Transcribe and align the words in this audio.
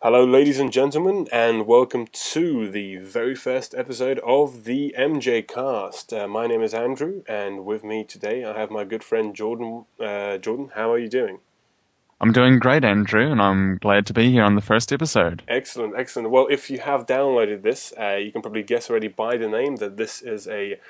Hello, 0.00 0.24
ladies 0.24 0.60
and 0.60 0.72
gentlemen, 0.72 1.26
and 1.32 1.66
welcome 1.66 2.06
to 2.06 2.70
the 2.70 2.96
very 2.96 3.34
first 3.34 3.74
episode 3.74 4.20
of 4.20 4.62
the 4.64 4.94
MJ 4.96 5.42
Cast. 5.42 6.12
Uh, 6.12 6.28
my 6.28 6.46
name 6.46 6.62
is 6.62 6.72
Andrew, 6.72 7.22
and 7.28 7.64
with 7.64 7.82
me 7.82 8.04
today 8.04 8.44
I 8.44 8.56
have 8.56 8.70
my 8.70 8.84
good 8.84 9.02
friend 9.02 9.34
Jordan. 9.34 9.86
Uh, 9.98 10.38
Jordan, 10.38 10.70
how 10.74 10.92
are 10.92 10.98
you 10.98 11.08
doing? 11.08 11.40
I'm 12.20 12.32
doing 12.32 12.58
great, 12.58 12.84
Andrew, 12.84 13.30
and 13.30 13.40
I'm 13.40 13.76
glad 13.76 14.04
to 14.06 14.12
be 14.12 14.32
here 14.32 14.42
on 14.42 14.56
the 14.56 14.60
first 14.60 14.92
episode. 14.92 15.44
Excellent, 15.46 15.94
excellent. 15.96 16.30
Well, 16.30 16.48
if 16.50 16.68
you 16.68 16.80
have 16.80 17.06
downloaded 17.06 17.62
this, 17.62 17.92
uh, 17.98 18.14
you 18.16 18.32
can 18.32 18.42
probably 18.42 18.64
guess 18.64 18.90
already 18.90 19.06
by 19.06 19.36
the 19.36 19.48
name 19.48 19.76
that 19.76 19.96
this 19.96 20.20
is 20.20 20.48
a 20.48 20.80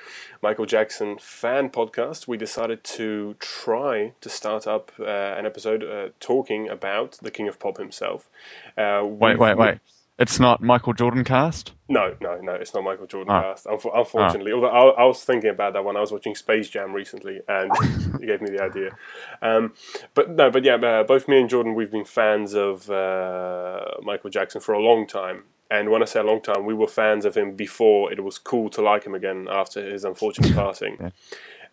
Michael 0.41 0.65
Jackson 0.65 1.19
fan 1.19 1.69
podcast. 1.69 2.27
We 2.27 2.37
decided 2.37 2.83
to 2.83 3.35
try 3.37 4.13
to 4.21 4.29
start 4.29 4.65
up 4.65 4.91
uh, 4.99 5.03
an 5.03 5.45
episode 5.45 5.83
uh, 5.83 6.09
talking 6.19 6.67
about 6.67 7.19
the 7.21 7.29
King 7.29 7.47
of 7.47 7.59
Pop 7.59 7.77
himself. 7.77 8.27
Uh, 8.75 9.03
wait, 9.05 9.37
wait, 9.37 9.55
wait. 9.55 9.77
It's 10.19 10.37
not 10.37 10.61
Michael 10.61 10.93
Jordan 10.93 11.23
cast? 11.23 11.71
No, 11.87 12.13
no, 12.19 12.37
no, 12.41 12.51
it's 12.51 12.73
not 12.73 12.83
Michael 12.83 13.07
Jordan 13.07 13.33
oh. 13.33 13.41
cast. 13.41 13.65
Unfortunately, 13.65 14.51
oh. 14.51 14.55
although 14.55 14.67
I, 14.67 15.03
I, 15.03 15.05
was 15.05 15.23
thinking 15.23 15.49
about 15.49 15.73
that 15.73 15.85
when 15.85 15.95
I 15.95 16.01
was 16.01 16.11
watching 16.11 16.35
Space 16.35 16.69
Jam 16.69 16.91
recently, 16.91 17.39
and 17.47 17.71
it 18.21 18.27
gave 18.27 18.41
me 18.41 18.49
the 18.49 18.61
idea. 18.61 18.97
Um, 19.41 19.73
but 20.13 20.31
no, 20.31 20.51
but 20.51 20.65
yeah, 20.65 20.75
uh, 20.75 21.03
both 21.03 21.29
me 21.29 21.39
and 21.39 21.49
Jordan, 21.49 21.73
we've 21.73 21.91
been 21.91 22.03
fans 22.03 22.53
of 22.53 22.89
uh, 22.91 23.85
Michael 24.03 24.29
Jackson 24.29 24.59
for 24.59 24.73
a 24.73 24.81
long 24.81 25.07
time. 25.07 25.43
And 25.71 25.89
when 25.89 26.01
I 26.01 26.05
say 26.05 26.19
a 26.19 26.23
long 26.23 26.41
time, 26.41 26.65
we 26.65 26.73
were 26.73 26.87
fans 26.87 27.25
of 27.25 27.37
him 27.37 27.55
before 27.55 28.11
it 28.11 28.21
was 28.23 28.37
cool 28.39 28.69
to 28.71 28.81
like 28.81 29.05
him 29.05 29.15
again 29.15 29.47
after 29.49 29.81
his 29.87 30.03
unfortunate 30.03 30.53
passing. 30.55 30.97
yeah. 30.99 31.09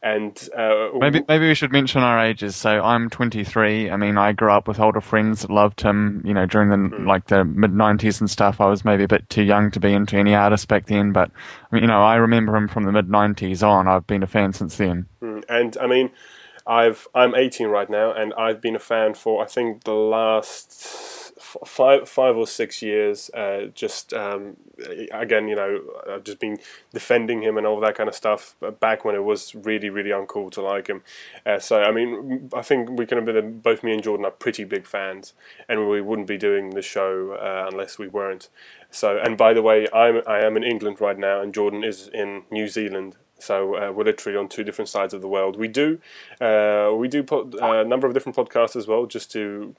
And 0.06 0.48
uh, 0.56 0.90
maybe 1.00 1.24
maybe 1.26 1.48
we 1.48 1.54
should 1.56 1.72
mention 1.72 2.00
our 2.00 2.24
ages. 2.24 2.54
So 2.54 2.80
I'm 2.80 3.10
23. 3.10 3.90
I 3.90 3.96
mean, 3.96 4.16
I 4.16 4.32
grew 4.32 4.52
up 4.52 4.68
with 4.68 4.78
older 4.78 5.00
friends 5.00 5.42
that 5.42 5.50
loved 5.50 5.80
him. 5.80 6.22
You 6.24 6.32
know, 6.32 6.46
during 6.46 6.70
the 6.70 6.76
mm. 6.76 7.06
like 7.06 7.26
the 7.26 7.44
mid 7.44 7.72
90s 7.72 8.20
and 8.20 8.30
stuff. 8.30 8.60
I 8.60 8.66
was 8.66 8.84
maybe 8.84 9.02
a 9.02 9.08
bit 9.08 9.28
too 9.28 9.42
young 9.42 9.72
to 9.72 9.80
be 9.80 9.92
into 9.92 10.16
any 10.16 10.32
artist 10.32 10.68
back 10.68 10.86
then, 10.86 11.10
but 11.10 11.32
you 11.72 11.88
know, 11.88 12.04
I 12.04 12.14
remember 12.14 12.54
him 12.54 12.68
from 12.68 12.84
the 12.84 12.92
mid 12.92 13.08
90s 13.08 13.66
on. 13.66 13.88
I've 13.88 14.06
been 14.06 14.22
a 14.22 14.28
fan 14.28 14.52
since 14.52 14.76
then. 14.76 15.06
Mm. 15.20 15.42
And 15.48 15.76
I 15.78 15.88
mean, 15.88 16.12
I've 16.66 17.06
I'm 17.14 17.34
18 17.34 17.68
right 17.68 17.88
now, 17.88 18.12
and 18.12 18.34
I've 18.34 18.60
been 18.60 18.76
a 18.76 18.80
fan 18.80 19.14
for 19.14 19.42
I 19.42 19.46
think 19.46 19.84
the 19.84 19.94
last 19.94 21.26
five 21.64 22.08
five 22.08 22.36
or 22.36 22.46
six 22.46 22.82
years. 22.82 23.30
Uh, 23.32 23.66
just 23.74 24.12
um, 24.12 24.56
again, 25.12 25.48
you 25.48 25.54
know, 25.54 25.80
I've 26.10 26.24
just 26.24 26.40
been 26.40 26.58
defending 26.92 27.42
him 27.42 27.56
and 27.56 27.66
all 27.66 27.78
that 27.80 27.94
kind 27.94 28.08
of 28.08 28.14
stuff 28.14 28.56
back 28.80 29.04
when 29.04 29.14
it 29.14 29.22
was 29.22 29.54
really 29.54 29.90
really 29.90 30.10
uncool 30.10 30.50
to 30.52 30.62
like 30.62 30.88
him. 30.88 31.02
Uh, 31.44 31.58
so 31.58 31.82
I 31.82 31.92
mean, 31.92 32.50
I 32.54 32.62
think 32.62 32.90
we 32.90 33.06
can 33.06 33.18
admit 33.18 33.36
that 33.36 33.62
both 33.62 33.84
me 33.84 33.92
and 33.92 34.02
Jordan 34.02 34.26
are 34.26 34.32
pretty 34.32 34.64
big 34.64 34.86
fans, 34.86 35.34
and 35.68 35.88
we 35.88 36.00
wouldn't 36.00 36.28
be 36.28 36.38
doing 36.38 36.70
the 36.70 36.82
show 36.82 37.32
uh, 37.32 37.68
unless 37.70 37.98
we 37.98 38.08
weren't. 38.08 38.48
So, 38.90 39.18
and 39.18 39.36
by 39.36 39.52
the 39.52 39.62
way, 39.62 39.86
I'm 39.92 40.22
I 40.26 40.40
am 40.40 40.56
in 40.56 40.64
England 40.64 41.00
right 41.00 41.18
now, 41.18 41.40
and 41.40 41.54
Jordan 41.54 41.84
is 41.84 42.08
in 42.08 42.42
New 42.50 42.68
Zealand. 42.68 43.16
So 43.38 43.76
uh, 43.76 43.92
we're 43.92 44.04
literally 44.04 44.38
on 44.38 44.48
two 44.48 44.64
different 44.64 44.88
sides 44.88 45.12
of 45.14 45.20
the 45.20 45.28
world. 45.28 45.56
We 45.56 45.68
do 45.68 46.00
uh, 46.40 46.92
we 46.96 47.08
do 47.08 47.22
put 47.22 47.54
uh, 47.60 47.80
a 47.80 47.84
number 47.84 48.06
of 48.06 48.14
different 48.14 48.36
podcasts 48.36 48.76
as 48.76 48.86
well, 48.86 49.06
just 49.06 49.30
to 49.32 49.74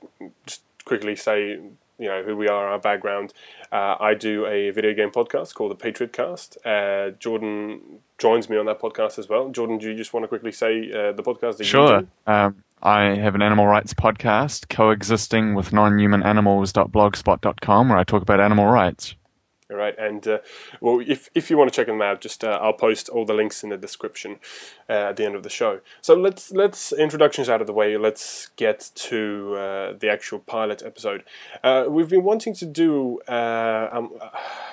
just 0.46 0.62
quickly 0.86 1.16
say 1.16 1.60
you 2.00 2.08
know 2.08 2.24
who 2.24 2.36
we 2.36 2.48
are, 2.48 2.68
our 2.70 2.80
background. 2.80 3.34
Uh, 3.72 3.96
I 4.00 4.14
do 4.14 4.46
a 4.46 4.70
video 4.72 4.94
game 4.94 5.12
podcast 5.12 5.56
called 5.56 5.72
the 5.72 5.76
Patriot 5.76 6.14
Cast. 6.14 6.58
Uh, 6.66 7.12
Jordan 7.20 7.82
joins 8.18 8.50
me 8.50 8.58
on 8.58 8.66
that 8.68 8.80
podcast 8.80 9.20
as 9.20 9.28
well. 9.28 9.50
Jordan, 9.50 9.78
do 9.78 9.90
you 9.90 9.96
just 9.96 10.14
want 10.14 10.24
to 10.24 10.28
quickly 10.28 10.52
say 10.52 10.92
uh, 10.92 11.12
the 11.12 11.24
podcast? 11.24 11.58
That 11.58 11.66
sure. 11.66 12.04
Um, 12.26 12.64
I 12.82 13.16
have 13.16 13.34
an 13.34 13.42
animal 13.42 13.66
rights 13.66 13.94
podcast, 13.94 14.70
coexisting 14.70 15.56
with 15.56 15.74
non-human 15.74 16.22
animals.blogspot.com, 16.22 17.90
where 17.90 17.98
I 17.98 18.04
talk 18.04 18.22
about 18.22 18.40
animal 18.40 18.68
rights. 18.68 19.16
All 19.70 19.76
right, 19.76 20.00
and 20.00 20.26
uh, 20.26 20.38
well, 20.80 21.02
if 21.06 21.30
if 21.36 21.50
you 21.50 21.58
want 21.58 21.70
to 21.70 21.76
check 21.76 21.88
them 21.88 22.02
out, 22.02 22.22
just 22.22 22.42
uh, 22.42 22.58
I'll 22.62 22.72
post 22.72 23.10
all 23.10 23.26
the 23.26 23.34
links 23.34 23.66
in 23.66 23.70
the 23.70 23.76
description 23.76 24.40
uh, 24.90 25.10
at 25.10 25.18
the 25.18 25.26
end 25.26 25.36
of 25.36 25.44
the 25.44 25.50
show. 25.50 25.82
So 26.00 26.16
let's 26.16 26.52
let's 26.52 26.94
introductions 26.94 27.50
out 27.50 27.60
of 27.60 27.68
the 27.68 27.74
way. 27.74 27.98
Let's 27.98 28.48
get 28.56 28.90
to 28.96 29.56
uh, 29.56 29.94
the 30.00 30.10
actual 30.10 30.40
pilot 30.40 30.84
episode. 30.86 31.26
Uh, 31.66 31.86
we've 31.90 32.08
been 32.08 32.24
wanting 32.24 32.54
to 32.56 32.66
do 32.66 33.20
uh, 33.28 33.90
um, 33.92 34.14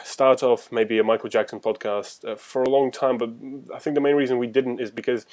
start 0.04 0.44
off 0.44 0.71
maybe 0.71 1.00
a 1.00 1.03
Michael 1.03 1.28
Jackson 1.28 1.59
podcast 1.59 2.38
for 2.38 2.62
a 2.62 2.71
long 2.71 2.93
time, 2.93 3.19
but 3.19 3.31
I 3.75 3.81
think 3.81 3.94
the 3.94 4.00
main 4.00 4.15
reason 4.15 4.38
we 4.38 4.47
didn't 4.47 4.81
is 4.81 4.93
because 4.93 5.27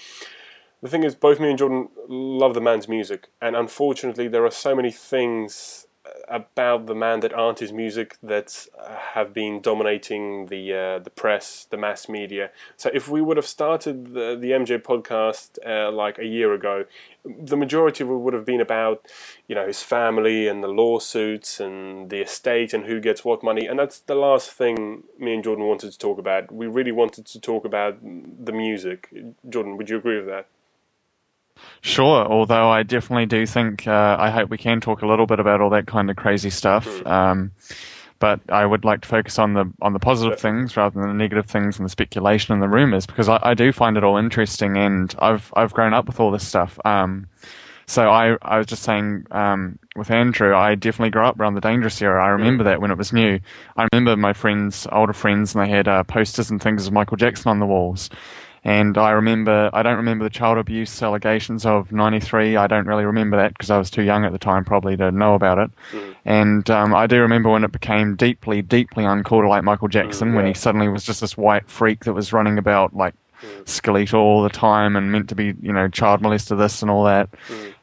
the 0.82 0.90
thing 0.90 1.04
is, 1.04 1.14
both 1.14 1.40
me 1.40 1.50
and 1.50 1.60
Jordan 1.60 1.90
love 2.08 2.56
the 2.56 2.62
man's 2.62 2.88
music, 2.88 3.28
and 3.40 3.56
unfortunately, 3.56 4.28
there 4.28 4.44
are 4.44 4.52
so 4.52 4.76
many 4.76 4.90
things 4.90 5.86
about 6.28 6.88
the 6.88 6.96
man 6.96 7.20
that 7.22 7.34
aren't 7.34 7.60
his 7.60 7.72
music 7.72 8.18
that 8.24 8.68
uh, 8.80 8.96
have 9.14 9.34
been 9.34 9.62
dominating 9.62 10.48
the 10.48 10.74
uh, 10.74 11.00
the 11.00 11.10
press, 11.10 11.66
the 11.70 11.78
mass 11.78 12.10
media. 12.10 12.52
So 12.78 12.90
if 12.94 13.08
we 13.08 13.22
would 13.22 13.38
have 13.38 13.46
started 13.48 14.14
the, 14.14 14.38
the 14.40 14.52
MJ 14.52 14.80
podcast 14.80 15.60
uh, 15.66 15.92
like 15.92 16.18
a 16.18 16.26
year 16.26 16.54
ago, 16.54 16.86
the 17.26 17.58
majority 17.58 18.04
of 18.04 18.10
it 18.10 18.16
would 18.16 18.34
have 18.34 18.46
been 18.46 18.62
about 18.62 19.08
you 19.48 19.56
know 19.56 19.68
his 19.68 19.84
family 19.84 20.48
and 20.48 20.64
the 20.64 20.68
lawsuits 20.68 21.60
and 21.60 22.10
the 22.10 22.22
estate 22.22 22.74
and 22.74 22.86
who 22.86 23.00
gets 23.00 23.24
what 23.24 23.44
money. 23.44 23.68
And 23.68 23.78
that's 23.80 24.00
the 24.00 24.16
last 24.16 24.52
thing 24.52 25.04
me 25.20 25.34
and 25.36 25.44
Jordan 25.44 25.66
wanted 25.66 25.92
to 25.92 25.98
talk 25.98 26.18
about. 26.18 26.52
We 26.52 26.68
really 26.68 26.92
wanted 26.92 27.26
to 27.28 27.40
talk 27.40 27.66
about 27.66 27.98
the 28.02 28.52
music. 28.52 29.10
Jordan, 29.48 29.78
would 29.78 29.90
you 29.90 29.98
agree 29.98 30.18
with 30.18 30.28
that? 30.28 30.48
Sure, 31.82 32.26
although 32.26 32.70
I 32.70 32.84
definitely 32.84 33.26
do 33.26 33.46
think 33.46 33.88
uh, 33.88 34.16
I 34.20 34.30
hope 34.30 34.50
we 34.50 34.58
can 34.58 34.82
talk 34.82 35.02
a 35.02 35.08
little 35.08 35.26
bit 35.26 35.40
about 35.40 35.62
all 35.62 35.72
that 35.72 35.88
kind 35.88 36.10
of 36.12 36.16
crazy 36.16 36.52
stuff. 36.52 36.86
Hmm. 36.86 37.08
Um, 37.08 37.52
but 38.20 38.40
I 38.50 38.66
would 38.66 38.86
like 38.86 39.02
to 39.02 39.08
focus 39.08 39.40
on 39.40 39.54
the 39.54 39.66
on 39.82 39.94
the 39.94 40.00
positive 40.00 40.40
things 40.40 40.78
rather 40.78 41.00
than 41.00 41.10
the 41.10 41.16
negative 41.16 41.48
things 41.48 41.78
and 41.78 41.86
the 41.86 41.90
speculation 41.90 42.54
and 42.54 42.62
the 42.62 42.70
rumors 42.70 43.08
because 43.08 43.28
I, 43.28 43.40
I 43.42 43.54
do 43.56 43.72
find 43.74 43.98
it 43.98 44.04
all 44.04 44.16
interesting 44.16 44.78
and 44.78 45.14
I've 45.18 45.52
I've 45.56 45.74
grown 45.74 45.94
up 45.94 46.06
with 46.06 46.20
all 46.20 46.30
this 46.30 46.48
stuff. 46.48 46.80
Um, 46.86 47.28
so 47.88 48.10
I 48.10 48.38
I 48.44 48.60
was 48.60 48.68
just 48.68 48.84
saying 48.84 49.26
um, 49.32 49.80
with 49.96 50.12
Andrew, 50.12 50.56
I 50.56 50.76
definitely 50.76 51.10
grew 51.10 51.26
up 51.26 51.40
around 51.40 51.56
the 51.56 51.62
Dangerous 51.62 52.02
era. 52.02 52.24
I 52.24 52.30
remember 52.30 52.64
that 52.64 52.80
when 52.80 52.92
it 52.92 52.98
was 52.98 53.12
new. 53.12 53.40
I 53.76 53.88
remember 53.92 54.16
my 54.16 54.34
friends, 54.34 54.88
older 54.92 55.14
friends, 55.14 55.56
and 55.56 55.66
they 55.66 55.70
had 55.70 55.88
uh, 55.88 56.04
posters 56.04 56.52
and 56.52 56.62
things 56.62 56.86
of 56.86 56.94
Michael 56.94 57.18
Jackson 57.18 57.50
on 57.50 57.60
the 57.60 57.66
walls. 57.66 58.10
And 58.64 58.96
I 58.96 59.12
remember, 59.12 59.72
I 59.74 59.82
don't 59.82 59.98
remember 59.98 60.24
the 60.24 60.30
child 60.30 60.60
abuse 60.60 61.02
allegations 61.02 61.66
of 61.66 61.92
93. 61.92 62.58
I 62.58 62.68
don't 62.68 62.86
really 62.86 63.06
remember 63.06 63.38
that 63.38 63.54
because 63.54 63.72
I 63.72 63.78
was 63.78 63.90
too 63.90 64.04
young 64.04 64.24
at 64.24 64.34
the 64.34 64.38
time 64.38 64.64
probably 64.66 64.96
to 64.98 65.12
know 65.12 65.34
about 65.34 65.58
it. 65.58 65.72
Mm. 65.92 66.16
And 66.26 66.70
um, 66.70 66.94
I 66.94 67.08
do 67.08 67.22
remember 67.22 67.50
when 67.50 67.64
it 67.64 67.72
became 67.72 68.16
deeply, 68.16 68.62
deeply 68.62 69.04
uncool 69.04 69.42
to 69.42 69.50
like 69.50 69.64
Michael 69.64 69.88
Jackson 69.88 70.28
mm, 70.28 70.32
yeah. 70.32 70.36
when 70.38 70.46
he 70.46 70.54
suddenly 70.54 70.90
was 70.90 71.04
just 71.04 71.22
this 71.22 71.36
white 71.36 71.68
freak 71.68 72.04
that 72.06 72.14
was 72.14 72.34
running 72.34 72.60
about 72.60 72.96
like 72.96 73.16
mm. 73.42 73.68
skeletal 73.68 74.20
all 74.20 74.44
the 74.44 74.50
time 74.50 74.96
and 74.96 75.12
meant 75.12 75.30
to 75.30 75.36
be, 75.36 75.56
you 75.60 75.74
know, 75.74 75.88
child 75.88 76.22
molester 76.22 76.56
this 76.56 76.84
and 76.84 76.92
all 76.92 77.06
that. 77.06 77.30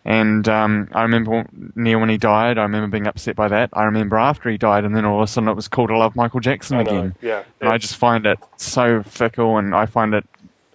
And 0.04 0.48
um, 0.48 0.88
I 0.92 1.02
remember 1.02 1.44
near 1.74 1.98
when 1.98 2.08
he 2.08 2.16
died, 2.16 2.56
I 2.56 2.62
remember 2.62 2.86
being 2.86 3.06
upset 3.06 3.36
by 3.36 3.48
that. 3.48 3.68
I 3.72 3.84
remember 3.84 4.16
after 4.16 4.48
he 4.48 4.56
died, 4.56 4.84
and 4.84 4.96
then 4.96 5.04
all 5.04 5.20
of 5.20 5.24
a 5.24 5.26
sudden 5.26 5.50
it 5.50 5.54
was 5.54 5.68
cool 5.68 5.86
to 5.88 5.98
love 5.98 6.16
Michael 6.16 6.40
Jackson 6.40 6.78
again. 6.78 7.14
Yeah, 7.20 7.42
and 7.60 7.68
I 7.68 7.76
just 7.76 7.96
find 7.96 8.24
it 8.24 8.38
so 8.56 9.02
fickle, 9.02 9.58
and 9.58 9.74
I 9.74 9.84
find 9.84 10.14
it 10.14 10.24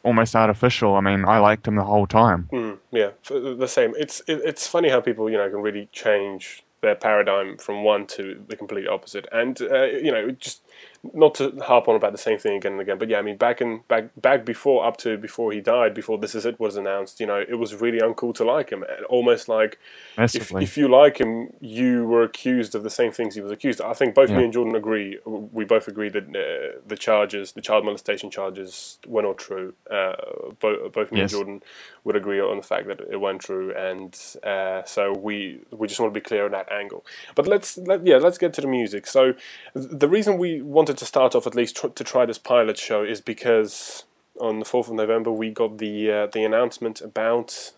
almost 0.03 0.35
artificial. 0.35 0.95
I 0.95 1.01
mean, 1.01 1.25
I 1.25 1.39
liked 1.39 1.67
him 1.67 1.75
the 1.75 1.83
whole 1.83 2.07
time. 2.07 2.49
Mm, 2.51 2.77
yeah, 2.91 3.11
the 3.29 3.67
same. 3.67 3.93
It's 3.97 4.21
it, 4.27 4.41
it's 4.43 4.67
funny 4.67 4.89
how 4.89 5.01
people 5.01 5.29
you 5.29 5.37
know 5.37 5.49
can 5.49 5.61
really 5.61 5.89
change 5.91 6.63
their 6.81 6.95
paradigm 6.95 7.57
from 7.57 7.83
one 7.83 8.05
to 8.07 8.43
the 8.47 8.55
complete 8.55 8.87
opposite, 8.87 9.27
and 9.31 9.61
uh, 9.61 9.83
you 9.85 10.11
know 10.11 10.31
just 10.31 10.62
not 11.11 11.35
to 11.35 11.51
harp 11.61 11.89
on 11.89 11.95
about 11.95 12.13
the 12.13 12.17
same 12.17 12.37
thing 12.39 12.55
again 12.55 12.73
and 12.73 12.81
again, 12.81 12.97
but 12.97 13.09
yeah, 13.09 13.19
I 13.19 13.21
mean, 13.21 13.35
back 13.35 13.59
in 13.59 13.81
back 13.89 14.09
back 14.15 14.45
before 14.45 14.85
up 14.85 14.95
to 14.97 15.17
before 15.17 15.51
he 15.51 15.59
died, 15.59 15.93
before 15.93 16.17
This 16.17 16.33
Is 16.33 16.45
It 16.45 16.59
was 16.59 16.77
announced, 16.77 17.19
you 17.19 17.25
know, 17.25 17.43
it 17.45 17.55
was 17.55 17.75
really 17.75 17.99
uncool 17.99 18.33
to 18.35 18.45
like 18.45 18.69
him. 18.69 18.85
Almost 19.09 19.49
like 19.49 19.79
if, 20.17 20.53
if 20.55 20.77
you 20.77 20.87
like 20.87 21.17
him, 21.17 21.49
you 21.59 22.05
were 22.05 22.23
accused 22.23 22.73
of 22.73 22.83
the 22.83 22.89
same 22.89 23.11
things 23.11 23.35
he 23.35 23.41
was 23.41 23.51
accused. 23.51 23.81
of. 23.81 23.91
I 23.91 23.93
think 23.93 24.15
both 24.15 24.29
yeah. 24.29 24.37
me 24.37 24.45
and 24.45 24.53
Jordan 24.53 24.75
agree. 24.75 25.19
We 25.25 25.65
both 25.65 25.89
agree 25.89 26.09
that 26.09 26.23
uh, 26.23 26.79
the 26.87 26.95
charges, 26.95 27.51
the 27.51 27.61
child 27.61 27.83
molestation 27.83 28.31
charges, 28.31 28.97
were 29.05 29.23
not 29.23 29.37
true. 29.37 29.73
Uh, 29.91 30.13
both 30.61 30.93
both 30.93 31.11
me 31.11 31.19
yes. 31.19 31.33
and 31.33 31.37
Jordan 31.37 31.63
would 32.05 32.15
agree 32.15 32.39
on 32.39 32.57
the 32.57 32.63
fact 32.63 32.87
that 32.87 33.01
it 33.01 33.19
weren't 33.19 33.41
true, 33.41 33.73
and 33.75 34.17
uh, 34.43 34.83
so 34.85 35.11
we 35.11 35.59
we 35.71 35.87
just 35.87 35.99
want 35.99 36.13
to 36.13 36.17
be 36.17 36.23
clear 36.23 36.45
on 36.45 36.51
that 36.51 36.71
angle. 36.71 37.05
But 37.35 37.45
let's 37.45 37.77
let, 37.77 38.05
yeah, 38.05 38.17
let's 38.17 38.37
get 38.37 38.53
to 38.53 38.61
the 38.61 38.67
music. 38.67 39.05
So 39.05 39.33
the 39.73 40.07
reason 40.07 40.37
we 40.37 40.61
wanted 40.61 40.92
wanted 40.93 40.99
to 40.99 41.05
start 41.07 41.33
off 41.33 41.47
at 41.47 41.55
least 41.55 41.75
tr- 41.75 41.87
to 41.87 42.03
try 42.03 42.23
this 42.23 42.37
pilot 42.37 42.77
show 42.77 43.03
is 43.03 43.19
because 43.19 44.03
on 44.39 44.59
the 44.59 44.65
4th 44.65 44.89
of 44.89 44.93
November 44.93 45.31
we 45.31 45.49
got 45.49 45.79
the 45.79 46.11
uh, 46.11 46.27
the 46.27 46.43
announcement 46.43 47.01
about 47.01 47.71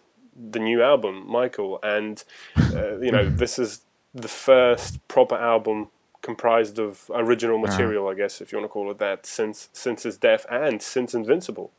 the 0.52 0.60
new 0.60 0.84
album, 0.84 1.24
Michael, 1.26 1.80
and 1.82 2.26
uh, 2.58 2.98
you 3.00 3.12
know 3.12 3.30
this 3.44 3.58
is 3.58 3.82
the 4.14 4.28
first 4.28 5.00
proper 5.08 5.36
album 5.36 5.88
comprised 6.22 6.78
of 6.80 7.10
original 7.14 7.58
material, 7.58 8.08
I 8.08 8.16
guess, 8.16 8.42
if 8.42 8.52
you 8.52 8.58
want 8.58 8.70
to 8.70 8.74
call 8.74 8.92
it 8.92 8.98
that, 8.98 9.26
since 9.26 9.70
since 9.72 10.04
his 10.04 10.18
death 10.18 10.46
and 10.50 10.82
since 10.82 11.14
Invincible, 11.14 11.72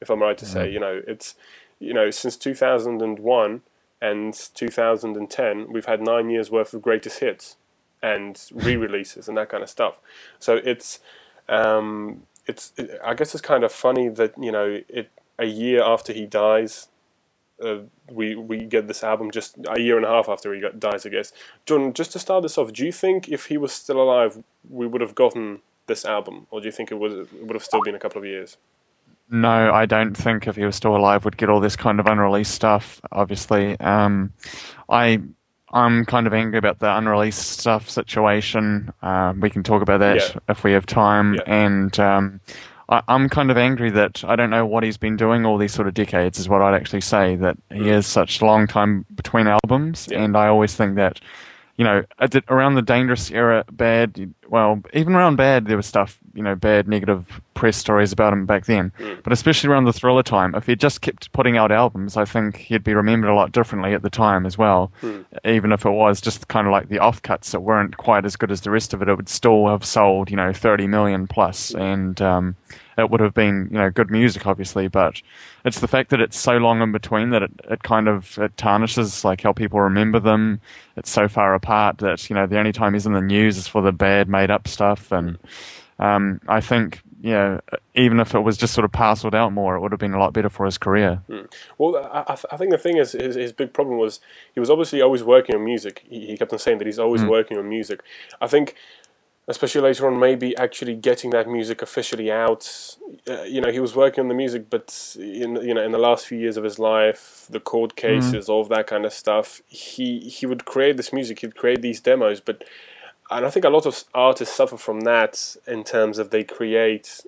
if 0.00 0.08
I'm 0.08 0.22
right 0.22 0.38
to 0.38 0.46
say. 0.46 0.70
You 0.70 0.78
know, 0.78 1.02
it's 1.04 1.34
you 1.80 1.92
know 1.92 2.10
since 2.10 2.36
2001 2.36 3.62
and 4.02 4.34
2010, 4.54 5.72
we've 5.72 5.86
had 5.86 6.00
nine 6.00 6.30
years 6.30 6.48
worth 6.48 6.72
of 6.72 6.80
greatest 6.80 7.18
hits 7.18 7.56
and 8.02 8.42
re-releases 8.52 9.28
and 9.28 9.36
that 9.36 9.48
kind 9.48 9.62
of 9.62 9.70
stuff. 9.70 10.00
So 10.38 10.56
it's 10.56 11.00
um, 11.48 12.22
it's 12.46 12.72
it, 12.76 12.98
I 13.04 13.14
guess 13.14 13.34
it's 13.34 13.42
kind 13.42 13.64
of 13.64 13.72
funny 13.72 14.08
that 14.08 14.34
you 14.38 14.52
know 14.52 14.80
it 14.88 15.10
a 15.38 15.46
year 15.46 15.82
after 15.82 16.12
he 16.12 16.26
dies. 16.26 16.88
Uh, 17.62 17.80
we 18.10 18.34
we 18.34 18.64
get 18.64 18.88
this 18.88 19.04
album 19.04 19.30
just 19.30 19.56
a 19.68 19.80
year 19.80 19.96
and 19.96 20.06
a 20.06 20.08
half 20.08 20.28
after 20.28 20.54
he 20.54 20.60
got, 20.60 20.80
dies, 20.80 21.04
I 21.04 21.10
guess. 21.10 21.32
John, 21.66 21.92
just 21.92 22.12
to 22.12 22.18
start 22.18 22.42
this 22.42 22.56
off, 22.56 22.72
do 22.72 22.84
you 22.84 22.92
think 22.92 23.28
if 23.28 23.46
he 23.46 23.58
was 23.58 23.72
still 23.72 24.00
alive, 24.00 24.42
we 24.68 24.86
would 24.86 25.02
have 25.02 25.14
gotten 25.14 25.60
this 25.86 26.04
album, 26.04 26.46
or 26.50 26.60
do 26.60 26.66
you 26.66 26.72
think 26.72 26.90
it 26.90 26.94
was 26.94 27.14
it 27.14 27.46
would 27.46 27.54
have 27.54 27.64
still 27.64 27.82
been 27.82 27.94
a 27.94 27.98
couple 27.98 28.18
of 28.18 28.26
years? 28.26 28.56
No, 29.32 29.72
I 29.72 29.86
don't 29.86 30.16
think 30.16 30.48
if 30.48 30.56
he 30.56 30.64
was 30.64 30.74
still 30.74 30.96
alive 30.96 31.24
would 31.24 31.36
get 31.36 31.48
all 31.48 31.60
this 31.60 31.76
kind 31.76 32.00
of 32.00 32.06
unreleased 32.06 32.52
stuff. 32.52 33.00
Obviously, 33.12 33.78
um, 33.78 34.32
I 34.88 35.20
I'm 35.72 36.04
kind 36.04 36.26
of 36.26 36.34
angry 36.34 36.58
about 36.58 36.78
the 36.80 36.96
unreleased 36.96 37.58
stuff 37.58 37.88
situation. 37.88 38.92
Uh, 39.02 39.34
we 39.38 39.50
can 39.50 39.62
talk 39.62 39.82
about 39.82 39.98
that 40.00 40.16
Yeah. 40.16 40.38
if 40.48 40.64
we 40.64 40.72
have 40.72 40.86
time. 40.86 41.34
Yeah. 41.34 41.42
And 41.46 41.98
um, 42.00 42.40
I, 42.88 43.02
I'm 43.08 43.28
kind 43.28 43.50
of 43.50 43.56
angry 43.56 43.90
that 43.90 44.24
I 44.24 44.34
don't 44.36 44.50
know 44.50 44.66
what 44.66 44.82
he's 44.82 44.96
been 44.96 45.16
doing 45.16 45.46
all 45.46 45.58
these 45.58 45.72
sort 45.72 45.86
of 45.88 45.94
decades. 45.94 46.38
Is 46.38 46.48
what 46.48 46.60
I'd 46.62 46.74
actually 46.74 47.02
say 47.02 47.36
that 47.36 47.56
he 47.72 47.88
has 47.88 48.06
such 48.06 48.40
a 48.40 48.44
long 48.44 48.66
time 48.66 49.06
between 49.14 49.46
albums, 49.46 50.08
Yeah. 50.10 50.22
and 50.22 50.36
I 50.36 50.48
always 50.48 50.74
think 50.74 50.96
that. 50.96 51.20
You 51.80 51.84
know, 51.84 52.04
around 52.50 52.74
the 52.74 52.82
dangerous 52.82 53.30
era, 53.30 53.64
bad. 53.72 54.34
Well, 54.46 54.82
even 54.92 55.14
around 55.14 55.36
bad, 55.36 55.64
there 55.64 55.78
was 55.78 55.86
stuff. 55.86 56.18
You 56.34 56.42
know, 56.42 56.54
bad, 56.54 56.86
negative 56.86 57.40
press 57.54 57.78
stories 57.78 58.12
about 58.12 58.34
him 58.34 58.44
back 58.44 58.66
then. 58.66 58.92
Mm. 58.98 59.22
But 59.22 59.32
especially 59.32 59.70
around 59.70 59.86
the 59.86 59.92
thriller 59.94 60.22
time, 60.22 60.54
if 60.54 60.66
he 60.66 60.76
just 60.76 61.00
kept 61.00 61.32
putting 61.32 61.56
out 61.56 61.72
albums, 61.72 62.18
I 62.18 62.26
think 62.26 62.58
he'd 62.58 62.84
be 62.84 62.92
remembered 62.92 63.30
a 63.30 63.34
lot 63.34 63.52
differently 63.52 63.94
at 63.94 64.02
the 64.02 64.10
time 64.10 64.44
as 64.44 64.58
well. 64.58 64.92
Mm. 65.00 65.24
Even 65.46 65.72
if 65.72 65.86
it 65.86 65.90
was 65.90 66.20
just 66.20 66.48
kind 66.48 66.66
of 66.66 66.70
like 66.70 66.90
the 66.90 66.98
offcuts 66.98 67.52
that 67.52 67.60
weren't 67.60 67.96
quite 67.96 68.26
as 68.26 68.36
good 68.36 68.50
as 68.50 68.60
the 68.60 68.70
rest 68.70 68.92
of 68.92 69.00
it, 69.00 69.08
it 69.08 69.14
would 69.14 69.30
still 69.30 69.66
have 69.68 69.82
sold, 69.82 70.30
you 70.30 70.36
know, 70.36 70.52
30 70.52 70.86
million 70.86 71.26
plus, 71.26 71.72
mm. 71.72 71.80
and 71.80 72.20
um, 72.20 72.56
it 73.00 73.10
would 73.10 73.20
have 73.20 73.34
been, 73.34 73.68
you 73.70 73.78
know, 73.78 73.90
good 73.90 74.10
music, 74.10 74.46
obviously. 74.46 74.88
But 74.88 75.20
it's 75.64 75.80
the 75.80 75.88
fact 75.88 76.10
that 76.10 76.20
it's 76.20 76.38
so 76.38 76.58
long 76.58 76.82
in 76.82 76.92
between 76.92 77.30
that 77.30 77.42
it, 77.42 77.50
it 77.70 77.82
kind 77.82 78.08
of 78.08 78.38
it 78.38 78.56
tarnishes 78.56 79.24
like 79.24 79.42
how 79.42 79.52
people 79.52 79.80
remember 79.80 80.20
them. 80.20 80.60
It's 80.96 81.10
so 81.10 81.26
far 81.28 81.54
apart 81.54 81.98
that 81.98 82.30
you 82.30 82.36
know 82.36 82.46
the 82.46 82.58
only 82.58 82.72
time 82.72 82.92
he's 82.94 83.06
in 83.06 83.12
the 83.12 83.20
news 83.20 83.56
is 83.56 83.66
for 83.66 83.82
the 83.82 83.92
bad 83.92 84.28
made 84.28 84.50
up 84.50 84.68
stuff, 84.68 85.10
and 85.10 85.38
um, 85.98 86.40
I 86.46 86.60
think. 86.60 87.02
Yeah, 87.22 87.60
even 87.94 88.18
if 88.18 88.34
it 88.34 88.40
was 88.40 88.56
just 88.56 88.72
sort 88.72 88.86
of 88.86 88.92
parceled 88.92 89.34
out 89.34 89.52
more, 89.52 89.76
it 89.76 89.80
would 89.80 89.92
have 89.92 89.98
been 90.00 90.14
a 90.14 90.18
lot 90.18 90.32
better 90.32 90.48
for 90.48 90.64
his 90.64 90.78
career. 90.78 91.20
Well, 91.76 91.94
I, 92.10 92.34
I 92.50 92.56
think 92.56 92.70
the 92.70 92.78
thing 92.78 92.96
is, 92.96 93.12
his, 93.12 93.34
his 93.34 93.52
big 93.52 93.74
problem 93.74 93.98
was 93.98 94.20
he 94.54 94.60
was 94.60 94.70
obviously 94.70 95.02
always 95.02 95.22
working 95.22 95.54
on 95.54 95.62
music. 95.62 96.06
He, 96.08 96.28
he 96.28 96.38
kept 96.38 96.50
on 96.50 96.58
saying 96.58 96.78
that 96.78 96.86
he's 96.86 96.98
always 96.98 97.22
working 97.22 97.58
on 97.58 97.68
music. 97.68 98.02
I 98.40 98.46
think, 98.46 98.74
especially 99.50 99.82
later 99.82 100.06
on, 100.06 100.18
maybe 100.18 100.56
actually 100.56 100.94
getting 100.94 101.30
that 101.30 101.48
music 101.48 101.82
officially 101.82 102.30
out. 102.30 102.96
Uh, 103.28 103.42
you 103.42 103.60
know, 103.60 103.70
he 103.70 103.80
was 103.80 103.94
working 103.94 104.22
on 104.22 104.28
the 104.28 104.34
music, 104.34 104.70
but 104.70 105.16
in 105.18 105.56
you 105.68 105.74
know, 105.74 105.82
in 105.82 105.92
the 105.92 105.98
last 105.98 106.26
few 106.26 106.38
years 106.38 106.56
of 106.56 106.64
his 106.64 106.78
life, 106.78 107.46
the 107.50 107.60
court 107.60 107.96
cases, 107.96 108.48
all 108.48 108.62
of 108.62 108.68
that 108.68 108.86
kind 108.86 109.04
of 109.04 109.12
stuff, 109.12 109.60
he 109.68 110.20
he 110.20 110.46
would 110.46 110.64
create 110.64 110.96
this 110.96 111.12
music. 111.12 111.40
He'd 111.40 111.56
create 111.56 111.82
these 111.82 112.00
demos, 112.00 112.40
but. 112.40 112.64
And 113.32 113.46
I 113.46 113.50
think 113.50 113.64
a 113.64 113.68
lot 113.68 113.86
of 113.86 114.02
artists 114.12 114.56
suffer 114.56 114.76
from 114.76 115.02
that 115.02 115.56
in 115.64 115.84
terms 115.84 116.18
of 116.18 116.30
they 116.30 116.42
create 116.42 117.20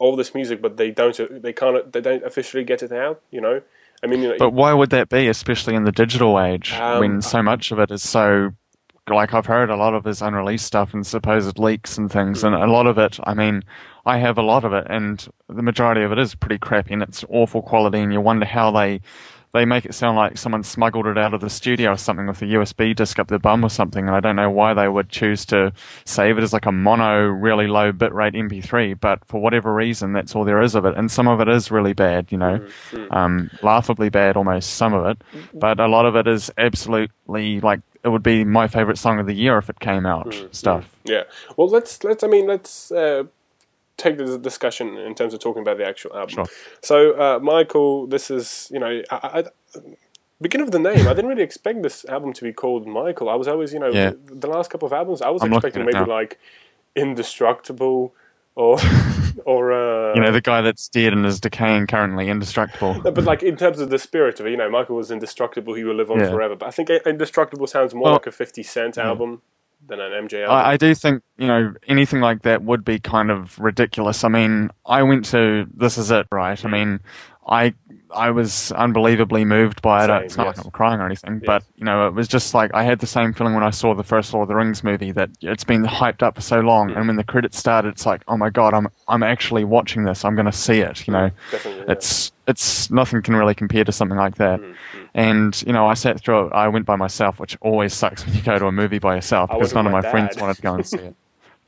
all 0.00 0.16
this 0.16 0.34
music, 0.34 0.60
but 0.60 0.76
they 0.76 0.90
don't 0.90 1.16
they 1.42 1.52
can't 1.52 1.92
they 1.92 2.00
don't 2.00 2.24
officially 2.24 2.64
get 2.64 2.82
it 2.82 2.90
out. 2.90 3.20
You 3.30 3.40
know, 3.40 3.62
I 4.02 4.06
mean, 4.06 4.22
you 4.22 4.28
know, 4.30 4.36
But 4.38 4.52
why 4.52 4.72
would 4.72 4.90
that 4.90 5.08
be, 5.08 5.28
especially 5.28 5.74
in 5.74 5.84
the 5.84 5.92
digital 5.92 6.40
age, 6.40 6.72
Um, 6.72 6.98
when 7.00 7.22
so 7.22 7.42
much 7.42 7.70
of 7.70 7.78
it 7.78 7.90
is 7.90 8.02
so 8.02 8.50
like 9.08 9.34
I've 9.34 9.46
heard 9.46 9.70
a 9.70 9.76
lot 9.76 9.94
of 9.94 10.04
his 10.04 10.20
unreleased 10.22 10.66
stuff 10.66 10.92
and 10.92 11.06
supposed 11.06 11.58
leaks 11.58 11.96
and 11.96 12.10
things, 12.10 12.42
and 12.42 12.54
a 12.54 12.66
lot 12.66 12.86
of 12.86 12.98
it. 12.98 13.18
I 13.24 13.34
mean, 13.34 13.62
I 14.04 14.18
have 14.18 14.38
a 14.38 14.42
lot 14.42 14.64
of 14.64 14.72
it, 14.72 14.86
and 14.88 15.26
the 15.48 15.62
majority 15.62 16.02
of 16.02 16.12
it 16.12 16.18
is 16.18 16.34
pretty 16.34 16.58
crappy, 16.58 16.94
and 16.94 17.02
it's 17.02 17.24
awful 17.28 17.62
quality, 17.62 18.00
and 18.00 18.12
you 18.12 18.20
wonder 18.20 18.46
how 18.46 18.70
they 18.70 19.00
they 19.56 19.64
make 19.64 19.86
it 19.86 19.94
sound 19.94 20.16
like 20.16 20.36
someone 20.36 20.62
smuggled 20.62 21.06
it 21.06 21.16
out 21.16 21.34
of 21.34 21.40
the 21.40 21.48
studio 21.48 21.92
or 21.92 21.96
something 21.96 22.26
with 22.26 22.42
a 22.42 22.44
USB 22.44 22.94
disc 22.94 23.18
up 23.18 23.28
their 23.28 23.38
bum 23.38 23.64
or 23.64 23.70
something, 23.70 24.06
and 24.06 24.14
I 24.14 24.20
don't 24.20 24.36
know 24.36 24.50
why 24.50 24.74
they 24.74 24.88
would 24.88 25.08
choose 25.08 25.44
to 25.46 25.72
save 26.04 26.38
it 26.38 26.44
as 26.44 26.52
like 26.52 26.66
a 26.66 26.72
mono, 26.72 27.24
really 27.24 27.66
low 27.66 27.92
bitrate 27.92 28.34
MP3, 28.34 29.00
but 29.00 29.24
for 29.24 29.40
whatever 29.40 29.72
reason, 29.72 30.12
that's 30.12 30.34
all 30.34 30.44
there 30.44 30.62
is 30.62 30.74
of 30.74 30.84
it, 30.84 30.96
and 30.96 31.10
some 31.10 31.26
of 31.26 31.40
it 31.40 31.48
is 31.48 31.70
really 31.70 31.94
bad, 31.94 32.30
you 32.30 32.38
know, 32.38 32.58
mm, 32.58 33.08
mm. 33.08 33.16
um, 33.16 33.50
laughably 33.62 34.10
bad 34.10 34.36
almost, 34.36 34.74
some 34.74 34.92
of 34.92 35.06
it, 35.06 35.18
mm, 35.32 35.60
but 35.60 35.80
a 35.80 35.88
lot 35.88 36.04
of 36.04 36.16
it 36.16 36.26
is 36.26 36.50
absolutely 36.58 37.60
like 37.60 37.80
it 38.04 38.10
would 38.10 38.22
be 38.22 38.44
my 38.44 38.68
favorite 38.68 38.98
song 38.98 39.18
of 39.18 39.26
the 39.26 39.34
year 39.34 39.58
if 39.58 39.68
it 39.68 39.80
came 39.80 40.06
out 40.06 40.32
stuff. 40.52 40.94
Yeah. 41.04 41.24
Well, 41.56 41.68
let's 41.68 42.04
let's. 42.04 42.22
I 42.22 42.28
mean, 42.28 42.46
let's 42.46 42.92
uh, 42.92 43.24
take 43.96 44.18
the 44.18 44.38
discussion 44.38 44.96
in 44.98 45.14
terms 45.14 45.32
of 45.34 45.40
talking 45.40 45.62
about 45.62 45.78
the 45.78 45.86
actual 45.86 46.14
album. 46.16 46.34
Sure. 46.34 46.46
So, 46.82 47.12
uh, 47.12 47.38
Michael, 47.40 48.06
this 48.06 48.30
is 48.30 48.68
you 48.72 48.78
know, 48.78 49.02
I, 49.10 49.44
I, 49.74 49.80
beginning 50.40 50.66
of 50.66 50.72
the 50.72 50.78
name, 50.78 51.08
I 51.08 51.14
didn't 51.14 51.28
really 51.28 51.42
expect 51.42 51.82
this 51.82 52.04
album 52.04 52.32
to 52.34 52.42
be 52.44 52.52
called 52.52 52.86
Michael. 52.86 53.28
I 53.28 53.34
was 53.34 53.48
always, 53.48 53.72
you 53.72 53.78
know, 53.80 53.88
Yeah. 53.90 54.12
the, 54.26 54.48
last 54.48 54.70
couple 54.70 54.86
of 54.86 54.92
albums, 54.92 55.22
I 55.22 55.30
was 55.30 55.42
I'm 55.42 55.52
expecting 55.52 55.84
maybe 55.86 55.98
now. 55.98 56.06
like 56.06 56.38
Indestructible 56.94 58.12
or 58.54 58.78
or 59.44 59.72
uh, 59.72 60.14
You 60.14 60.20
know, 60.22 60.32
the 60.32 60.40
guy 60.40 60.60
that's 60.60 60.88
dead 60.88 61.12
and 61.12 61.24
is 61.24 61.40
decaying 61.40 61.86
currently, 61.86 62.28
indestructible. 62.28 63.00
but 63.02 63.24
like 63.24 63.42
in 63.42 63.56
terms 63.56 63.78
of 63.80 63.90
the 63.90 63.98
spirit 63.98 64.40
of 64.40 64.46
it, 64.46 64.50
you 64.50 64.56
know, 64.56 64.68
Michael 64.70 64.96
was 64.96 65.10
indestructible; 65.10 65.74
he 65.74 65.84
will 65.84 65.94
live 65.94 66.10
on 66.10 66.20
Yeah. 66.20 66.30
forever. 66.30 66.56
But 66.56 66.66
I 66.66 66.70
think 66.70 66.90
Indestructible 66.90 67.66
sounds 67.66 67.94
more 67.94 68.04
Well- 68.04 68.12
like 68.14 68.26
a 68.26 68.32
Fifty 68.32 68.62
Cent 68.62 68.98
album 68.98 69.42
than 69.88 70.00
an 70.00 70.12
MJ 70.26 70.42
album. 70.42 70.56
I, 70.56 70.72
I 70.72 70.76
do 70.76 70.94
think 70.94 71.22
you 71.38 71.46
know 71.46 71.74
anything 71.86 72.20
like 72.20 72.42
that 72.42 72.62
would 72.62 72.84
be 72.84 72.98
kind 72.98 73.30
of 73.30 73.58
ridiculous. 73.58 74.24
I 74.24 74.28
mean, 74.28 74.70
I 74.86 75.02
went 75.02 75.24
to 75.26 75.66
this 75.74 75.98
is 75.98 76.10
it, 76.10 76.26
right? 76.32 76.62
I 76.64 76.68
mean, 76.68 77.00
I 77.48 77.74
I 78.10 78.30
was 78.30 78.72
unbelievably 78.72 79.44
moved 79.44 79.82
by 79.82 80.04
it. 80.04 80.08
Same, 80.08 80.22
it's 80.22 80.36
not 80.36 80.46
yes. 80.46 80.56
like 80.56 80.66
I'm 80.66 80.72
crying 80.72 81.00
or 81.00 81.06
anything, 81.06 81.40
but 81.44 81.62
you 81.76 81.84
know, 81.84 82.06
it 82.06 82.14
was 82.14 82.28
just 82.28 82.54
like 82.54 82.72
I 82.74 82.82
had 82.82 82.98
the 82.98 83.06
same 83.06 83.32
feeling 83.32 83.54
when 83.54 83.62
I 83.62 83.70
saw 83.70 83.94
the 83.94 84.04
first 84.04 84.32
Lord 84.32 84.44
of 84.44 84.48
the 84.48 84.54
Rings 84.56 84.82
movie 84.82 85.12
that 85.12 85.30
it's 85.40 85.64
been 85.64 85.84
hyped 85.84 86.22
up 86.22 86.36
for 86.36 86.40
so 86.40 86.60
long, 86.60 86.90
and 86.90 87.06
when 87.06 87.16
the 87.16 87.24
credits 87.24 87.58
started, 87.58 87.88
it's 87.88 88.06
like, 88.06 88.22
oh 88.28 88.36
my 88.36 88.50
god, 88.50 88.74
I'm 88.74 88.88
I'm 89.08 89.22
actually 89.22 89.64
watching 89.64 90.04
this. 90.04 90.24
I'm 90.24 90.34
going 90.34 90.46
to 90.46 90.52
see 90.52 90.80
it. 90.80 91.06
You 91.06 91.12
know, 91.12 91.30
Definitely, 91.50 91.84
yeah. 91.86 91.92
it's 91.92 92.32
it's 92.48 92.90
nothing 92.90 93.22
can 93.22 93.36
really 93.36 93.54
compare 93.54 93.84
to 93.84 93.92
something 93.92 94.18
like 94.18 94.36
that. 94.36 94.60
Mm-hmm, 94.60 95.04
And 95.14 95.62
you 95.66 95.72
know, 95.72 95.86
I 95.86 95.94
sat 95.94 96.20
through 96.20 96.46
it. 96.46 96.52
I 96.52 96.68
went 96.68 96.86
by 96.86 96.96
myself, 96.96 97.38
which 97.38 97.56
always 97.60 97.92
sucks 97.92 98.24
when 98.24 98.34
you 98.34 98.42
go 98.42 98.58
to 98.58 98.66
a 98.66 98.72
movie 98.72 98.98
by 98.98 99.16
yourself 99.16 99.50
because 99.50 99.74
none 99.74 99.86
of 99.86 99.92
my 99.92 100.00
my 100.00 100.10
friends 100.10 100.36
wanted 100.36 100.56
to 100.56 100.62
go 100.62 100.74
and 100.74 100.86
see 100.86 100.98
it. 100.98 101.16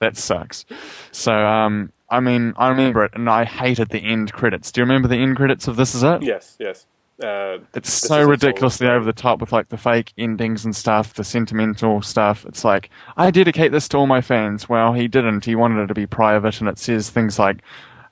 That 0.01 0.17
sucks. 0.17 0.65
So, 1.11 1.32
um, 1.35 1.93
I 2.10 2.20
mean, 2.20 2.55
I 2.56 2.69
remember 2.69 3.05
it, 3.05 3.12
and 3.15 3.29
I 3.29 3.44
hated 3.44 3.91
the 3.91 3.98
end 4.00 4.32
credits. 4.32 4.72
Do 4.72 4.81
you 4.81 4.84
remember 4.84 5.08
the 5.08 5.17
end 5.17 5.36
credits 5.36 5.69
of 5.69 5.77
This 5.77 5.94
Is 5.94 6.03
It? 6.03 6.22
Yes, 6.22 6.56
yes. 6.58 6.86
Uh, 7.22 7.58
It's 7.74 7.93
so 7.93 8.22
ridiculously 8.24 8.86
over 8.86 9.05
the 9.05 9.12
top 9.12 9.41
with 9.41 9.53
like 9.53 9.69
the 9.70 9.77
fake 9.77 10.12
endings 10.17 10.65
and 10.65 10.74
stuff, 10.74 11.15
the 11.15 11.24
sentimental 11.24 12.00
stuff. 12.00 12.46
It's 12.46 12.65
like 12.65 12.91
I 13.17 13.31
dedicate 13.32 13.72
this 13.72 13.88
to 13.88 13.96
all 13.98 14.06
my 14.06 14.20
fans. 14.20 14.69
Well, 14.69 14.93
he 14.93 15.08
didn't. 15.08 15.44
He 15.44 15.55
wanted 15.56 15.82
it 15.82 15.86
to 15.88 15.94
be 15.94 16.06
private, 16.06 16.60
and 16.60 16.69
it 16.69 16.79
says 16.79 17.10
things 17.10 17.38
like 17.38 17.58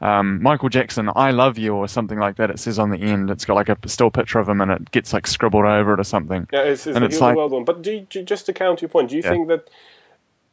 um, 0.01 0.43
Michael 0.43 0.69
Jackson, 0.69 1.09
"I 1.15 1.31
love 1.31 1.57
you" 1.57 1.73
or 1.75 1.87
something 1.87 2.19
like 2.19 2.37
that. 2.37 2.51
It 2.51 2.59
says 2.59 2.79
on 2.81 2.91
the 2.91 2.99
end. 2.99 3.31
It's 3.31 3.45
got 3.45 3.55
like 3.55 3.69
a 3.69 3.79
still 3.89 4.11
picture 4.11 4.41
of 4.41 4.49
him, 4.49 4.61
and 4.61 4.73
it 4.73 4.91
gets 4.91 5.13
like 5.13 5.27
scribbled 5.29 5.65
over 5.67 5.95
it 5.95 6.01
or 6.01 6.05
something. 6.05 6.49
Yeah, 6.53 6.63
it's, 6.63 6.87
it's, 6.87 6.97
And 6.97 7.05
the, 7.05 7.07
it's 7.07 7.21
like- 7.21 7.37
well 7.37 7.49
done. 7.49 7.65
But 7.65 7.83
do 7.83 8.05
you- 8.13 8.23
just 8.25 8.45
to 8.47 8.53
counter 8.53 8.83
your 8.83 8.89
point, 8.91 9.11
do 9.11 9.17
you 9.17 9.23
Yeah. 9.25 9.31
think 9.31 9.47
that 9.49 9.71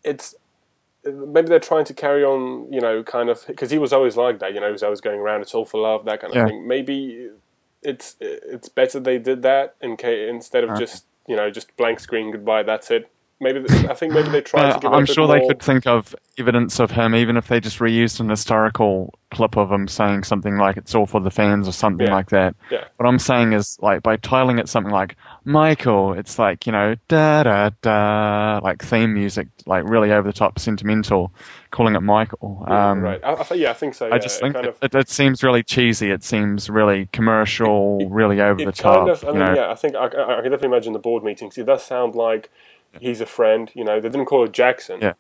it's 0.04 0.36
maybe 1.06 1.48
they're 1.50 1.60
trying 1.60 1.86
to 1.86 1.94
carry 1.94 2.24
on, 2.24 2.72
you 2.72 2.80
know, 2.82 3.04
kind 3.04 3.30
of 3.30 3.44
because 3.48 3.72
he 3.72 3.78
was 3.78 3.94
always 3.94 4.16
like 4.18 4.40
that, 4.40 4.54
you 4.54 4.60
know, 4.60 4.68
he 4.68 4.72
was 4.72 4.84
always 4.84 5.02
going 5.02 5.20
around, 5.20 5.42
it's 5.42 5.54
all 5.54 5.66
for 5.66 5.82
love, 5.82 6.06
that 6.06 6.22
kind 6.22 6.32
of 6.34 6.38
Yeah. 6.38 6.46
thing. 6.48 6.68
Maybe 6.68 7.30
it's 7.82 8.16
it's 8.22 8.70
better 8.70 9.00
they 9.00 9.18
did 9.20 9.42
that 9.44 9.76
in 9.82 9.98
ca- 9.98 10.28
instead 10.30 10.64
of 10.64 10.72
Uh-huh. 10.72 10.80
just 10.80 11.06
you 11.28 11.36
know 11.36 11.50
just 11.50 11.76
blank 11.78 12.00
screen 12.00 12.32
goodbye, 12.32 12.64
that's 12.64 12.90
it. 12.92 13.10
Maybe 13.42 13.60
I 13.90 13.94
think 13.94 14.14
maybe 14.14 14.30
they 14.30 14.42
tried 14.42 14.66
Uh, 14.66 14.74
to 14.74 14.80
give. 14.80 14.92
it 14.92 14.94
a 14.94 14.98
I'm 14.98 15.06
bit 15.06 15.14
sure 15.14 15.28
they 15.28 15.40
more- 15.40 15.50
could 15.50 15.62
think 15.62 15.86
of 15.86 16.16
evidence 16.38 16.80
of 16.80 16.92
him, 16.92 17.14
even 17.14 17.36
if 17.36 17.48
they 17.48 17.60
just 17.60 17.80
reused 17.80 18.20
an 18.20 18.30
historical 18.30 19.14
clip 19.32 19.58
of 19.58 19.70
him 19.72 19.88
saying 19.88 20.24
something 20.24 20.58
like 20.58 20.78
"It's 20.78 20.96
all 20.96 21.06
for 21.08 21.20
the 21.20 21.32
fans" 21.32 21.68
or 21.68 21.72
something 21.74 22.08
Yeah. 22.08 22.14
like 22.14 22.30
that. 22.30 22.56
Yeah. 22.72 22.86
What 22.98 23.08
I'm 23.08 23.20
saying 23.20 23.52
is, 23.54 23.78
like, 23.82 24.02
by 24.02 24.16
titling 24.18 24.60
it 24.60 24.70
something 24.70 24.94
like 24.94 25.16
Michael, 25.44 26.14
it's 26.14 26.40
like 26.40 26.66
you 26.66 26.72
know, 26.72 26.96
da 27.10 27.44
da 27.44 27.70
da, 27.82 28.60
like 28.64 28.82
theme 28.84 29.14
music, 29.14 29.48
like 29.66 29.84
really 29.90 30.12
over 30.12 30.28
the 30.28 30.34
top, 30.34 30.58
sentimental, 30.58 31.34
calling 31.72 31.96
it 31.96 32.02
Michael. 32.02 32.64
Um, 32.68 33.02
right. 33.02 33.20
I, 33.24 33.34
I, 33.34 33.44
th- 33.44 33.60
yeah, 33.60 33.72
I 33.72 33.74
think 33.74 33.94
so. 33.96 34.10
I 34.12 34.20
just 34.20 34.38
It 34.38 34.42
think 34.42 34.54
kind 34.54 34.68
it, 34.68 34.70
of, 34.70 34.78
it, 34.84 34.96
it 34.96 35.10
seems 35.10 35.44
really 35.44 35.64
cheesy. 35.64 36.12
It 36.12 36.24
seems 36.24 36.70
really 36.70 37.10
commercial, 37.12 38.08
really 38.10 38.40
over 38.40 38.62
the 38.64 38.70
it 38.70 38.76
top. 38.76 39.00
kind 39.00 39.10
of. 39.10 39.24
I 39.24 39.28
you 39.28 39.34
mean, 39.34 39.46
know, 39.46 39.54
yeah, 39.56 39.72
I 39.72 39.76
think 39.76 39.96
I, 39.96 40.06
I, 40.06 40.38
I 40.40 40.42
can 40.42 40.52
definitely 40.52 40.68
imagine 40.68 40.94
the 40.94 41.00
board 41.00 41.24
meetings. 41.24 41.58
It 41.58 41.66
does 41.66 41.84
sound 41.84 42.16
like 42.16 42.50
he's 43.00 43.22
a 43.22 43.26
friend. 43.26 43.72
You 43.74 43.84
know, 43.84 44.00
they 44.00 44.10
didn't 44.10 44.26
call 44.26 44.44
it 44.46 44.52
Jackson. 44.52 45.00
Yeah. 45.02 45.14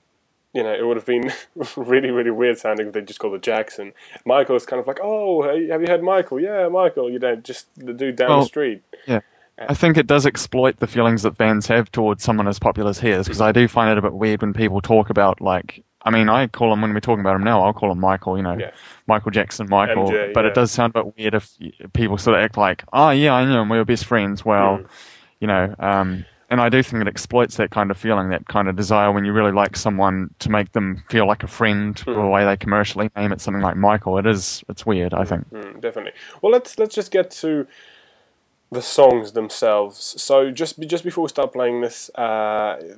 You 0.53 0.61
know, 0.63 0.73
it 0.73 0.85
would 0.85 0.97
have 0.97 1.05
been 1.05 1.31
really, 1.75 2.11
really 2.11 2.29
weird 2.31 2.57
sounding 2.59 2.87
if 2.87 2.93
they 2.93 3.01
just 3.01 3.19
called 3.19 3.33
it 3.33 3.41
Jackson. 3.41 3.93
Michael 4.25 4.55
is 4.55 4.65
kind 4.65 4.79
of 4.79 4.85
like, 4.87 4.99
oh, 5.01 5.41
have 5.43 5.81
you 5.81 5.87
heard 5.87 6.03
Michael? 6.03 6.39
Yeah, 6.39 6.67
Michael. 6.69 7.09
You 7.09 7.17
know, 7.19 7.35
just 7.35 7.67
the 7.75 7.93
dude 7.93 8.15
down 8.17 8.29
Well, 8.29 8.39
the 8.41 8.45
street. 8.45 8.83
yeah. 9.07 9.21
I 9.59 9.73
think 9.75 9.97
it 9.97 10.07
does 10.07 10.25
exploit 10.25 10.77
the 10.77 10.87
feelings 10.87 11.21
that 11.23 11.37
fans 11.37 11.67
have 11.67 11.91
towards 11.91 12.23
someone 12.23 12.47
as 12.47 12.57
popular 12.59 12.89
as 12.89 12.99
he 12.99 13.09
is, 13.09 13.27
because 13.27 13.39
I 13.41 13.51
do 13.51 13.67
find 13.67 13.91
it 13.91 13.97
a 13.99 14.01
bit 14.01 14.13
weird 14.13 14.41
when 14.41 14.53
people 14.53 14.81
talk 14.81 15.09
about 15.09 15.41
like. 15.41 15.83
I 16.05 16.09
mean, 16.11 16.27
I 16.27 16.47
call 16.47 16.73
him 16.73 16.81
when 16.81 16.93
we're 16.93 16.99
talking 16.99 17.21
about 17.21 17.35
him 17.37 17.45
now. 17.45 17.63
I'll 17.63 17.71
call 17.71 17.89
him 17.91 17.99
Michael. 17.99 18.35
You 18.35 18.43
know, 18.43 18.57
Yeah. 18.59 18.71
Michael 19.07 19.31
Jackson, 19.31 19.67
Michael. 19.69 20.09
MJ, 20.09 20.33
but 20.33 20.43
yeah. 20.43 20.49
it 20.49 20.53
does 20.53 20.69
sound 20.71 20.93
a 20.95 21.03
bit 21.03 21.17
weird 21.17 21.33
if 21.35 21.49
people 21.93 22.17
sort 22.17 22.37
of 22.37 22.43
act 22.43 22.57
like, 22.57 22.83
"Oh 22.91 23.11
yeah, 23.11 23.33
I 23.33 23.45
knew 23.45 23.53
him. 23.57 23.69
We 23.69 23.77
were 23.77 23.85
best 23.85 24.05
friends." 24.05 24.43
Well, 24.43 24.79
Mm. 24.79 24.85
you 25.39 25.47
know, 25.47 25.75
um, 25.79 26.25
and 26.49 26.61
I 26.61 26.69
do 26.69 26.83
think 26.83 27.01
it 27.01 27.07
exploits 27.07 27.57
that 27.57 27.71
kind 27.71 27.91
of 27.91 27.97
feeling, 27.97 28.29
that 28.29 28.47
kind 28.47 28.67
of 28.67 28.75
desire 28.75 29.11
when 29.11 29.25
you 29.25 29.33
really 29.33 29.51
like 29.51 29.75
someone 29.75 30.33
to 30.39 30.49
make 30.49 30.71
them 30.73 31.03
feel 31.09 31.27
like 31.27 31.43
a 31.43 31.47
friend, 31.47 32.01
or 32.07 32.13
the 32.13 32.27
way 32.27 32.45
they 32.45 32.57
commercially 32.57 33.09
name 33.15 33.31
it 33.31 33.41
something 33.41 33.61
like 33.61 33.75
Michael. 33.75 34.17
It 34.17 34.25
is, 34.25 34.63
it's 34.69 34.85
weird. 34.85 35.13
I 35.13 35.23
think. 35.25 35.49
Mm, 35.51 35.81
definitely. 35.81 36.13
Well, 36.41 36.51
let's 36.51 36.77
let's 36.77 36.95
just 36.95 37.11
get 37.11 37.31
to 37.31 37.67
the 38.71 38.81
songs 38.81 39.31
themselves. 39.33 40.21
So 40.21 40.51
just 40.51 40.79
just 40.79 41.03
before 41.03 41.23
we 41.23 41.29
start 41.29 41.53
playing 41.53 41.81
this, 41.81 42.09
uh, 42.15 42.97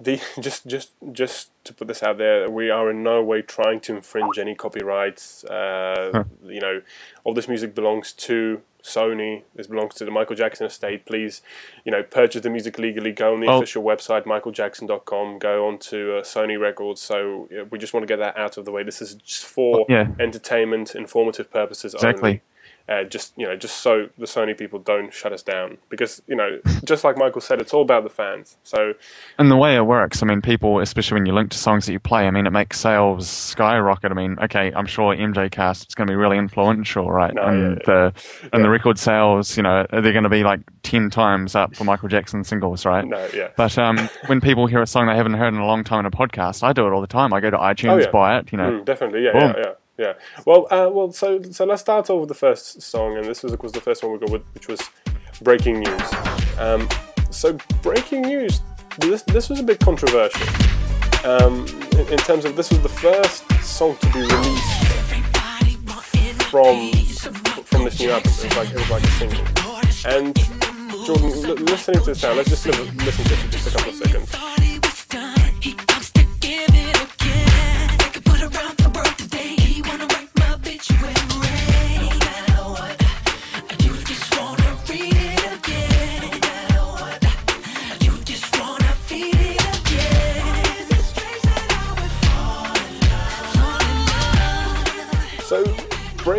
the 0.00 0.20
just 0.40 0.66
just 0.66 0.90
just 1.12 1.50
to 1.64 1.72
put 1.72 1.88
this 1.88 2.02
out 2.02 2.18
there, 2.18 2.50
we 2.50 2.70
are 2.70 2.90
in 2.90 3.02
no 3.02 3.22
way 3.22 3.40
trying 3.42 3.80
to 3.80 3.96
infringe 3.96 4.38
any 4.38 4.54
copyrights. 4.54 5.44
Uh, 5.44 6.24
You 6.44 6.60
know, 6.60 6.82
all 7.24 7.32
this 7.34 7.48
music 7.48 7.74
belongs 7.74 8.12
to 8.12 8.60
Sony. 8.84 9.42
This 9.54 9.66
belongs 9.66 9.94
to 9.94 10.04
the 10.04 10.10
Michael 10.10 10.36
Jackson 10.36 10.66
estate. 10.66 11.06
Please, 11.06 11.40
you 11.84 11.90
know, 11.90 12.02
purchase 12.02 12.42
the 12.42 12.50
music 12.50 12.78
legally. 12.78 13.12
Go 13.12 13.32
on 13.34 13.40
the 13.40 13.46
Well- 13.46 13.58
official 13.58 13.82
website, 13.82 14.24
michaeljackson.com. 14.24 15.38
Go 15.38 15.66
on 15.66 15.78
to 15.78 16.18
uh, 16.18 16.22
Sony 16.22 16.60
Records. 16.60 17.00
So 17.00 17.48
we 17.70 17.78
just 17.78 17.94
want 17.94 18.02
to 18.02 18.06
get 18.06 18.18
that 18.18 18.36
out 18.36 18.56
of 18.58 18.64
the 18.64 18.72
way. 18.72 18.82
This 18.82 19.00
is 19.02 19.14
just 19.14 19.46
for 19.46 19.86
Yeah. 19.88 20.08
entertainment, 20.20 20.94
informative 20.94 21.50
purposes 21.50 21.94
Exactly. 21.94 22.28
only. 22.28 22.40
Uh, 22.86 23.02
just 23.02 23.32
you 23.38 23.46
know, 23.46 23.56
just 23.56 23.78
so 23.78 24.08
the 24.18 24.26
Sony 24.26 24.56
people 24.56 24.78
don't 24.78 25.10
shut 25.10 25.32
us 25.32 25.42
down, 25.42 25.78
because 25.88 26.20
you 26.26 26.36
know, 26.36 26.60
just 26.84 27.02
like 27.02 27.16
Michael 27.16 27.40
said, 27.40 27.58
it's 27.60 27.72
all 27.72 27.80
about 27.80 28.04
the 28.04 28.10
fans. 28.10 28.58
So 28.62 28.92
And 29.38 29.50
the 29.50 29.56
way 29.56 29.74
it 29.74 29.86
works, 29.86 30.22
I 30.22 30.26
mean, 30.26 30.42
people, 30.42 30.80
especially 30.80 31.14
when 31.14 31.24
you 31.24 31.32
link 31.32 31.50
to 31.52 31.56
songs 31.58 31.86
that 31.86 31.92
you 31.92 31.98
play, 31.98 32.26
I 32.26 32.30
mean, 32.30 32.46
it 32.46 32.50
makes 32.50 32.78
sales 32.78 33.26
skyrocket. 33.26 34.10
I 34.10 34.14
mean, 34.14 34.36
okay, 34.42 34.70
I'm 34.76 34.84
sure 34.84 35.16
MJ 35.16 35.50
Cast 35.50 35.84
it's 35.84 35.94
going 35.94 36.08
to 36.08 36.10
be 36.10 36.16
really 36.16 36.36
influential, 36.36 37.10
right? 37.10 37.32
No, 37.34 37.42
and 37.44 37.76
yeah, 37.78 37.82
the 37.86 38.12
and 38.52 38.62
the 38.62 38.68
record 38.68 38.98
sales, 38.98 39.56
you 39.56 39.62
know, 39.62 39.86
they're 39.90 40.12
going 40.12 40.24
to 40.24 40.28
be 40.28 40.44
like 40.44 40.60
ten 40.82 41.08
times 41.08 41.54
up 41.54 41.74
for 41.74 41.84
Michael 41.84 42.08
Jackson 42.10 42.44
singles, 42.44 42.84
right? 42.84 43.06
no, 43.06 43.26
yeah, 43.32 43.48
But 43.56 43.78
um, 43.78 44.10
when 44.26 44.42
people 44.42 44.66
hear 44.66 44.82
a 44.82 44.86
song 44.86 45.06
they 45.06 45.16
haven't 45.16 45.34
heard 45.34 45.54
in 45.54 45.60
a 45.60 45.66
long 45.66 45.84
time 45.84 46.00
in 46.00 46.06
a 46.06 46.10
podcast, 46.10 46.62
I 46.62 46.74
do 46.74 46.86
it 46.86 46.92
all 46.92 47.00
the 47.00 47.06
time. 47.06 47.32
I 47.32 47.40
go 47.40 47.48
to 47.48 47.56
iTunes, 47.56 47.92
Oh, 47.92 47.96
yeah. 47.98 48.10
buy 48.10 48.38
it, 48.38 48.52
you 48.52 48.58
know. 48.58 48.70
Mm, 48.72 48.84
definitely, 48.84 49.24
yeah, 49.24 49.30
yeah, 49.34 49.54
yeah, 49.56 49.72
yeah. 49.98 50.14
Well, 50.46 50.66
uh, 50.70 50.90
well, 50.90 51.12
so 51.12 51.42
so 51.42 51.64
let's 51.64 51.82
start 51.82 52.10
off 52.10 52.20
with 52.20 52.28
the 52.28 52.34
first 52.34 52.82
song, 52.82 53.16
and 53.16 53.24
this 53.24 53.42
was 53.42 53.52
of 53.52 53.58
course 53.58 53.72
the 53.72 53.80
first 53.80 54.02
one 54.02 54.12
we 54.12 54.18
got 54.18 54.30
with, 54.30 54.42
which 54.54 54.68
was 54.68 54.80
"Breaking 55.42 55.80
News." 55.80 56.12
Um, 56.58 56.88
so, 57.30 57.56
"Breaking 57.82 58.22
News," 58.22 58.60
this 58.98 59.22
this 59.22 59.48
was 59.48 59.60
a 59.60 59.62
bit 59.62 59.80
controversial. 59.80 60.46
Um, 61.24 61.66
in, 61.92 62.06
in 62.08 62.18
terms 62.18 62.44
of 62.44 62.54
this 62.56 62.70
was 62.70 62.80
the 62.82 62.88
first 62.88 63.50
song 63.62 63.96
to 63.96 64.06
be 64.12 64.20
released 64.20 64.84
from 66.50 66.92
from 67.64 67.84
this 67.84 67.98
new 67.98 68.10
album. 68.10 68.30
It 68.30 68.44
was 68.44 68.56
like 68.56 68.70
it 68.70 68.76
was 68.76 68.90
like 68.90 69.02
a 69.02 69.10
single. 69.12 69.44
And 70.06 70.36
Jordan, 71.06 71.32
l- 71.44 71.64
listening 71.64 72.00
to 72.00 72.06
this 72.06 72.22
now, 72.22 72.32
let's 72.34 72.50
just 72.50 72.66
listen 72.66 73.24
to 73.24 73.34
it 73.34 73.38
for 73.38 73.48
just 73.48 73.68
a 73.68 73.70
couple 73.70 73.90
of 73.90 73.96
seconds. 73.96 74.73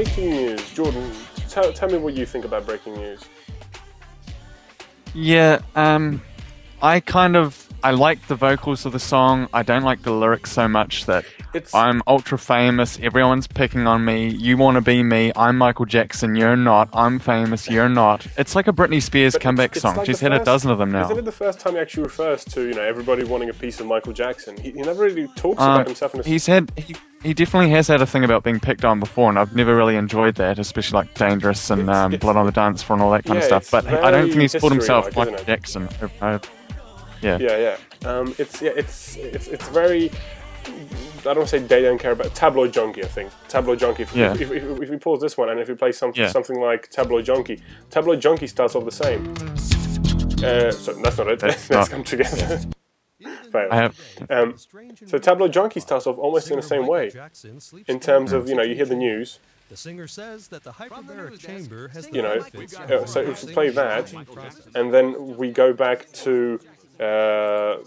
Breaking 0.06 0.30
news, 0.30 0.74
Jordan. 0.74 1.12
Tell, 1.50 1.74
tell 1.74 1.90
me 1.90 1.98
what 1.98 2.14
you 2.14 2.26
think 2.26 2.46
about 2.46 2.66
breaking 2.66 2.96
news. 2.96 3.22
Yeah, 5.14 5.62
um, 5.76 6.22
I 6.82 7.00
kind 7.00 7.36
of 7.36 7.65
I 7.86 7.92
like 7.92 8.26
the 8.26 8.34
vocals 8.36 8.84
of 8.88 8.94
the 8.94 9.00
song. 9.00 9.48
I 9.54 9.62
don't 9.62 9.84
like 9.84 10.02
the 10.02 10.10
lyrics 10.12 10.52
so 10.52 10.68
much 10.68 11.06
that 11.06 11.24
It's 11.54 11.72
I'm 11.76 12.02
ultra 12.08 12.40
famous. 12.40 12.98
Everyone's 13.00 13.46
picking 13.46 13.86
on 13.86 14.04
me. 14.04 14.30
You 14.30 14.58
want 14.58 14.74
to 14.74 14.82
be 14.82 15.04
me. 15.04 15.32
I'm 15.36 15.56
Michael 15.60 15.86
Jackson. 15.86 16.34
You're 16.34 16.56
not. 16.56 16.90
I'm 16.94 17.20
famous. 17.20 17.70
You're 17.70 17.88
not. 17.88 18.26
It's 18.40 18.56
like 18.56 18.68
a 18.68 18.74
Britney 18.74 19.04
Spears 19.04 19.38
comeback 19.38 19.66
it's- 19.66 19.76
it's 19.76 19.82
song. 19.84 19.98
like 19.98 20.08
She's 20.08 20.20
had 20.20 20.34
a 20.34 20.44
dozen 20.44 20.72
of 20.72 20.80
them 20.80 20.92
now. 20.92 21.04
Isn't 21.06 21.20
it 21.20 21.26
the 21.26 21.32
first 21.32 21.60
time 21.60 21.74
he 21.74 21.80
actually 21.80 22.06
refers 22.06 22.44
to 22.46 22.64
you 22.68 22.74
know 22.74 22.82
everybody 22.82 23.24
wanting 23.24 23.50
a 23.50 23.54
piece 23.54 23.80
of 23.80 23.86
Michael 23.86 24.14
Jackson? 24.14 24.58
He, 24.58 24.72
he 24.72 24.82
never 24.82 25.04
really 25.04 25.28
talks 25.36 25.62
Uh, 25.62 25.66
about 25.66 25.86
himself 25.86 26.16
in 26.16 26.22
a 26.22 26.24
He's 26.24 26.48
had 26.48 26.72
he, 26.78 26.96
he 27.22 27.36
definitely 27.36 27.70
has 27.70 27.88
had 27.88 28.02
a 28.02 28.08
thing 28.08 28.24
about 28.24 28.44
being 28.44 28.60
picked 28.60 28.84
on 28.84 29.00
before, 29.00 29.30
and 29.30 29.38
I've 29.38 29.56
never 29.56 29.76
really 29.76 29.96
enjoyed 29.96 30.34
that, 30.36 30.58
especially 30.58 30.96
like 30.98 31.14
Dangerous 31.14 31.70
and 31.70 31.88
um, 31.92 32.14
Blood 32.14 32.36
on 32.36 32.48
the 32.48 32.52
Dance 32.52 32.82
Floor 32.82 32.96
and 32.98 33.04
all 33.04 33.12
that 33.12 33.26
kind 33.26 33.36
Yeah, 33.38 33.56
of 33.58 33.64
stuff. 33.64 33.70
But 33.86 33.94
I 34.04 34.10
don't 34.10 34.30
think 34.30 34.42
he's 34.42 34.56
called 34.56 34.72
himself 34.72 35.06
history-like, 35.06 35.30
Michael? 35.34 35.46
Jackson. 35.46 35.88
I, 36.20 36.40
yeah. 37.22 37.38
Yeah, 37.40 37.58
yeah. 38.04 38.10
Um, 38.10 38.36
it's 38.38 38.62
yeah, 38.62 38.72
it's 38.76 39.16
it's 39.18 39.48
it's 39.48 39.68
very. 39.70 40.12
I 40.68 41.34
don't 41.34 41.38
want 41.38 41.50
to 41.50 41.60
say 41.60 41.66
they 41.66 41.82
don't 41.82 42.00
care 42.00 42.12
about 42.12 42.34
tabloid 42.36 42.72
junkie. 42.74 43.04
I 43.04 43.08
think 43.08 43.32
tabloid 43.48 43.80
junkie. 43.80 44.04
If, 44.04 44.16
Yeah. 44.16 44.34
if, 44.34 44.42
if, 44.42 44.52
if, 44.52 44.82
if 44.84 44.90
we 44.90 44.98
pause 44.98 45.22
this 45.22 45.38
one 45.38 45.50
and 45.50 45.60
if 45.60 45.68
we 45.68 45.76
play 45.76 45.92
some, 45.92 46.12
Yeah. 46.16 46.28
something 46.28 46.60
like 46.60 46.90
tabloid 46.90 47.26
junkie, 47.26 47.62
tabloid 47.90 48.20
junkie 48.22 48.48
starts 48.48 48.76
off 48.76 48.86
the 48.86 48.92
same. 48.92 49.34
Uh, 50.44 50.72
so 50.72 50.94
that's 50.94 51.18
not 51.18 51.28
it. 51.28 51.40
That's 51.40 51.70
Let's 51.70 51.70
not- 51.70 51.90
come 51.90 52.04
together. 52.04 52.60
Fail. 53.52 53.68
I 53.72 53.76
have. 53.76 54.00
Um, 54.30 54.56
so 55.08 55.18
tabloid 55.18 55.54
junkie 55.54 55.80
starts 55.80 56.06
off 56.08 56.18
almost 56.18 56.50
in 56.52 56.58
the 56.58 56.62
same 56.64 56.86
way. 56.88 57.12
In 57.88 58.00
terms 58.00 58.32
of 58.34 58.48
you 58.50 58.56
know 58.56 58.64
you 58.64 58.76
hear 58.76 58.86
the 58.86 58.96
news, 58.96 59.40
The 59.70 59.78
singer 59.78 60.08
says 60.08 60.48
that 60.50 60.64
the 60.64 60.72
hyperbaric 60.74 61.40
chamber 61.40 61.88
has 61.90 62.08
you 62.12 62.22
know. 62.22 62.38
Uh, 62.90 63.06
so 63.06 63.22
if 63.22 63.44
we 63.44 63.54
play 63.54 63.70
that, 63.70 64.14
and 64.76 64.94
then 64.94 65.38
we 65.38 65.50
go 65.52 65.74
back 65.74 66.12
to 66.24 66.60
uh, 67.00 67.04
uh, 67.04 67.78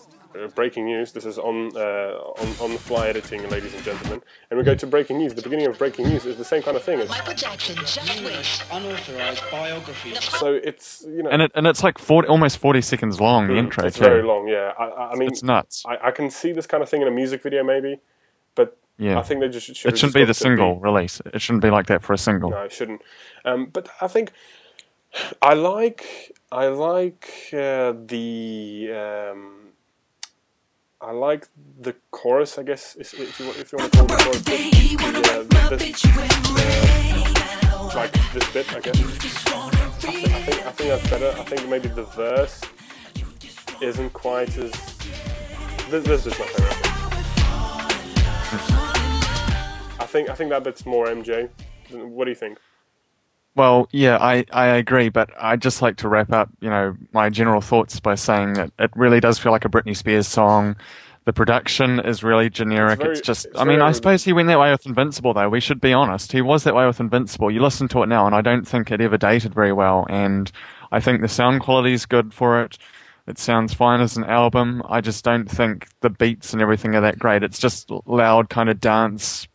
breaking 0.55 0.85
news. 0.85 1.13
This 1.13 1.25
is 1.25 1.39
on, 1.39 1.75
uh, 1.77 1.81
on 2.43 2.49
on 2.61 2.73
the 2.73 2.79
fly 2.79 3.09
editing, 3.09 3.49
ladies 3.49 3.75
and 3.75 3.83
gentlemen. 3.83 4.21
And 4.51 4.59
we 4.59 4.65
go 4.65 4.75
to 4.75 4.87
breaking 4.87 5.19
news. 5.19 5.33
The 5.35 5.43
beginning 5.43 5.67
of 5.67 5.79
breaking 5.79 6.09
news 6.09 6.27
is 6.27 6.37
the 6.37 6.45
same 6.45 6.63
kind 6.63 6.77
of 6.77 6.83
thing. 6.83 7.01
It's, 7.01 7.09
Michael 7.11 7.35
Jackson 7.35 7.77
just 7.77 8.23
wished. 8.23 8.63
unauthorized 8.71 9.43
biography. 9.51 10.15
so 10.17 10.53
it's 10.55 11.05
you 11.09 11.23
know 11.23 11.31
And 11.31 11.43
it 11.43 11.53
and 11.55 11.67
it's 11.67 11.83
like 11.83 11.99
40, 11.99 12.29
almost 12.29 12.59
forty 12.59 12.83
seconds 12.83 13.21
long. 13.21 13.47
The 13.49 13.57
intro 13.57 13.85
Mm, 13.85 13.87
it's 13.89 13.97
too. 13.99 14.05
very 14.05 14.23
long. 14.23 14.49
Yeah, 14.49 14.73
I, 14.79 14.85
I 14.85 15.13
I 15.13 15.15
mean, 15.17 15.29
It's 15.29 15.43
nuts. 15.43 15.85
I, 15.87 16.09
I 16.09 16.11
can 16.11 16.31
see 16.31 16.53
this 16.53 16.67
kind 16.67 16.83
of 16.83 16.89
thing 16.91 17.01
in 17.03 17.09
a 17.09 17.13
music 17.13 17.43
video 17.43 17.65
maybe, 17.65 17.99
but 18.55 18.77
Yeah. 18.99 19.19
I 19.19 19.23
think 19.23 19.41
they 19.41 19.49
just 19.49 19.67
should. 19.75 19.93
it 19.93 19.97
shouldn't 19.99 20.15
be 20.15 20.25
the 20.27 20.35
single 20.35 20.79
release. 20.81 21.23
It 21.33 21.41
shouldn't 21.41 21.63
be 21.63 21.71
like 21.71 21.87
that 21.87 22.03
for 22.03 22.13
a 22.13 22.19
single. 22.19 22.51
No, 22.51 22.63
it 22.65 22.73
shouldn't. 22.73 23.01
Um, 23.47 23.67
but 23.73 23.89
I 24.03 24.09
think 24.09 24.33
I 25.41 25.55
like 25.55 26.05
I 26.51 26.69
like 26.69 27.29
uh, 27.53 27.93
the 28.07 28.91
um, 29.33 29.73
I 31.01 31.11
like 31.13 31.47
the 31.81 31.95
chorus. 32.11 32.57
I 32.59 32.63
guess 32.63 32.97
is- 32.97 33.13
if 33.15 33.39
you 33.39 33.47
want, 33.47 33.59
if 33.59 33.73
you 33.73 33.79
want 33.79 33.93
to 33.93 33.99
call 33.99 34.07
it 34.07 34.17
the 34.17 34.25
chorus, 34.25 34.41
uh, 34.41 35.77
this, 35.77 36.05
uh, 36.07 37.93
like 37.95 38.13
this 38.33 38.53
bit. 38.53 38.75
I 38.75 38.81
guess. 38.81 38.99
I, 38.99 39.01
thi- 40.01 40.25
I 40.35 40.41
think 40.41 40.67
I 40.67 40.71
think 40.73 40.89
that's 40.91 41.11
better. 41.11 41.35
I 41.39 41.45
think 41.45 41.69
maybe 41.69 41.89
the 41.89 42.05
verse 42.05 42.61
isn't 43.83 44.13
quite 44.15 44.57
as. 44.57 44.73
This, 45.91 46.05
this 46.05 46.27
is 46.27 46.39
my 46.39 46.47
favorite. 46.47 46.77
I 50.01 50.07
think 50.07 50.31
I 50.31 50.35
think 50.35 50.51
that 50.51 50.65
bit's 50.65 50.87
more 50.87 51.07
MJ. 51.09 51.51
What 51.91 52.25
do 52.25 52.31
you 52.31 52.35
think? 52.35 52.59
Well, 53.59 53.89
yeah, 53.91 54.19
I, 54.19 54.45
I 54.53 54.67
agree, 54.67 55.09
but 55.09 55.31
I'd 55.37 55.61
just 55.61 55.83
like 55.83 55.97
to 55.97 56.09
wrap 56.09 56.33
up, 56.33 56.49
you 56.61 56.71
know, 56.71 56.97
my 57.13 57.29
general 57.29 57.61
thoughts 57.61 57.99
by 57.99 58.15
saying 58.15 58.53
that 58.53 58.71
it 58.79 58.93
really 58.95 59.19
does 59.19 59.41
feel 59.41 59.51
like 59.51 59.65
a 59.65 59.69
Britney 59.69 59.97
Spears 59.97 60.29
song. 60.29 60.77
The 61.25 61.33
production 61.33 61.99
is 61.99 62.23
really 62.23 62.51
generic. 62.51 63.01
It's 63.01 63.19
It's, 63.19 63.27
just, 63.27 63.47
it's 63.47 63.59
I 63.59 63.65
mean, 63.65 63.83
I 63.83 63.91
suppose 63.91 64.23
he 64.23 64.33
went 64.33 64.47
that 64.47 64.61
way 64.61 64.71
with 64.71 64.87
Invincible, 64.87 65.35
though. 65.35 65.49
We 65.49 65.59
should 65.59 65.81
be 65.81 65.93
honest. 65.93 66.31
He 66.31 66.41
was 66.41 66.63
that 66.63 66.75
way 66.77 66.87
with 66.87 67.01
Invincible. 67.01 67.51
You 67.51 67.61
listen 67.61 67.89
to 67.89 68.03
it 68.05 68.07
now, 68.07 68.27
and 68.27 68.35
I 68.35 68.43
don't 68.43 68.67
think 68.67 68.93
it 68.93 69.01
ever 69.01 69.19
dated 69.19 69.55
very 69.55 69.73
well. 69.73 70.07
And 70.09 70.53
I 70.93 71.01
think 71.01 71.21
the 71.21 71.29
sound 71.29 71.61
quality 71.61 71.93
is 71.93 72.07
good 72.07 72.33
for 72.33 72.63
it. 72.63 72.79
It 73.27 73.41
sounds 73.41 73.75
fine 73.75 74.01
as 74.01 74.17
an 74.17 74.23
album. 74.23 74.85
I 74.89 75.01
just 75.01 75.25
don't 75.25 75.51
think 75.51 75.89
the 76.01 76.11
beats 76.11 76.53
and 76.53 76.63
everything 76.63 76.95
are 76.95 77.01
that 77.01 77.19
great. 77.19 77.43
It's 77.43 77.59
just 77.59 77.91
loud, 78.07 78.51
kind 78.51 78.71
of 78.71 78.81
dance, 78.81 79.49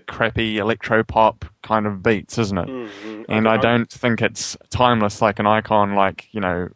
crappy 0.00 0.58
electro 0.58 1.02
pop 1.04 1.44
kind 1.62 1.86
of 1.86 2.02
beats, 2.02 2.38
isn't 2.38 2.58
it? 2.58 2.68
Mhm. 2.68 3.24
and 3.28 3.46
Okay, 3.46 3.54
I 3.54 3.56
don't 3.60 3.90
think 3.90 4.20
it's 4.22 4.56
timeless 4.70 5.20
like 5.22 5.38
an 5.38 5.46
icon. 5.46 5.94
Like 5.94 6.28
you 6.32 6.40
know, 6.40 6.68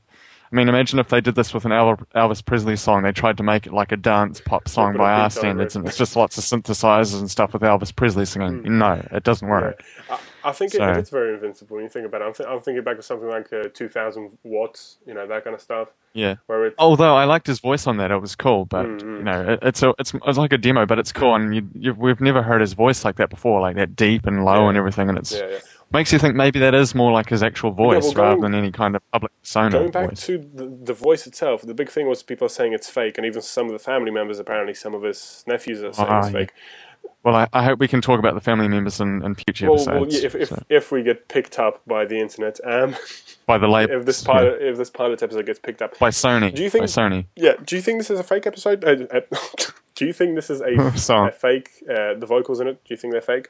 I 0.53 0.55
mean, 0.55 0.69
imagine 0.69 0.99
if 0.99 1.09
they 1.09 1.21
did 1.21 1.35
this 1.35 1.53
with 1.53 1.65
an 1.65 1.73
Elvis 1.73 2.45
Presley 2.45 2.77
song. 2.77 3.03
They 3.03 3.13
tried 3.13 3.37
to 3.39 3.43
make 3.43 3.67
it 3.67 3.73
like 3.73 3.91
a 3.93 3.97
dance 3.97 4.41
pop 4.41 4.69
song 4.69 4.97
by 4.97 5.13
our 5.13 5.31
standards, 5.31 5.75
and 5.77 5.87
it's 5.87 5.97
just 5.97 6.15
lots 6.17 6.39
of 6.39 6.45
synthesizers 6.45 7.19
and 7.19 7.31
stuff 7.31 7.53
with 7.53 7.63
Elvis 7.63 7.95
Presley 7.95 8.25
singing. 8.27 8.63
No, 8.79 9.05
it 9.11 9.25
doesn't 9.25 9.47
Yeah. 9.49 9.53
work. 9.55 9.83
I, 10.09 10.19
I 10.49 10.53
think 10.53 10.73
So- 10.73 10.88
it, 10.88 10.97
it's 10.97 11.11
very 11.11 11.35
invincible 11.35 11.76
when 11.76 11.85
you 11.85 11.91
think 11.91 12.07
about 12.07 12.23
it. 12.23 12.25
I'm, 12.26 12.33
th- 12.35 12.49
I'm 12.49 12.61
thinking 12.61 12.85
back 12.85 12.97
to 12.97 13.03
something 13.03 13.29
like 13.29 13.53
uh, 13.53 13.69
2000 13.75 14.38
watts, 14.45 14.99
you 15.07 15.12
know, 15.15 15.26
that 15.26 15.45
kind 15.45 15.55
of 15.55 15.61
stuff. 15.61 15.88
Yeah. 16.15 16.37
Where 16.47 16.67
it's 16.67 16.76
Although 16.79 17.15
I 17.17 17.25
liked 17.25 17.47
his 17.47 17.61
voice 17.61 17.87
on 17.87 17.97
that, 17.99 18.11
it 18.11 18.19
was 18.19 18.35
cool. 18.37 18.65
But 18.65 18.87
Mm, 18.87 19.19
you 19.19 19.23
know, 19.25 19.53
it, 19.53 19.59
it's 19.62 19.83
a, 19.83 19.93
it's 19.99 20.15
it's 20.15 20.38
like 20.38 20.53
a 20.53 20.59
demo, 20.59 20.87
but 20.87 20.99
it's 20.99 21.12
cool, 21.12 21.35
and 21.35 21.55
you, 21.55 21.69
you, 21.75 21.93
we've 21.95 22.21
never 22.21 22.43
heard 22.43 22.61
his 22.62 22.73
voice 22.73 23.05
like 23.05 23.17
that 23.17 23.29
before, 23.29 23.61
like 23.61 23.76
that 23.76 23.97
deep 23.97 24.26
and 24.26 24.45
low 24.45 24.62
Yeah. 24.62 24.69
and 24.71 24.79
everything, 24.79 25.09
and 25.11 25.19
it's 25.19 25.33
yeah, 25.33 25.47
yeah. 25.50 25.59
makes 25.93 26.12
you 26.15 26.19
think 26.19 26.35
maybe 26.35 26.59
that 26.61 26.75
is 26.75 26.95
more 26.95 27.12
like 27.12 27.29
his 27.29 27.43
actual 27.43 27.71
voice 27.73 28.05
well, 28.05 28.12
going- 28.15 28.29
rather 28.29 28.41
than 28.41 28.55
any 28.55 28.73
kind 28.73 28.97
of 28.97 29.03
public 29.11 29.33
persona 29.43 29.71
Going 29.71 29.91
back 29.91 30.09
voice. 30.11 30.25
to 30.26 30.38
the, 30.55 30.67
the 30.85 30.95
voice 30.95 31.26
itself, 31.26 31.62
the 31.62 31.75
big 31.75 31.91
thing 31.91 32.09
was 32.09 32.23
people 32.23 32.47
are 32.47 32.50
saying 32.59 32.73
it's 32.73 32.88
fake, 32.88 33.19
and 33.19 33.26
even 33.26 33.43
some 33.43 33.67
of 33.67 33.73
the 33.73 33.79
family 33.79 34.11
members, 34.11 34.38
apparently, 34.38 34.73
some 34.75 34.95
of 34.95 35.03
his 35.03 35.45
nephews 35.47 35.83
are 35.83 35.93
saying 35.93 36.09
Ah, 36.09 36.19
it's 36.21 36.29
yeah. 36.29 36.33
fake. 36.33 36.50
Well, 37.26 37.35
I, 37.35 37.49
I 37.52 37.64
hope 37.64 37.80
we 37.80 37.88
can 37.88 38.00
talk 38.00 38.21
about 38.21 38.35
the 38.37 38.40
family 38.40 38.68
members 38.68 39.00
in, 39.00 39.21
in 39.25 39.35
future 39.35 39.66
Well, 39.68 39.75
episodes. 39.80 40.14
well 40.14 40.21
yeah, 40.23 40.26
if, 40.26 40.35
if, 40.37 40.49
so, 40.49 40.62
if 40.68 40.92
we 40.92 41.02
get 41.02 41.26
picked 41.26 41.59
up 41.59 41.83
by 41.85 42.04
the 42.04 42.21
internet, 42.21 42.61
um, 42.64 42.95
by 43.47 43.59
the 43.59 43.66
label, 43.66 43.95
if 43.99 44.06
this 44.06 44.23
pilot 44.23 44.62
if 44.62 44.76
this 44.76 44.90
pilot 44.90 45.25
episode 45.25 45.45
gets 45.45 45.59
picked 45.59 45.83
up, 45.83 45.99
by 45.99 46.11
Sony. 46.11 46.54
Do 46.54 46.62
you 46.62 46.71
think- 46.71 46.83
by 46.83 46.87
Sony? 46.87 47.26
yeah, 47.35 47.54
do 47.64 47.75
you 47.75 47.83
think 47.83 47.99
this 47.99 48.11
is 48.11 48.21
a 48.21 48.23
fake 48.23 48.47
episode? 48.47 48.85
Uh, 48.85 49.06
uh, 49.12 49.21
do 49.97 50.06
you 50.06 50.12
think 50.12 50.37
this 50.37 50.50
is 50.50 50.61
a, 50.61 50.73
a 50.78 51.33
fake? 51.33 51.71
Uh, 51.90 52.14
the 52.14 52.26
vocals 52.28 52.61
in 52.61 52.68
it, 52.68 52.75
do 52.85 52.95
you 52.95 52.97
think 52.97 53.11
they're 53.12 53.21
fake? 53.21 53.49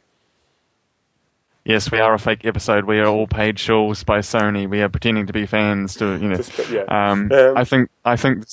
Yes, 1.66 1.90
we 1.92 1.98
are 1.98 2.14
a 2.14 2.18
fake 2.18 2.46
episode. 2.46 2.86
We 2.86 2.98
are 3.00 3.06
all 3.08 3.26
paid 3.26 3.56
shills 3.56 4.06
by 4.06 4.20
Sony. 4.20 4.70
We 4.70 4.80
are 4.80 4.88
pretending 4.88 5.26
to 5.26 5.34
be 5.34 5.44
fans. 5.44 5.96
To 5.96 6.12
you 6.16 6.28
know, 6.28 6.36
Just- 6.36 6.70
yeah. 6.70 6.84
um, 6.88 7.30
Um, 7.30 7.58
I 7.58 7.64
think 7.64 7.90
I 8.06 8.16
think. 8.16 8.44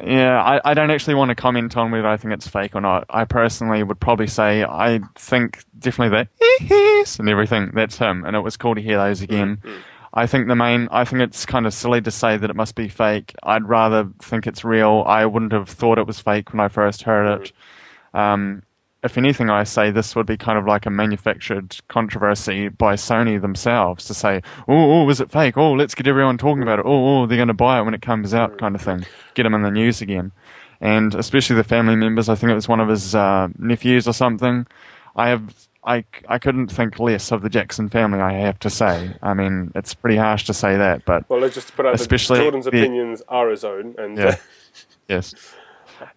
Yeah, 0.00 0.42
I, 0.42 0.60
I 0.70 0.74
don't 0.74 0.90
actually 0.90 1.14
want 1.14 1.28
to 1.28 1.34
comment 1.34 1.76
on 1.76 1.90
whether 1.90 2.08
I 2.08 2.16
think 2.16 2.32
it's 2.32 2.48
fake 2.48 2.74
or 2.74 2.80
not. 2.80 3.04
I 3.10 3.24
personally 3.24 3.82
would 3.82 4.00
probably 4.00 4.26
say 4.26 4.64
I 4.64 5.00
think 5.16 5.64
definitely 5.78 6.16
that 6.16 7.18
and 7.18 7.28
everything. 7.28 7.72
That's 7.74 7.98
him, 7.98 8.24
and 8.24 8.34
it 8.34 8.40
was 8.40 8.56
cool 8.56 8.74
to 8.74 8.80
hear 8.80 8.96
those 8.96 9.20
again. 9.20 9.58
Mm, 9.58 9.82
I 10.14 10.26
think 10.26 10.48
the 10.48 10.56
main. 10.56 10.88
I 10.90 11.04
think 11.04 11.22
it's 11.22 11.44
kind 11.44 11.66
of 11.66 11.74
silly 11.74 12.00
to 12.02 12.10
say 12.10 12.36
that 12.36 12.48
it 12.48 12.56
must 12.56 12.74
be 12.74 12.88
fake. 12.88 13.34
I'd 13.42 13.68
rather 13.68 14.08
think 14.22 14.46
it's 14.46 14.64
real. 14.64 15.04
I 15.06 15.26
wouldn't 15.26 15.52
have 15.52 15.68
thought 15.68 15.98
it 15.98 16.06
was 16.06 16.20
fake 16.20 16.52
when 16.52 16.60
I 16.60 16.68
first 16.68 17.02
heard 17.02 17.40
it. 17.40 17.52
Um, 18.14 18.62
if 19.02 19.18
anything, 19.18 19.50
I 19.50 19.64
say 19.64 19.90
this 19.90 20.14
would 20.14 20.26
be 20.26 20.36
kind 20.36 20.58
of 20.58 20.66
like 20.66 20.86
a 20.86 20.90
manufactured 20.90 21.76
controversy 21.88 22.68
by 22.68 22.94
Sony 22.94 23.40
themselves 23.40 24.04
to 24.06 24.14
say, 24.14 24.42
"Oh, 24.68 25.02
oh, 25.02 25.08
is 25.10 25.20
it 25.20 25.30
fake? 25.30 25.56
Oh, 25.56 25.72
let's 25.72 25.94
get 25.94 26.06
everyone 26.06 26.38
talking 26.38 26.62
about 26.62 26.78
it. 26.78 26.86
Oh, 26.86 27.22
oh 27.22 27.26
they're 27.26 27.36
going 27.38 27.48
to 27.48 27.54
buy 27.54 27.80
it 27.80 27.84
when 27.84 27.94
it 27.94 28.02
comes 28.02 28.32
out," 28.32 28.58
kind 28.58 28.74
of 28.74 28.80
thing. 28.82 29.04
Get 29.34 29.42
them 29.42 29.54
in 29.54 29.62
the 29.62 29.70
news 29.70 30.00
again, 30.00 30.30
and 30.80 31.14
especially 31.14 31.56
the 31.56 31.64
family 31.64 31.96
members. 31.96 32.28
I 32.28 32.34
think 32.36 32.52
it 32.52 32.54
was 32.54 32.68
one 32.68 32.80
of 32.80 32.88
his 32.88 33.14
uh, 33.14 33.48
nephews 33.58 34.06
or 34.06 34.12
something. 34.12 34.66
I 35.16 35.28
have. 35.28 35.54
I, 35.84 36.04
I 36.28 36.38
couldn't 36.38 36.68
think 36.68 37.00
less 37.00 37.32
of 37.32 37.42
the 37.42 37.48
Jackson 37.48 37.88
family, 37.88 38.20
I 38.20 38.34
have 38.34 38.56
to 38.60 38.70
say. 38.70 39.16
I 39.20 39.34
mean, 39.34 39.72
it's 39.74 39.94
pretty 39.94 40.16
harsh 40.16 40.44
to 40.44 40.54
say 40.54 40.76
that, 40.76 41.04
but 41.04 41.28
Well, 41.28 41.40
let's 41.40 41.56
just 41.56 41.74
put 41.74 41.86
out 41.86 41.96
Especially 41.96 42.38
Jordan's 42.38 42.66
the- 42.66 42.70
opinions 42.70 43.20
are 43.26 43.50
his 43.50 43.64
own, 43.64 43.96
and 43.98 44.16
Yeah. 44.16 44.36
yes. 45.08 45.34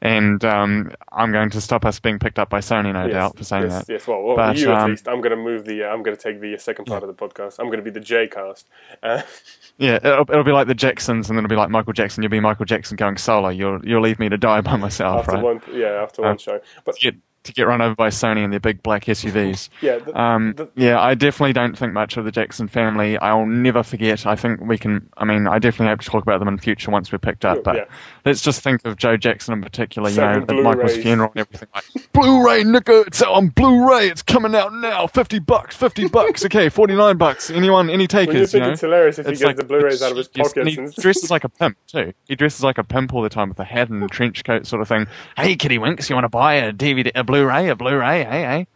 And 0.02 0.44
um, 0.46 0.92
I'm 1.12 1.32
going 1.32 1.50
to 1.52 1.62
stop 1.62 1.86
us 1.86 2.00
being 2.00 2.20
picked 2.20 2.40
up 2.40 2.50
by 2.50 2.60
Sony, 2.60 2.94
no 2.94 3.06
yes, 3.06 3.14
doubt, 3.14 3.38
for 3.38 3.44
saying 3.44 3.64
yes, 3.64 3.86
that. 3.86 3.92
Yes, 3.92 4.08
well, 4.08 4.22
well 4.24 4.36
But, 4.36 4.58
you 4.58 4.72
at 4.72 4.82
um, 4.82 4.92
least. 4.92 5.08
I'm 5.08 5.22
going 5.22 5.32
to 5.32 5.44
move 5.44 5.66
the. 5.66 5.84
Uh, 5.84 5.88
I'm 5.88 6.04
going 6.04 6.16
to 6.16 6.22
take 6.22 6.42
the 6.42 6.56
uh, 6.56 6.58
second 6.58 6.86
part 6.86 7.04
of 7.04 7.08
the 7.08 7.14
podcast. 7.14 7.60
I'm 7.60 7.68
going 7.68 7.78
to 7.78 7.84
be 7.84 7.92
the 7.92 8.00
J 8.00 8.28
cast. 8.28 8.68
Uh, 9.02 9.22
Yeah, 9.78 9.96
it'll, 9.96 10.22
it'll 10.32 10.46
be 10.46 10.54
like 10.54 10.68
the 10.68 10.74
Jacksons, 10.74 11.30
and 11.30 11.38
then 11.38 11.44
it'll 11.44 11.54
be 11.54 11.58
like 11.58 11.70
Michael 11.70 11.92
Jackson. 11.92 12.24
You'll 12.24 12.30
be 12.30 12.40
Michael 12.40 12.64
Jackson 12.64 12.96
going 12.96 13.18
solo. 13.18 13.50
You'll 13.50 13.86
you'll 13.86 14.02
leave 14.02 14.20
me 14.20 14.30
to 14.30 14.38
die 14.38 14.62
by 14.62 14.78
myself, 14.78 15.20
after 15.28 15.34
right? 15.34 15.44
one, 15.44 15.62
yeah, 15.74 16.02
after 16.02 16.24
Uh, 16.24 16.30
one 16.30 16.38
show. 16.38 16.62
But 16.86 16.96
get 16.98 17.16
to 17.46 17.54
get 17.54 17.68
run 17.68 17.82
over 17.82 17.96
by 17.96 18.10
Sony 18.10 18.44
and 18.44 18.52
their 18.54 18.60
big 18.60 18.84
black 18.84 19.06
SUVs. 19.06 19.70
yeah, 19.82 19.98
the, 20.00 20.20
Um, 20.20 20.54
the, 20.56 20.70
yeah, 20.76 21.00
I 21.00 21.16
definitely 21.16 21.54
don't 21.54 21.78
think 21.78 21.94
much 21.94 22.18
of 22.18 22.26
the 22.26 22.32
Jackson 22.32 22.68
family. 22.68 23.18
I'll 23.18 23.46
never 23.46 23.84
forget. 23.84 24.26
I 24.26 24.36
think 24.36 24.62
we 24.62 24.78
can. 24.78 25.10
I 25.18 25.26
mean, 25.26 25.48
I 25.48 25.60
definitely 25.60 25.88
hope 25.92 26.02
to 26.02 26.10
talk 26.10 26.24
about 26.24 26.40
them 26.40 26.48
in 26.48 26.56
the 26.58 26.62
future 26.62 26.92
once 26.92 27.12
we're 27.12 27.18
picked 27.20 27.46
up. 27.46 27.64
But 27.64 27.76
Yeah. 27.76 27.86
let's 28.26 28.42
just 28.42 28.62
think 28.62 28.82
of 28.86 28.98
Joe 28.98 29.18
Jackson 29.18 29.54
in 29.54 29.62
particular. 29.62 30.10
You 30.10 30.16
Seven 30.16 30.46
know, 30.48 30.58
at 30.58 30.64
Michael's 30.64 30.98
funeral 30.98 31.32
and 31.36 31.42
everything. 31.42 31.70
Like, 31.74 32.12
Blu-ray, 32.14 32.64
nigga, 32.64 33.08
it's 33.08 33.22
out 33.22 33.34
on 33.34 33.48
Blu-ray. 33.50 34.08
It's 34.10 34.22
coming 34.22 34.56
out 34.56 34.74
now. 34.74 35.08
Fifty 35.08 35.40
bucks. 35.40 35.76
Fifty 35.76 36.08
bucks. 36.10 36.46
Okay, 36.46 36.70
forty-nine 36.70 37.18
bucks. 37.18 37.50
Anyone? 37.50 37.90
Any 37.90 37.96
well, 37.96 38.02
you 38.02 38.08
takers? 38.08 38.52
think 38.52 38.62
you 38.64 38.68
know? 38.68 38.72
it's 38.74 38.82
hilarious 38.82 39.20
if 39.20 39.26
he 39.26 39.32
It's 39.34 39.42
gets 39.42 39.48
like- 39.48 39.56
the 39.58 39.64
Blu-rays 39.64 40.02
out 40.02 40.12
of 40.12 40.18
his 40.18 40.28
pockets. 40.28 40.54
and 40.58 40.68
and 40.68 40.94
he 40.94 41.02
dresses 41.02 41.32
like 41.32 41.44
a 41.44 41.50
pimp 41.60 41.78
too. 41.88 42.14
He 42.28 42.36
dresses 42.36 42.64
like 42.64 42.78
a 42.78 42.84
pimp 42.84 43.14
all 43.14 43.22
the 43.22 43.30
time 43.30 43.50
with 43.50 43.60
a 43.60 43.64
hat 43.64 43.90
and 43.90 44.10
trench 44.12 44.44
coat 44.44 44.66
sort 44.66 44.82
of 44.82 44.88
thing. 44.88 45.08
Hey, 45.38 45.56
Kitty 45.56 45.78
Winks, 45.78 46.10
you 46.10 46.16
want 46.16 46.26
to 46.26 46.30
buy 46.30 46.56
a 46.56 46.72
DVD, 46.74 47.12
a 47.16 47.24
Blu-ray, 47.36 47.68
a 47.68 47.76
Blu-ray? 47.76 48.24
Hey, 48.24 48.44
hey. 48.44 48.68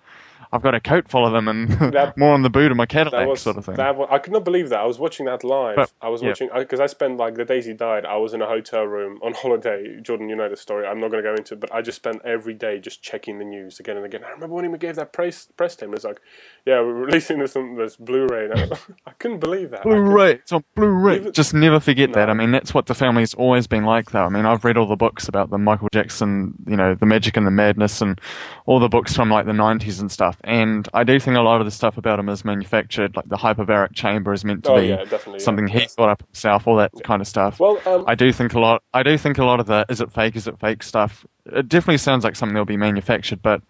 I've 0.52 0.64
got 0.64 0.74
a 0.74 0.80
coat 0.80 1.08
full 1.10 1.26
of 1.28 1.32
them 1.34 1.48
and 1.48 1.70
That- 1.94 2.18
more 2.18 2.34
on 2.34 2.42
the 2.42 2.50
boot 2.50 2.72
of 2.72 2.78
my 2.78 2.84
that 2.86 2.90
Cadillac 2.90 3.28
was 3.28 3.42
sort 3.42 3.58
of 3.58 3.66
thing. 3.66 3.76
that. 3.76 3.96
Was, 3.96 4.08
I 4.12 4.18
could 4.18 4.34
not 4.34 4.44
believe 4.44 4.70
that. 4.70 4.80
I 4.80 4.86
was 4.86 4.98
watching 4.98 5.26
that 5.28 5.44
live. 5.44 5.76
But- 5.76 5.92
I 6.02 6.10
was 6.10 6.22
yeah. 6.22 6.30
watching 6.30 6.50
because 6.56 6.80
I 6.80 6.88
spent 6.88 7.18
like 7.18 7.36
the 7.36 7.46
days 7.46 7.66
he 7.66 7.74
died. 7.74 8.06
I 8.06 8.18
was 8.18 8.34
in 8.34 8.42
a 8.42 8.48
hotel 8.48 8.84
room 8.84 9.20
on 9.24 9.34
holiday. 9.36 10.00
Jordan, 10.02 10.28
you 10.30 10.36
know 10.36 10.50
the 10.50 10.58
story. 10.58 10.88
I'm 10.88 11.00
not 11.00 11.12
going 11.12 11.24
to 11.24 11.30
go 11.30 11.36
into 11.36 11.54
it, 11.54 11.60
but 11.60 11.74
I 11.74 11.82
just 11.82 11.98
spent 11.98 12.22
every 12.26 12.54
day 12.54 12.80
just 12.80 13.02
checking 13.02 13.38
the 13.38 13.46
news 13.46 13.80
again 13.80 13.98
and 13.98 14.06
again. 14.06 14.24
I 14.24 14.32
remember 14.32 14.56
when 14.56 14.72
he 14.72 14.78
gave 14.78 14.96
that 14.96 15.14
press 15.14 15.48
press 15.56 15.74
statement. 15.74 15.98
It's 15.98 16.06
like, 16.06 16.20
yeah, 16.66 16.80
we're 16.82 16.94
releasing 17.06 17.40
this 17.40 17.56
on 17.56 17.76
this 17.76 17.96
Blu-ray. 17.96 18.50
I, 18.54 18.70
I 19.06 19.12
couldn't 19.20 19.40
believe 19.40 19.72
that. 19.72 19.84
Blu-ray, 19.84 20.34
it's 20.34 20.52
on 20.52 20.64
Blu-ray. 20.76 21.18
Even- 21.18 21.32
Just 21.34 21.54
never 21.54 21.80
forget 21.80 22.14
that. 22.14 22.30
I 22.30 22.34
mean, 22.34 22.52
that's 22.52 22.74
what 22.74 22.88
the 22.88 22.96
family's 22.96 23.34
always 23.36 23.68
been 23.68 23.86
like, 23.86 24.12
though. 24.12 24.24
I 24.24 24.30
mean, 24.30 24.46
I've 24.46 24.66
read 24.66 24.78
all 24.78 24.88
the 24.88 24.96
books 24.96 25.28
about 25.28 25.50
the 25.52 25.58
Michael 25.58 25.90
Jackson, 25.94 26.56
you 26.66 26.76
know, 26.76 26.96
the 26.96 27.06
magic 27.06 27.38
and 27.38 27.46
the 27.46 27.52
madness, 27.52 28.02
and 28.02 28.20
all 28.66 28.80
the 28.80 28.90
books 28.90 29.16
from 29.16 29.30
like 29.30 29.46
the 29.46 29.52
'90s 29.52 30.00
and 30.00 30.12
stuff. 30.12 30.38
And 30.44 30.88
I 30.94 31.04
do 31.04 31.20
think 31.20 31.38
a 31.38 31.42
lot 31.42 31.60
of 31.62 31.66
the 31.66 31.72
stuff 31.72 31.98
about 31.98 32.20
him 32.20 32.30
is 32.30 32.46
manufactured. 32.46 33.16
Like 33.16 33.28
the 33.28 33.38
hyperbaric 33.38 33.94
chamber 33.94 34.34
is 34.34 34.46
meant 34.46 34.64
to 34.66 34.72
Oh 34.72 34.76
be 34.76 34.88
yeah, 34.88 35.04
definitely. 35.04 35.40
yeah. 35.40 35.44
something 35.46 35.68
he 35.68 35.86
thought 35.86 36.10
up 36.10 36.24
himself, 36.28 36.68
all 36.68 36.78
that 36.78 36.92
kind 37.04 37.22
of 37.22 37.28
stuff. 37.28 37.60
Well, 37.60 37.82
um, 37.86 38.06
I 38.08 38.16
do 38.16 38.32
think 38.32 38.54
a 38.54 38.60
lot. 38.60 38.84
I 38.94 39.04
do 39.04 39.18
think 39.18 39.38
a 39.38 39.46
lot 39.46 39.60
of 39.60 39.66
the 39.68 39.86
is 39.90 40.02
it 40.02 40.12
fake, 40.12 40.36
is 40.36 40.48
it 40.48 40.60
fake 40.60 40.84
stuff. 40.84 41.26
It 41.46 41.68
definitely 41.68 41.98
sounds 41.98 42.24
like 42.24 42.36
something 42.36 42.54
that'll 42.54 42.66
be 42.66 42.78
manufactured, 42.78 43.42
but 43.42 43.62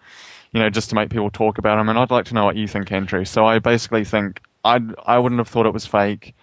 you 0.51 0.59
know, 0.59 0.69
just 0.69 0.89
to 0.89 0.95
make 0.95 1.09
people 1.09 1.29
talk 1.29 1.57
about 1.57 1.79
him. 1.79 1.89
And 1.89 1.97
I'd 1.99 2.11
like 2.11 2.25
to 2.25 2.33
know 2.33 2.45
what 2.45 2.55
you 2.55 2.67
think, 2.67 2.91
Andrew. 2.91 3.25
So 3.25 3.45
I 3.45 3.59
basically 3.59 4.03
think 4.05 4.41
I 4.63 4.79
I 5.05 5.17
wouldn't 5.19 5.39
have 5.39 5.47
thought 5.47 5.65
it 5.65 5.73
was 5.73 5.85
fake. 5.85 6.35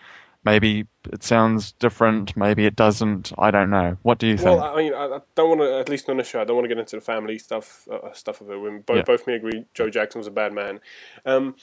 Maybe 0.47 0.87
it 1.13 1.25
sounds 1.25 1.73
different. 1.73 2.37
Maybe 2.37 2.67
it 2.67 2.77
doesn't. 2.77 3.33
I 3.37 3.51
don't 3.51 3.69
know. 3.69 3.99
What 4.03 4.19
do 4.19 4.29
you 4.29 4.37
think? 4.37 4.61
Well, 4.61 4.63
I 4.63 4.77
mean, 4.77 4.95
I 4.95 5.19
don't 5.35 5.49
want 5.59 5.61
to. 5.61 5.79
At 5.79 5.89
least 5.89 6.09
on 6.09 6.19
the 6.19 6.23
show, 6.25 6.41
I 6.41 6.45
don't 6.45 6.55
want 6.55 6.65
to 6.67 6.69
get 6.69 6.79
into 6.79 6.95
the 6.95 7.03
family 7.03 7.37
stuff. 7.37 7.89
Uh, 7.91 8.13
stuff 8.13 8.41
of 8.41 8.51
it. 8.51 8.57
When 8.57 8.81
both 8.81 8.99
Yeah. 8.99 9.03
both 9.03 9.27
me 9.27 9.35
agree, 9.35 9.65
Joe 9.75 9.91
Jackson 9.91 10.21
was 10.21 10.29
a 10.29 10.31
bad 10.31 10.53
man. 10.53 10.79
Um, 11.25 11.57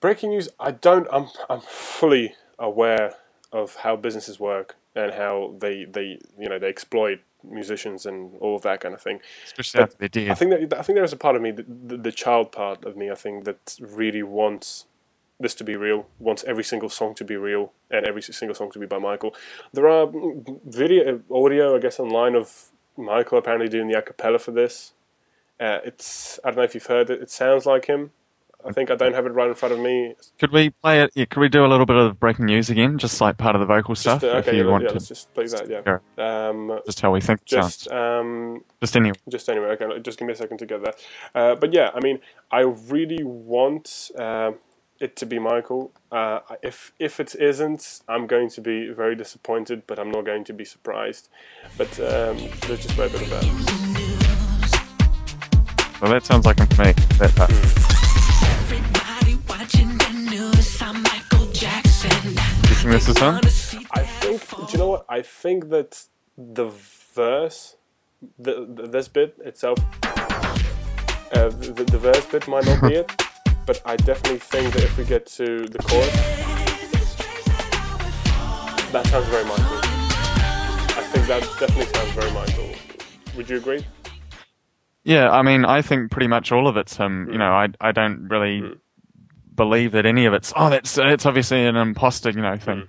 breaking 0.00 0.28
news. 0.28 0.50
I 0.60 0.72
don't. 0.72 1.08
I'm. 1.10 1.28
I'm 1.48 1.62
fully 1.62 2.34
aware 2.58 3.14
of 3.50 3.76
how 3.76 3.96
businesses 3.96 4.38
work 4.38 4.76
and 4.94 5.12
how 5.14 5.54
they 5.58 5.86
they 5.86 6.18
you 6.38 6.48
know 6.50 6.58
they 6.58 6.68
exploit 6.68 7.20
musicians 7.42 8.06
and 8.06 8.36
all 8.40 8.56
of 8.56 8.62
that 8.62 8.80
kind 8.80 8.94
of 8.94 9.00
thing. 9.00 9.20
Especially 9.46 9.80
after 9.80 9.96
they 9.98 10.08
did. 10.08 10.30
I 10.30 10.34
think 10.34 10.50
that 10.50 10.78
I 10.78 10.82
think 10.82 10.96
there 10.96 11.04
is 11.04 11.12
a 11.12 11.16
part 11.16 11.34
of 11.34 11.42
me, 11.42 11.50
the, 11.50 11.64
the, 11.64 11.96
the 11.96 12.12
child 12.12 12.52
part 12.52 12.84
of 12.84 12.96
me, 12.96 13.10
I 13.10 13.14
think 13.14 13.44
that 13.44 13.78
really 13.80 14.22
wants 14.22 14.86
this 15.42 15.54
to 15.56 15.64
be 15.64 15.76
real, 15.76 16.06
wants 16.18 16.44
every 16.44 16.64
single 16.64 16.88
song 16.88 17.14
to 17.16 17.24
be 17.24 17.36
real, 17.36 17.72
and 17.90 18.06
every 18.06 18.22
single 18.22 18.54
song 18.54 18.70
to 18.72 18.78
be 18.78 18.86
by 18.86 18.98
Michael. 18.98 19.34
There 19.72 19.88
are 19.88 20.06
mm, 20.06 20.60
video, 20.64 21.20
audio, 21.30 21.76
I 21.76 21.78
guess, 21.80 22.00
online 22.00 22.34
of 22.34 22.70
Michael 22.96 23.38
apparently 23.38 23.68
doing 23.68 23.88
the 23.88 23.98
a 23.98 24.02
cappella 24.02 24.38
for 24.38 24.52
this. 24.52 24.92
Uh, 25.60 25.78
it's 25.84 26.40
I 26.44 26.48
don't 26.48 26.56
know 26.58 26.62
if 26.62 26.74
you've 26.74 26.86
heard 26.86 27.10
it. 27.10 27.22
It 27.22 27.30
sounds 27.30 27.66
like 27.66 27.86
him. 27.86 28.10
I 28.64 28.72
think 28.72 28.90
I 28.90 28.94
don't 28.94 29.14
have 29.14 29.26
it 29.26 29.30
right 29.30 29.48
in 29.48 29.54
front 29.54 29.74
of 29.74 29.80
me. 29.80 30.14
Could 30.38 30.52
we 30.52 30.70
play 30.70 31.02
it? 31.02 31.10
Yeah, 31.14 31.24
could 31.24 31.40
we 31.40 31.48
do 31.48 31.64
a 31.64 31.68
little 31.68 31.86
bit 31.86 31.96
of 31.96 32.20
breaking 32.20 32.46
news 32.46 32.70
again, 32.70 32.98
just 32.98 33.20
like 33.20 33.36
part 33.36 33.56
of 33.56 33.60
the 33.60 33.66
vocal 33.66 33.94
Just, 33.94 34.02
stuff, 34.02 34.24
uh, 34.24 34.38
if 34.38 34.46
you 34.46 34.64
yeah, 34.64 34.70
want 34.70 34.84
yeah, 34.84 34.88
to? 34.88 34.94
let's 34.94 35.08
just 35.08 35.32
play 35.34 35.46
that. 35.46 35.68
Yeah. 35.68 36.48
Um, 36.48 36.80
Just 36.86 37.00
how 37.00 37.12
we 37.12 37.20
think 37.20 37.44
just 37.44 37.90
um, 37.90 38.62
Just 38.80 38.96
anyway. 38.96 39.16
just 39.28 39.48
anyway, 39.48 39.66
okay, 39.68 39.98
just 40.00 40.18
give 40.18 40.26
me 40.26 40.32
a 40.32 40.36
second 40.36 40.58
to 40.58 40.66
get 40.66 40.84
that. 40.84 40.94
Uh, 41.34 41.54
but 41.56 41.72
yeah, 41.72 41.90
I 41.94 42.00
mean, 42.00 42.20
I 42.50 42.60
really 42.60 43.24
want 43.24 44.10
uh, 44.16 44.52
it 45.02 45.16
to 45.16 45.26
be 45.26 45.38
Michael. 45.38 45.90
Uh, 46.10 46.38
if 46.62 46.92
if 46.98 47.18
it 47.18 47.34
isn't, 47.34 48.00
I'm 48.08 48.26
going 48.26 48.48
to 48.50 48.60
be 48.60 48.88
very 48.90 49.16
disappointed, 49.16 49.82
but 49.86 49.98
I'm 49.98 50.10
not 50.10 50.24
going 50.24 50.44
to 50.44 50.52
be 50.52 50.64
surprised. 50.64 51.28
But 51.76 51.98
um, 51.98 52.38
let's 52.68 52.84
just 52.84 52.90
play 52.90 53.06
a 53.06 53.10
bit 53.10 53.22
of 53.22 53.30
that. 53.30 53.44
Well, 56.00 56.10
that 56.12 56.24
sounds 56.24 56.46
like 56.46 56.58
him 56.58 56.68
to 56.68 56.84
me. 56.84 56.92
That 57.18 57.34
part. 57.34 57.50
Everybody 57.50 59.36
watching 59.48 59.98
the 59.98 60.12
news. 60.30 60.80
I'm 60.80 61.02
Michael 61.02 61.46
Jackson. 61.52 62.10
You 62.30 62.74
think 62.76 62.90
this 62.90 63.08
is 63.08 63.18
him? 63.18 63.40
I 63.90 64.02
think. 64.20 64.48
Do 64.48 64.66
you 64.72 64.78
know 64.78 64.88
what? 64.88 65.04
I 65.08 65.22
think 65.22 65.68
that 65.70 66.04
the 66.38 66.70
verse, 67.14 67.76
the, 68.38 68.66
the 68.72 68.86
this 68.86 69.08
bit 69.08 69.34
itself, 69.44 69.78
uh, 70.04 71.48
the, 71.48 71.84
the 71.90 71.98
verse 71.98 72.24
bit 72.26 72.46
might 72.48 72.64
not 72.66 72.80
be 72.82 72.94
it, 72.94 73.12
but 73.66 73.80
I 73.84 73.96
definitely 73.96 74.38
think 74.38 74.74
that 74.74 74.82
if 74.84 74.96
we 74.96 75.04
get 75.04 75.26
to 75.26 75.66
the 75.66 75.78
chorus, 75.78 76.12
that 78.92 79.06
sounds 79.06 79.26
very 79.28 79.44
Michael. 79.44 79.64
I 80.98 81.02
think 81.12 81.26
that 81.26 81.40
definitely 81.58 81.86
sounds 81.94 82.12
very 82.12 82.30
Michael. 82.32 82.70
Would 83.36 83.48
you 83.48 83.56
agree? 83.56 83.84
Yeah, 85.04 85.30
I 85.30 85.42
mean, 85.42 85.64
I 85.64 85.82
think 85.82 86.10
pretty 86.10 86.28
much 86.28 86.52
all 86.52 86.68
of 86.68 86.76
it's 86.76 86.96
him. 86.96 87.26
Hmm. 87.26 87.32
You 87.32 87.38
know, 87.38 87.52
I 87.52 87.68
I 87.80 87.92
don't 87.92 88.28
really 88.28 88.62
believe 89.54 89.92
that 89.92 90.06
any 90.06 90.24
of 90.26 90.32
it's 90.32 90.52
oh 90.56 90.70
that's 90.70 90.96
it's 90.98 91.26
obviously 91.26 91.64
an 91.66 91.76
imposter 91.76 92.30
you 92.30 92.40
know 92.42 92.56
thing. 92.56 92.84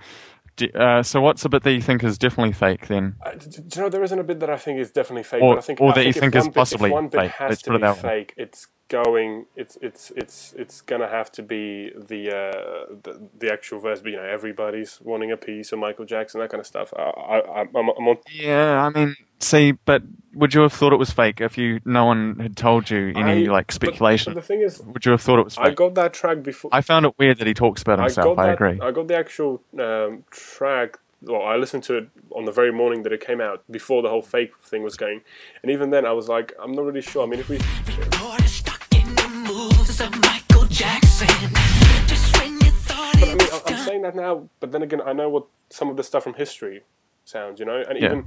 Do, 0.55 0.67
uh, 0.75 1.01
so 1.01 1.19
what's 1.19 1.43
a 1.45 1.49
bit 1.49 1.63
that 1.63 1.73
you 1.73 1.81
think 1.81 2.03
is 2.03 2.17
definitely 2.19 2.53
fake 2.53 2.87
then? 2.87 3.15
Uh, 3.25 3.31
do 3.31 3.61
you 3.75 3.81
know 3.81 3.89
there 3.89 4.03
isn't 4.03 4.19
a 4.19 4.23
bit 4.23 4.39
that 4.41 4.51
I 4.51 4.57
think 4.57 4.79
is 4.79 4.91
definitely 4.91 5.23
fake, 5.23 5.41
Or- 5.41 5.55
but 5.55 5.63
I 5.63 5.65
think 5.65 5.81
or 5.81 5.89
I 5.91 5.95
that 5.95 6.05
you 6.05 6.13
think 6.13 6.35
is 6.35 6.45
bit- 6.45 6.53
possibly 6.53 6.89
if 6.89 6.93
one 6.93 7.07
bit 7.07 7.21
fake. 7.21 7.31
has 7.31 7.49
Let's 7.49 7.61
to 7.63 7.69
put 7.71 7.75
it 7.77 7.79
be 7.79 7.81
that 7.87 7.95
way. 7.95 8.01
fake. 8.01 8.33
It's 8.37 8.67
going. 8.89 9.45
It's 9.55 9.77
it's 9.81 10.11
it's 10.15 10.53
it's 10.57 10.81
gonna 10.81 11.09
have 11.09 11.31
to 11.33 11.43
be 11.43 11.91
the 11.95 12.29
uh, 12.29 12.95
the, 13.03 13.21
the 13.37 13.51
actual 13.51 13.79
verse. 13.79 14.01
But 14.01 14.11
you 14.11 14.17
know, 14.17 14.23
everybody's 14.23 14.99
wanting 15.01 15.31
a 15.31 15.37
piece 15.37 15.71
of 15.71 15.79
Michael 15.79 16.05
Jackson, 16.05 16.39
that 16.41 16.49
kind 16.49 16.61
of 16.61 16.67
stuff. 16.67 16.93
I, 16.97 17.01
I, 17.01 17.61
I'm, 17.61 17.75
I'm 17.75 18.07
on. 18.07 18.17
Yeah, 18.31 18.85
I 18.85 18.89
mean, 18.89 19.15
see, 19.39 19.73
but 19.73 20.03
would 20.33 20.53
you 20.53 20.61
have 20.61 20.73
thought 20.73 20.93
it 20.93 20.97
was 20.99 21.11
fake 21.11 21.41
if 21.41 21.57
you 21.57 21.79
no 21.85 22.05
one 22.05 22.39
had 22.39 22.55
told 22.57 22.89
you 22.89 23.13
any 23.15 23.47
I- 23.47 23.51
like 23.51 23.71
speculation? 23.71 24.33
But, 24.33 24.41
the 24.41 24.47
thing 24.47 24.61
is, 24.61 24.81
would 24.81 25.05
you 25.05 25.11
have 25.11 25.21
thought 25.21 25.39
it 25.39 25.45
was 25.45 25.55
fake? 25.55 25.65
I 25.65 25.69
got 25.71 25.95
that 25.95 26.13
track 26.13 26.43
before. 26.43 26.69
I 26.73 26.81
found 26.81 27.05
it 27.05 27.13
weird 27.17 27.37
that 27.39 27.47
he 27.47 27.53
talks 27.53 27.81
about 27.81 27.99
I 27.99 28.03
himself. 28.03 28.35
got 28.35 28.43
I, 28.43 28.47
that, 28.47 28.53
agree. 28.53 28.79
I 28.81 28.91
got 28.91 29.07
the 29.07 29.17
actual 29.17 29.61
um, 29.79 30.23
track. 30.31 30.97
Well, 31.25 31.41
I 31.43 31.55
listened 31.55 31.83
to 31.83 31.95
it 31.99 32.09
on 32.31 32.43
the 32.43 32.51
very 32.51 32.73
morning 32.73 33.03
that 33.03 33.13
it 33.13 33.25
came 33.25 33.39
out, 33.39 33.63
before 33.71 34.01
the 34.01 34.09
whole 34.09 34.21
fake 34.21 34.51
thing 34.61 34.83
was 34.83 34.97
going, 34.97 35.21
and 35.61 35.71
even 35.71 35.89
then, 35.89 36.05
I 36.05 36.11
was 36.11 36.27
like, 36.27 36.51
I'm 36.61 36.73
not 36.73 36.83
really 36.83 37.01
sure. 37.01 37.23
I 37.23 37.29
mean, 37.29 37.39
if 37.39 37.47
we, 37.47 37.59
but 41.27 43.29
I 43.29 43.35
mean, 43.35 43.41
I, 43.41 43.61
I'm 43.67 43.85
saying 43.85 44.01
that 44.03 44.15
now, 44.15 44.49
but 44.59 44.71
then 44.71 44.81
again, 44.81 45.01
I 45.05 45.13
know 45.13 45.29
what 45.29 45.45
some 45.69 45.89
of 45.89 45.97
the 45.97 46.03
stuff 46.03 46.23
from 46.23 46.33
history 46.35 46.83
sounds, 47.25 47.59
you 47.59 47.65
know, 47.65 47.83
and 47.87 47.97
Yeah. 47.99 48.05
even 48.05 48.25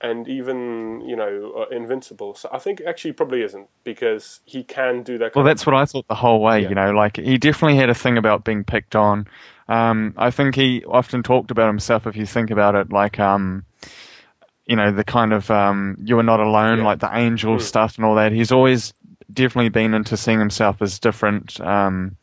and 0.00 0.26
even 0.26 1.00
you 1.06 1.14
know, 1.14 1.52
uh, 1.70 1.74
Invincible. 1.74 2.34
So 2.34 2.48
I 2.52 2.58
think 2.58 2.80
actually 2.80 3.12
probably 3.12 3.42
isn't 3.42 3.68
because 3.84 4.40
he 4.44 4.64
can 4.64 5.04
do 5.04 5.16
that. 5.18 5.32
Kind 5.32 5.36
Well, 5.36 5.42
of 5.42 5.46
that's 5.56 5.64
what 5.64 5.76
I 5.76 5.84
thought 5.84 6.08
the 6.08 6.16
whole 6.16 6.40
way. 6.40 6.60
Yeah. 6.62 6.70
You 6.70 6.74
know, 6.74 6.90
like 6.90 7.18
he 7.18 7.38
definitely 7.38 7.76
had 7.76 7.88
a 7.88 7.94
thing 7.94 8.18
about 8.18 8.42
being 8.44 8.64
picked 8.64 8.96
on. 8.96 9.28
Um, 9.68 10.12
I 10.16 10.30
think 10.32 10.56
he 10.56 10.84
often 10.86 11.22
talked 11.22 11.50
about 11.52 11.68
himself. 11.68 12.04
If 12.06 12.16
you 12.16 12.26
think 12.26 12.50
about 12.50 12.74
it, 12.74 12.90
like 12.90 13.20
um, 13.20 13.64
you 14.66 14.74
know, 14.76 14.90
the 14.90 15.04
kind 15.04 15.32
of 15.32 15.50
um, 15.52 15.96
you 16.02 16.18
are 16.18 16.22
not 16.24 16.40
alone, 16.40 16.78
Yeah. 16.78 16.84
like 16.84 16.98
the 16.98 17.16
angel 17.16 17.56
Mm. 17.56 17.60
stuff 17.60 17.96
and 17.96 18.04
all 18.04 18.16
that. 18.16 18.32
He's 18.32 18.50
always 18.50 18.92
definitely 19.34 19.70
been 19.70 19.94
into 19.94 20.16
seeing 20.16 20.38
himself 20.38 20.80
as 20.82 20.98
different. 20.98 21.60
Um, 21.60 22.16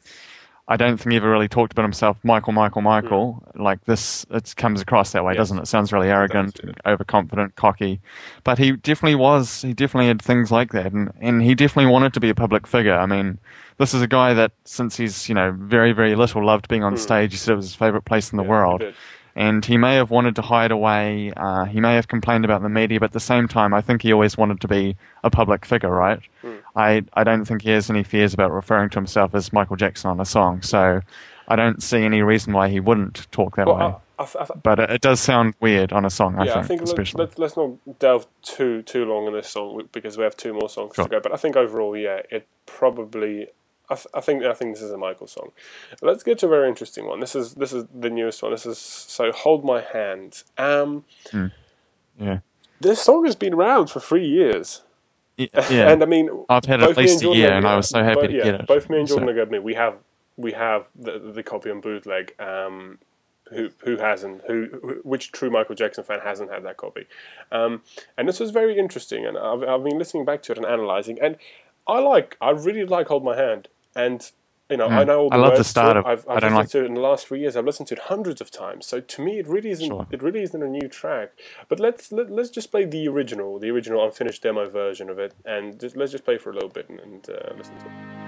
I 0.72 0.78
don't 0.78 0.98
think 0.98 1.12
he 1.14 1.18
ever 1.18 1.32
really 1.32 1.48
talked 1.48 1.72
about 1.72 1.82
himself, 1.82 2.18
Michael, 2.24 2.54
Michael, 2.54 2.84
Michael. 2.84 3.42
Like 3.56 3.84
this, 3.86 4.24
it 4.30 4.54
comes 4.56 4.82
across 4.82 5.14
that 5.14 5.26
way, 5.26 5.34
Mm. 5.34 5.36
Yes. 5.38 5.40
doesn't 5.42 5.60
it? 5.60 5.68
Sounds 5.68 5.92
really 5.92 6.10
arrogant, 6.10 6.60
overconfident, 6.86 7.56
cocky. 7.56 8.00
But 8.44 8.60
he 8.60 8.74
definitely 8.74 9.16
was. 9.16 9.64
He 9.64 9.74
definitely 9.74 10.08
had 10.08 10.22
things 10.22 10.52
like 10.52 10.72
that, 10.74 10.92
and 10.94 11.12
and 11.20 11.42
he 11.42 11.56
definitely 11.56 11.92
wanted 11.92 12.14
to 12.14 12.20
be 12.20 12.30
a 12.30 12.36
public 12.36 12.68
figure. 12.68 12.96
I 12.96 13.08
mean, 13.08 13.40
this 13.78 13.96
is 13.96 14.04
a 14.04 14.08
guy 14.08 14.36
that 14.36 14.52
since 14.66 14.96
he's 14.96 15.28
you 15.28 15.34
know 15.34 15.52
very 15.58 15.92
very 15.92 16.16
little 16.16 16.46
loved 16.46 16.68
being 16.68 16.84
on 16.84 16.98
stage. 16.98 17.32
He 17.32 17.38
said 17.38 17.54
it 17.54 17.56
was 17.56 17.66
his 17.66 17.76
favorite 17.76 18.06
place 18.06 18.32
in 18.32 18.38
the. 18.38 18.44
Yeah, 18.44 18.50
world. 18.50 18.84
And 19.36 19.64
he 19.64 19.78
may 19.78 19.96
have 19.96 20.12
wanted 20.12 20.36
to 20.36 20.42
hide 20.42 20.70
away. 20.72 21.32
Uh, 21.38 21.64
he 21.66 21.80
may 21.80 21.96
have 21.96 22.08
complained 22.10 22.44
about 22.46 22.62
the 22.62 22.68
media, 22.68 23.00
but 23.00 23.06
at 23.08 23.14
the 23.14 23.20
same 23.22 23.48
time, 23.48 23.74
I 23.74 23.80
think 23.80 24.02
he 24.02 24.12
always 24.12 24.38
wanted 24.38 24.60
to 24.62 24.68
be 24.68 24.98
a 25.24 25.30
public 25.30 25.66
figure, 25.66 25.90
right? 25.92 26.20
Hmm. 26.42 26.56
I, 26.80 27.04
I 27.14 27.24
don't 27.24 27.46
think 27.46 27.62
he 27.64 27.72
has 27.72 27.90
any 27.90 28.04
fears 28.04 28.34
about 28.34 28.52
referring 28.52 28.90
to 28.92 28.96
himself 29.00 29.36
as 29.36 29.52
Michael 29.52 29.76
Jackson 29.76 30.10
on 30.10 30.20
a 30.20 30.26
song, 30.26 30.62
so 30.62 31.02
I 31.48 31.56
don't 31.56 31.84
see 31.84 32.04
any 32.04 32.22
reason 32.22 32.54
why 32.54 32.70
he 32.70 32.80
wouldn't 32.80 33.30
talk 33.32 33.56
that 33.58 33.68
way. 33.68 33.74
Well, 33.74 34.02
I, 34.18 34.24
I, 34.24 34.44
I, 34.44 34.46
but 34.64 34.80
it, 34.80 34.90
it 34.92 35.02
does 35.02 35.20
sound 35.20 35.56
weird 35.60 35.92
on 35.92 36.06
a 36.06 36.10
song, 36.10 36.36
I 36.38 36.46
yeah, 36.46 36.54
think, 36.54 36.64
I 36.64 36.68
think 36.68 36.82
let, 36.82 36.90
especially. 36.90 37.20
let, 37.26 37.40
let's 37.40 37.58
not 37.58 38.00
delve 38.00 38.28
too 38.42 38.82
too 38.84 39.04
long 39.06 39.28
in 39.28 39.34
this 39.34 39.50
song 39.50 39.88
because 39.92 40.18
we 40.18 40.24
have 40.24 40.38
two 40.38 40.54
more 40.54 40.70
songs 40.70 40.96
Sure. 40.96 41.06
to 41.06 41.10
go. 41.10 41.20
But 41.20 41.34
I 41.34 41.38
think 41.38 41.56
overall, 41.58 41.98
yeah, 41.98 42.22
it 42.32 42.48
probably. 42.66 43.48
I, 43.92 43.96
th- 43.96 44.08
I 44.14 44.22
think 44.22 44.44
I 44.44 44.54
think 44.54 44.76
this 44.76 44.84
is 44.84 44.92
a 44.92 44.98
Michael 44.98 45.26
song. 45.28 45.52
Let's 46.02 46.22
get 46.24 46.38
to 46.40 46.46
a 46.46 46.50
very 46.50 46.68
interesting 46.70 47.08
one. 47.08 47.20
This 47.20 47.36
is 47.36 47.56
this 47.56 47.74
is 47.74 47.86
the 47.94 48.10
newest 48.12 48.44
one. 48.44 48.52
This 48.52 48.66
is 48.66 48.78
so 48.78 49.32
hold 49.32 49.66
my 49.66 49.82
hand. 49.82 50.44
Um, 50.60 51.06
yeah. 52.20 52.40
this 52.80 53.02
song 53.02 53.26
has 53.26 53.36
been 53.36 53.54
around 53.54 53.90
for 53.90 54.00
three 54.00 54.28
years. 54.28 54.84
Yeah. 55.40 55.50
and 55.92 56.04
I 56.04 56.06
mean, 56.06 56.30
I've 56.50 56.66
had 56.66 56.84
at 56.84 56.98
least 56.98 57.24
a 57.24 57.30
year, 57.30 57.52
and 57.54 57.66
I 57.66 57.76
was 57.76 57.90
so 57.90 58.04
happy 58.04 58.22
both- 58.22 58.30
to 58.30 58.38
yeah, 58.38 58.44
get 58.44 58.56
it. 58.56 58.68
Both 58.68 58.90
me 58.90 59.00
and 59.00 59.08
Jordan 59.08 59.28
So- 59.28 59.34
have 59.36 59.44
admit 59.44 59.64
we 59.64 59.74
have 59.76 59.96
we 60.38 60.52
have 60.54 60.90
the 60.96 61.20
the 61.20 61.44
copy 61.44 61.70
on 61.70 61.82
bootleg. 61.82 62.34
Um, 62.40 63.00
who 63.52 63.70
who 63.84 63.98
hasn't? 63.98 64.44
Who, 64.48 64.68
who 64.82 65.00
which 65.04 65.32
true 65.32 65.50
Michael 65.50 65.76
Jackson 65.76 66.04
fan 66.04 66.20
hasn't 66.20 66.52
had 66.52 66.64
that 66.64 66.78
copy? 66.78 67.08
Um, 67.52 67.82
and 68.18 68.28
this 68.28 68.40
was 68.40 68.52
very 68.52 68.78
interesting, 68.78 69.26
and 69.26 69.38
I've 69.38 69.64
I've 69.64 69.84
been 69.84 69.98
listening 69.98 70.26
back 70.26 70.44
to 70.44 70.52
it 70.52 70.58
and 70.58 70.68
analyzing, 70.68 71.20
and 71.22 71.38
I 71.88 72.00
like 72.00 72.38
I 72.42 72.52
really 72.52 72.86
like 72.86 73.08
Hold 73.08 73.24
My 73.24 73.36
Hand, 73.36 73.68
and 73.96 74.32
you 74.70 74.78
know 74.78 74.88
I 74.88 75.04
know 75.04 75.20
all 75.22 75.30
Mm. 75.30 75.34
I 75.34 75.38
love 75.38 75.46
the 75.46 75.58
words 75.58 75.60
to 75.60 75.64
start 75.70 75.98
of- 75.98 76.06
I've, 76.06 76.28
I 76.28 76.36
I've 76.36 76.42
don't 76.42 76.52
listened 76.52 76.56
like- 76.56 76.70
to 76.70 76.80
it 76.84 76.86
in 76.86 76.94
the 76.94 77.02
last 77.02 77.28
three 77.28 77.40
years. 77.40 77.56
I've 77.56 77.66
listened 77.66 77.88
to 77.88 77.96
it 77.96 78.02
hundreds 78.02 78.40
of 78.42 78.52
times. 78.52 78.86
So 78.86 79.00
to 79.00 79.22
me, 79.22 79.40
it 79.40 79.48
really 79.48 79.72
isn't 79.72 79.88
Sure. 79.88 80.08
it 80.12 80.22
really 80.22 80.42
isn't 80.44 80.62
a 80.62 80.68
new 80.68 80.88
track. 80.88 81.32
But 81.68 81.80
let's 81.80 82.12
let, 82.12 82.30
let's 82.30 82.50
just 82.50 82.70
play 82.72 82.86
the 82.86 83.08
original, 83.08 83.60
the 83.60 83.70
original 83.72 84.04
unfinished 84.06 84.44
demo 84.44 84.70
version 84.70 85.10
of 85.10 85.18
it, 85.20 85.34
and 85.46 85.80
just, 85.80 85.96
let's 85.98 86.12
just 86.12 86.26
play 86.26 86.38
for 86.38 86.50
a 86.52 86.54
little 86.54 86.70
bit 86.70 86.88
and, 86.90 87.00
and 87.00 87.30
uh, 87.30 87.54
listen 87.58 87.76
to 87.80 87.86
it. 87.86 88.19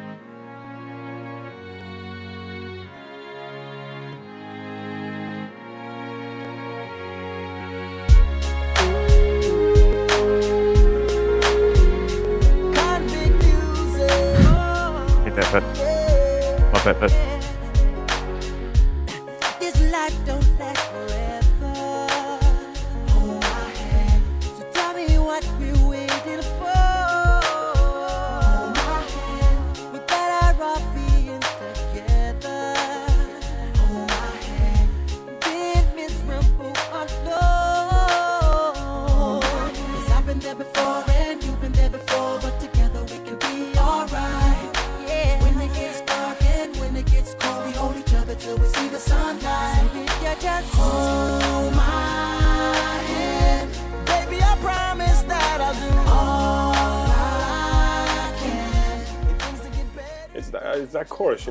Love 17.02 17.41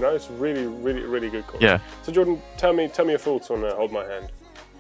you 0.01 0.07
know. 0.07 0.15
It's 0.15 0.31
really, 0.31 0.67
really, 0.67 1.03
really 1.03 1.29
good 1.31 1.47
chorus. 1.47 1.63
Yeah. 1.63 1.79
So 2.03 2.13
Jordan, 2.13 2.41
tell 2.57 2.73
me, 2.73 2.89
tell 2.89 3.05
me 3.05 3.13
your 3.13 3.19
thoughts 3.19 3.51
on 3.51 3.65
uh, 3.65 3.75
"Hold 3.75 3.93
My 3.93 4.05
Hand." 4.05 4.31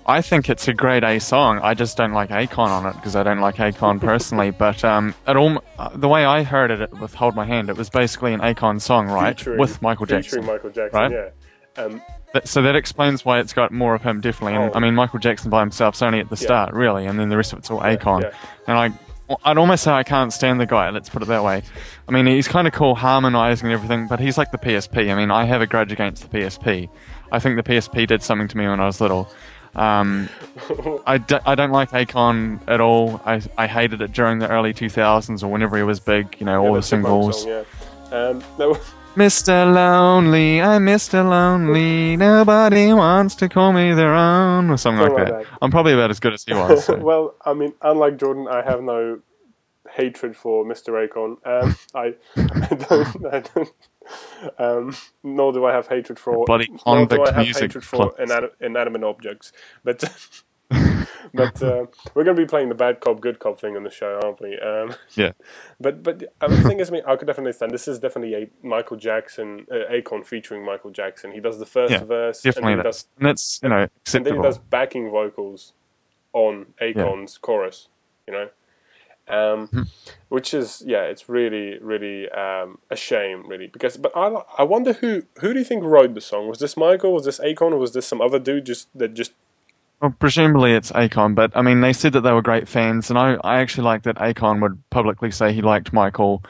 I 0.07 0.23
think 0.23 0.49
it's 0.49 0.67
a 0.67 0.73
great 0.73 1.05
A 1.05 1.19
song. 1.21 1.61
I 1.63 1.75
just 1.75 1.97
don't 1.97 2.13
like 2.13 2.31
Akon 2.31 2.69
on 2.69 2.87
it 2.87 2.95
because 2.95 3.15
I 3.17 3.23
don't 3.23 3.39
like 3.41 3.57
Akon 3.57 4.01
personally. 4.11 4.51
but 4.51 4.83
um, 4.83 5.15
it 5.29 5.37
all, 5.37 5.63
uh, 5.79 5.91
the 5.95 6.09
way 6.09 6.25
I 6.25 6.43
heard 6.43 6.71
it 6.71 6.91
with 6.99 7.15
"Hold 7.15 7.35
My 7.37 7.45
Hand," 7.45 7.69
it 7.69 7.77
was 7.77 7.91
basically 7.91 8.33
an 8.33 8.41
Akon 8.41 8.81
song, 8.81 9.09
right, 9.09 9.37
Featuring- 9.39 9.59
with 9.61 9.81
Michael 9.83 10.07
featuring 10.07 10.23
Jackson. 10.23 10.47
Michael 10.47 10.71
Jackson, 10.71 11.01
right? 11.01 11.13
yeah. 11.13 11.83
Um, 11.85 12.03
so 12.45 12.63
that 12.63 12.77
explains 12.77 13.25
why 13.25 13.41
it's 13.41 13.53
got 13.53 13.73
more 13.73 13.95
of 13.95 14.03
him, 14.03 14.21
definitely. 14.21 14.55
And 14.57 14.71
Oh. 14.73 14.77
I 14.77 14.81
mean, 14.81 14.95
Michael 14.95 15.19
Jackson 15.19 15.51
by 15.51 15.61
himself's 15.61 16.01
only 16.03 16.21
at 16.21 16.29
the 16.31 16.37
Yeah. 16.37 16.47
start, 16.47 16.73
really, 16.75 17.07
and 17.07 17.19
then 17.19 17.29
the 17.29 17.37
rest 17.37 17.53
of 17.53 17.59
it's 17.59 17.71
all 17.71 17.81
Akon. 17.81 18.23
yeah. 18.23 18.31
And 18.67 18.79
I, 18.79 18.91
I'd 19.45 19.59
almost 19.59 19.85
say 19.85 19.93
I 19.93 20.03
can't 20.03 20.33
stand 20.33 20.61
the 20.61 20.67
guy. 20.67 20.91
Let's 20.91 21.09
put 21.09 21.23
it 21.23 21.27
that 21.27 21.45
way. 21.45 21.63
I 22.09 22.13
mean, 22.13 22.27
he's 22.27 22.49
kind 22.49 22.67
of 22.67 22.73
cool, 22.73 22.95
harmonizing 22.95 23.67
and 23.67 23.75
everything, 23.75 24.09
but 24.09 24.19
he's 24.19 24.37
like 24.37 24.51
the 24.51 24.59
PSP. 24.59 25.11
I 25.11 25.15
mean, 25.15 25.31
I 25.31 25.45
have 25.45 25.61
a 25.61 25.67
grudge 25.67 25.93
against 25.93 26.29
the 26.31 26.39
PSP. 26.39 26.89
I 27.33 27.39
think 27.39 27.57
the 27.57 27.63
PSP 27.63 28.07
did 28.07 28.23
something 28.23 28.49
to 28.49 28.57
me 28.57 28.67
when 28.67 28.81
I 28.81 28.87
was 28.87 29.01
little. 29.01 29.31
Um, 29.77 30.29
I, 31.07 31.19
d- 31.19 31.39
I 31.47 31.55
don't 31.55 31.71
like 31.71 31.91
Akon 31.91 32.61
at 32.67 32.81
all. 32.81 33.21
I, 33.25 33.41
I 33.57 33.67
hated 33.69 34.01
it 34.03 34.13
during 34.13 34.41
the 34.41 34.49
early 34.49 34.75
2000s 34.75 35.43
or 35.45 35.49
whenever 35.49 35.77
he 35.77 35.85
was 35.85 36.01
big, 36.01 36.37
you 36.41 36.47
know, 36.47 36.61
all 36.61 36.73
the 36.73 36.81
that's 36.81 36.93
a 36.93 36.97
punk 36.97 37.05
singles. 37.07 37.43
Song, 37.43 37.51
yeah. 37.51 38.17
Um, 38.19 38.45
no, 38.59 38.77
Mr. 39.17 39.73
Lonely, 39.75 40.63
I'm 40.63 40.87
Mr. 40.87 41.29
Lonely, 41.29 42.17
nobody 42.17 42.93
wants 42.93 43.35
to 43.37 43.49
call 43.49 43.73
me 43.73 43.93
their 43.93 44.15
own, 44.15 44.71
or 44.71 44.77
something 44.77 45.03
like 45.03 45.27
that. 45.27 45.35
like 45.35 45.49
that. 45.49 45.59
I'm 45.61 45.71
probably 45.71 45.93
about 45.93 46.11
as 46.11 46.21
good 46.21 46.33
as 46.33 46.45
he 46.45 46.55
was. 46.55 46.85
so. 46.85 46.97
well, 47.01 47.35
I 47.45 47.53
mean, 47.55 47.73
unlike 47.83 48.19
Jordan, 48.19 48.47
I 48.49 48.63
have 48.63 48.83
no 48.83 49.21
hatred 49.91 50.37
for 50.37 50.65
Mr. 50.65 51.07
Akon. 51.09 51.37
Um, 51.45 51.77
I, 51.95 52.15
I 52.37 52.75
don't. 52.75 53.27
I 53.35 53.41
don't 53.41 53.73
um, 54.59 54.97
nor 55.23 55.53
do 55.53 55.65
I 55.65 55.73
have 55.73 55.89
hatred 55.89 56.19
for 56.19 56.45
Bloody 56.45 56.69
nor 56.87 57.07
do 57.07 57.17
convict 57.17 57.29
I 57.37 57.45
have 57.45 57.57
hatred 57.57 57.85
for 57.85 58.13
inani- 58.13 58.51
inanimate 58.61 59.05
objects. 59.05 59.53
But 59.85 60.03
but 61.35 61.63
uh, 61.63 61.87
we're 62.15 62.25
going 62.25 62.37
to 62.37 62.43
be 62.43 62.47
playing 62.47 62.69
the 62.69 62.75
bad 62.75 63.01
cop, 63.01 63.21
good 63.21 63.39
cop 63.39 63.61
thing 63.61 63.77
on 63.77 63.83
the 63.83 63.91
show, 63.91 64.21
aren't 64.23 64.41
we? 64.41 64.59
Um, 64.59 64.95
Yeah. 65.15 65.33
but 65.81 66.03
but 66.03 66.25
uh, 66.41 66.49
the 66.49 66.63
thing 66.63 66.81
is, 66.81 66.91
I 66.91 66.93
mean, 66.93 67.03
I 67.07 67.17
could 67.17 67.27
definitely 67.27 67.49
understand. 67.49 67.73
This 67.73 67.89
is 67.89 67.99
definitely 67.99 68.35
a 68.35 68.67
Michael 68.67 68.97
Jackson, 68.97 69.67
uh, 69.71 69.93
Akon 69.93 70.25
featuring 70.25 70.65
Michael 70.65 70.91
Jackson. 70.91 71.33
He 71.33 71.41
does 71.41 71.59
the 71.59 71.67
first 71.67 71.93
Yeah, 71.93 72.05
verse, 72.05 72.43
Definitely 72.43 72.73
and 72.73 72.79
then 72.81 72.87
he 72.87 72.89
does, 72.89 73.09
And 73.19 73.29
it's, 73.29 73.61
you 73.63 73.69
know, 73.69 73.89
and 74.15 74.27
then 74.27 74.35
he 74.37 74.43
does 74.43 74.59
backing 74.59 75.11
vocals 75.11 75.73
on 76.33 76.67
Akon's 76.81 77.39
chorus. 77.39 77.89
You 78.27 78.35
know. 78.35 78.49
Um, 79.29 79.69
Hmm. 79.69 79.83
which 80.29 80.53
is 80.55 80.83
yeah, 80.85 81.03
it's 81.03 81.29
really 81.29 81.79
really 81.79 82.29
um, 82.31 82.79
a 82.91 82.97
shame 82.97 83.47
really 83.49 83.69
because 83.69 83.97
but 83.97 84.11
I 84.17 84.43
I 84.59 84.65
wonder 84.65 84.95
who 84.95 85.23
who 85.41 85.53
do 85.53 85.59
you 85.61 85.65
think 85.65 85.85
wrote 85.85 86.15
the 86.15 86.21
song 86.21 86.49
was 86.49 86.59
this 86.59 86.77
Michael 86.77 87.13
was 87.13 87.25
this 87.27 87.39
Akon 87.39 87.73
or 87.73 87.77
was 87.77 87.93
this 87.93 88.07
some 88.09 88.21
other 88.21 88.41
dude 88.41 88.67
just 88.67 88.89
that 88.99 89.15
just 89.15 89.33
Well, 90.01 90.15
presumably 90.19 90.73
it's 90.73 90.91
Akon, 90.93 91.35
but 91.35 91.55
I 91.55 91.61
mean, 91.61 91.83
they 91.83 91.93
said 91.93 92.15
that 92.15 92.23
they 92.23 92.33
were 92.33 92.41
great 92.41 92.69
fans, 92.69 93.11
and 93.11 93.19
I, 93.19 93.35
I 93.45 93.61
actually 93.61 93.85
like 93.85 94.05
that 94.05 94.17
Akon 94.17 94.63
would 94.63 94.83
publicly 94.89 95.31
say 95.31 95.53
he 95.53 95.61
liked 95.61 95.93
Michael, 95.93 96.43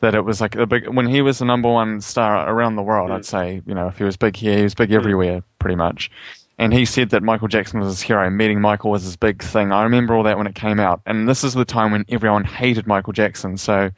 that 0.00 0.14
it 0.14 0.22
was 0.22 0.40
like 0.40 0.56
a 0.56 0.66
big, 0.66 0.88
when 0.88 1.06
he 1.06 1.20
was 1.20 1.38
the 1.38 1.44
number 1.44 1.70
one 1.70 2.00
star 2.00 2.48
around 2.48 2.76
the 2.76 2.82
world, 2.82 3.10
I'd 3.10 3.20
mm. 3.20 3.26
say, 3.26 3.62
you 3.66 3.74
know, 3.74 3.88
if 3.88 3.98
he 3.98 4.04
was 4.04 4.16
big 4.16 4.36
here, 4.36 4.56
he 4.56 4.62
was 4.62 4.74
big 4.74 4.88
mm. 4.88 4.94
everywhere, 4.94 5.42
pretty 5.58 5.76
much. 5.76 6.10
And 6.58 6.72
he 6.72 6.84
said 6.86 7.10
that 7.10 7.22
Michael 7.22 7.48
Jackson 7.48 7.80
was 7.80 7.88
his 7.88 8.00
hero, 8.00 8.30
meeting 8.30 8.60
Michael 8.60 8.90
was 8.92 9.02
his 9.02 9.16
big 9.16 9.42
thing. 9.42 9.70
I 9.70 9.82
remember 9.82 10.14
all 10.14 10.22
that 10.22 10.38
when 10.38 10.46
it 10.46 10.54
came 10.54 10.80
out, 10.80 11.02
and 11.04 11.28
this 11.28 11.44
is 11.44 11.52
the 11.52 11.64
time 11.64 11.92
when 11.92 12.06
everyone 12.08 12.44
hated 12.44 12.86
Michael 12.86 13.12
Jackson, 13.12 13.58
so 13.58 13.90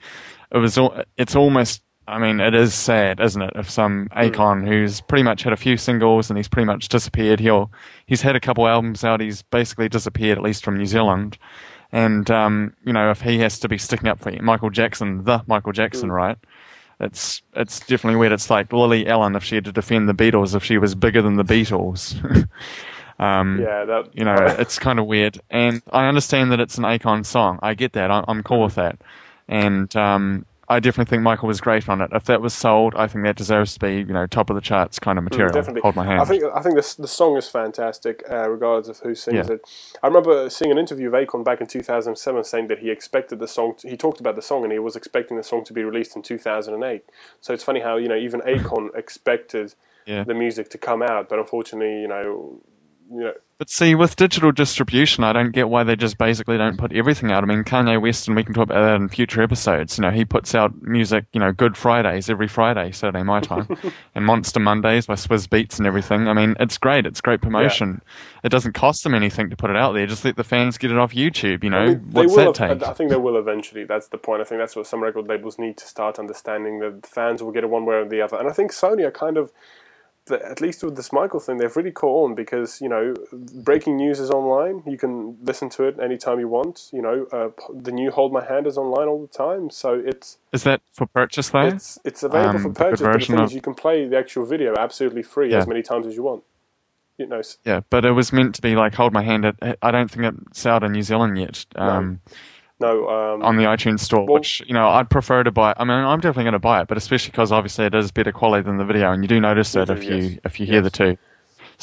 it 0.50 0.58
was, 0.58 0.78
all, 0.78 1.00
it's 1.16 1.36
almost, 1.36 1.82
I 2.08 2.18
mean, 2.18 2.40
it 2.40 2.54
is 2.54 2.72
sad, 2.72 3.20
isn't 3.20 3.42
it? 3.42 3.52
If 3.56 3.68
some 3.68 4.08
Akon 4.16 4.66
who's 4.66 5.00
pretty 5.00 5.24
much 5.24 5.42
had 5.42 5.52
a 5.52 5.56
few 5.56 5.76
singles 5.76 6.30
and 6.30 6.36
he's 6.36 6.48
pretty 6.48 6.66
much 6.66 6.88
disappeared, 6.88 7.40
he'll 7.40 7.70
he's 8.06 8.22
had 8.22 8.36
a 8.36 8.40
couple 8.40 8.68
albums 8.68 9.02
out, 9.02 9.20
he's 9.20 9.42
basically 9.42 9.88
disappeared 9.88 10.38
at 10.38 10.44
least 10.44 10.64
from 10.64 10.76
New 10.76 10.86
Zealand, 10.86 11.36
and 11.90 12.30
um, 12.30 12.74
you 12.84 12.92
know 12.92 13.10
if 13.10 13.22
he 13.22 13.38
has 13.40 13.58
to 13.60 13.68
be 13.68 13.78
sticking 13.78 14.08
up 14.08 14.20
for 14.20 14.30
Michael 14.40 14.70
Jackson, 14.70 15.24
the 15.24 15.42
Michael 15.46 15.72
Jackson, 15.72 16.12
right? 16.12 16.38
It's 17.00 17.42
it's 17.54 17.80
definitely 17.80 18.18
weird. 18.18 18.32
It's 18.32 18.50
like 18.50 18.72
Lily 18.72 19.06
Allen 19.08 19.36
if 19.36 19.44
she 19.44 19.56
had 19.56 19.64
to 19.64 19.72
defend 19.72 20.08
the 20.08 20.14
Beatles 20.14 20.54
if 20.54 20.64
she 20.64 20.78
was 20.78 20.94
bigger 20.94 21.22
than 21.22 21.36
the 21.36 21.44
Beatles. 21.44 22.14
um, 23.18 23.60
yeah 23.60 23.84
that 23.84 24.10
you 24.14 24.24
know, 24.24 24.36
it's 24.58 24.78
kind 24.78 24.98
of 24.98 25.06
weird. 25.06 25.40
And 25.50 25.82
I 25.90 26.06
understand 26.06 26.52
that 26.52 26.60
it's 26.60 26.78
an 26.78 26.84
Akon 26.84 27.26
song. 27.26 27.58
I 27.62 27.74
get 27.74 27.92
that. 27.94 28.10
I, 28.10 28.24
I'm 28.28 28.42
cool 28.42 28.62
with 28.62 28.76
that. 28.76 29.00
And 29.48 29.94
um, 29.96 30.46
I 30.68 30.80
definitely 30.80 31.08
think 31.10 31.22
Michael 31.22 31.46
was 31.46 31.60
great 31.60 31.88
on 31.88 32.00
it. 32.00 32.10
If 32.12 32.24
that 32.24 32.40
was 32.40 32.52
sold, 32.52 32.94
I 32.96 33.06
think 33.06 33.24
that 33.24 33.36
deserves 33.36 33.74
to 33.74 33.80
be, 33.80 33.96
you 33.98 34.06
know, 34.06 34.26
top 34.26 34.50
of 34.50 34.56
the 34.56 34.60
charts 34.60 34.98
kind 34.98 35.16
of 35.16 35.22
material. 35.24 35.50
Mm, 35.50 35.54
definitely. 35.54 35.80
Hold 35.82 35.94
my 35.96 36.04
hand. 36.04 36.20
I 36.20 36.24
think 36.24 36.42
I 36.54 36.60
think 36.62 36.74
this 36.74 36.94
the 36.96 37.06
song 37.06 37.36
is 37.36 37.48
fantastic, 37.48 38.24
uh, 38.28 38.48
regardless 38.50 38.88
of 38.88 38.98
who 39.06 39.14
sings 39.14 39.46
Yeah. 39.48 39.54
it. 39.54 39.68
I 40.02 40.08
remember 40.08 40.50
seeing 40.50 40.72
an 40.72 40.78
interview 40.78 41.06
of 41.08 41.14
Akon 41.14 41.44
back 41.44 41.60
in 41.60 41.66
2007 41.68 42.42
saying 42.44 42.66
that 42.68 42.80
he 42.80 42.90
expected 42.90 43.38
the 43.38 43.46
song. 43.48 43.74
To, 43.78 43.88
he 43.88 43.96
talked 43.96 44.18
about 44.20 44.34
the 44.34 44.42
song 44.42 44.64
and 44.64 44.72
he 44.72 44.78
was 44.80 44.96
expecting 44.96 45.36
the 45.36 45.42
song 45.44 45.62
to 45.64 45.72
be 45.72 45.84
released 45.84 46.16
in 46.16 46.22
2008. 46.22 47.04
So 47.40 47.54
it's 47.54 47.62
funny 47.64 47.80
how 47.80 47.96
you 47.96 48.08
know 48.08 48.16
even 48.16 48.40
Akon 48.40 48.94
expected 48.96 49.74
Yeah. 50.04 50.24
the 50.24 50.34
music 50.34 50.68
to 50.70 50.78
come 50.78 51.02
out, 51.02 51.28
but 51.28 51.38
unfortunately, 51.38 52.00
you 52.00 52.08
know, 52.08 52.60
you 53.10 53.20
know, 53.20 53.32
But 53.58 53.70
see, 53.70 53.94
with 53.94 54.16
digital 54.16 54.52
distribution, 54.52 55.24
I 55.24 55.32
don't 55.32 55.52
get 55.52 55.68
why 55.68 55.84
they 55.84 55.96
just 55.96 56.18
basically 56.18 56.58
don't 56.58 56.76
put 56.76 56.92
everything 56.92 57.30
out. 57.30 57.42
I 57.42 57.46
mean, 57.46 57.62
Kanye 57.64 58.00
West, 58.00 58.26
and 58.26 58.36
we 58.36 58.42
can 58.44 58.52
talk 58.52 58.64
about 58.64 58.82
that 58.82 58.96
in 58.96 59.08
future 59.08 59.42
episodes. 59.42 59.96
You 59.96 60.02
know, 60.02 60.10
he 60.10 60.24
puts 60.24 60.54
out 60.54 60.82
music, 60.82 61.24
you 61.32 61.40
know, 61.40 61.52
Good 61.52 61.76
Fridays 61.76 62.28
every 62.28 62.48
Friday, 62.48 62.90
Saturday 62.92 63.22
my 63.22 63.40
time, 63.40 63.68
and 64.14 64.24
Monster 64.24 64.60
Mondays 64.60 65.06
by 65.06 65.14
Swizz 65.14 65.46
Beatz 65.48 65.78
and 65.78 65.86
everything. 65.86 66.28
I 66.28 66.32
mean, 66.32 66.56
it's 66.60 66.78
great. 66.78 67.06
It's 67.06 67.20
great 67.20 67.40
promotion. 67.40 68.02
It 68.44 68.50
doesn't 68.50 68.72
cost 68.72 69.04
them 69.04 69.14
anything 69.14 69.50
to 69.50 69.56
put 69.56 69.70
it 69.70 69.76
out 69.76 69.92
there. 69.92 70.06
Just 70.06 70.24
let 70.24 70.36
the 70.36 70.44
fans 70.44 70.78
get 70.78 70.90
it 70.90 70.98
off 70.98 71.14
YouTube. 71.14 71.64
You 71.64 71.70
know, 71.70 71.78
I 71.78 71.86
mean, 71.86 72.08
what's 72.10 72.34
that 72.36 72.54
take? 72.54 72.82
I 72.82 72.92
think 72.92 73.10
they 73.10 73.16
will 73.16 73.36
eventually. 73.38 73.84
That's 73.84 74.08
the 74.08 74.18
point. 74.18 74.40
I 74.40 74.44
think 74.44 74.60
that's 74.60 74.76
what 74.76 74.86
some 74.86 75.02
record 75.02 75.28
labels 75.28 75.58
need 75.58 75.76
to 75.78 75.86
start 75.86 76.18
understanding 76.18 76.80
that 76.80 77.02
the 77.02 77.08
fans 77.08 77.42
will 77.42 77.52
get 77.52 77.64
it 77.64 77.70
one 77.70 77.86
way 77.86 77.96
or 77.96 78.08
the 78.08 78.20
other. 78.20 78.36
And 78.36 78.48
I 78.48 78.52
think 78.52 78.72
Sony 78.72 79.04
are 79.06 79.10
kind 79.10 79.36
of, 79.36 79.52
the, 80.26 80.44
at 80.44 80.60
least 80.60 80.82
with 80.82 80.96
this 80.96 81.12
Michael 81.12 81.40
thing, 81.40 81.56
they've 81.58 81.74
really 81.76 81.92
caught 81.92 82.24
on 82.28 82.34
because 82.34 82.80
you 82.80 82.88
know, 82.88 83.14
breaking 83.32 83.96
news 83.96 84.18
is 84.20 84.30
online. 84.30 84.82
You 84.86 84.98
can 84.98 85.36
listen 85.42 85.68
to 85.70 85.84
it 85.84 85.98
anytime 86.00 86.40
you 86.40 86.48
want. 86.48 86.90
You 86.92 87.02
know, 87.02 87.26
uh, 87.32 87.48
the 87.72 87.92
new 87.92 88.10
Hold 88.10 88.32
My 88.32 88.44
Hand 88.44 88.66
is 88.66 88.76
online 88.76 89.08
all 89.08 89.20
the 89.22 89.28
time. 89.28 89.70
So 89.70 89.94
it's 90.04 90.38
Is 90.52 90.64
that 90.64 90.80
for 90.92 91.06
purchase 91.06 91.50
though? 91.50 91.66
it's 91.68 91.98
it's 92.04 92.22
available 92.22 92.56
Um, 92.56 92.62
for 92.62 92.70
purchase. 92.72 93.00
But 93.02 93.12
the 93.18 93.26
thing 93.26 93.38
of- 93.38 93.44
is, 93.46 93.54
you 93.54 93.60
can 93.60 93.74
play 93.74 94.06
the 94.06 94.18
actual 94.18 94.44
video 94.44 94.74
absolutely 94.76 95.22
free 95.22 95.50
Yeah. 95.50 95.58
as 95.58 95.66
many 95.66 95.82
times 95.82 96.06
as 96.06 96.14
you 96.16 96.22
want. 96.22 96.42
You 97.18 97.26
know, 97.26 97.40
yeah, 97.64 97.80
but 97.88 98.04
it 98.04 98.12
was 98.12 98.30
meant 98.30 98.54
to 98.56 98.62
be 98.62 98.76
like 98.76 98.94
Hold 98.94 99.14
My 99.14 99.22
Hand. 99.22 99.46
I 99.80 99.90
don't 99.90 100.10
think 100.10 100.34
it's 100.50 100.66
out 100.66 100.84
in 100.84 100.92
New 100.92 101.00
Zealand 101.02 101.38
yet. 101.38 101.64
Um, 101.74 102.20
no. 102.26 102.32
Um, 102.78 103.42
on 103.42 103.56
the 103.56 103.64
iTunes 103.64 104.00
store, 104.00 104.26
Well- 104.26 104.34
which 104.34 104.62
you 104.66 104.74
know 104.74 104.88
I'd 104.88 105.08
prefer 105.08 105.42
to 105.42 105.50
buy. 105.50 105.74
I 105.76 105.84
mean, 105.84 105.96
I'm 105.96 106.20
definitely 106.20 106.44
going 106.44 106.52
to 106.52 106.58
buy 106.58 106.82
it, 106.82 106.88
but 106.88 106.98
especially 106.98 107.30
because 107.30 107.50
obviously 107.50 107.86
it 107.86 107.94
is 107.94 108.10
better 108.10 108.32
quality 108.32 108.64
than 108.64 108.76
the 108.76 108.84
video, 108.84 109.12
and 109.12 109.22
you 109.24 109.28
do 109.28 109.40
notice 109.40 109.74
it 109.74 109.86
do, 109.86 109.92
if 109.94 110.04
you 110.04 110.38
if 110.44 110.60
you 110.60 110.66
hear 110.66 110.82
the 110.82 110.90
two. 110.90 111.16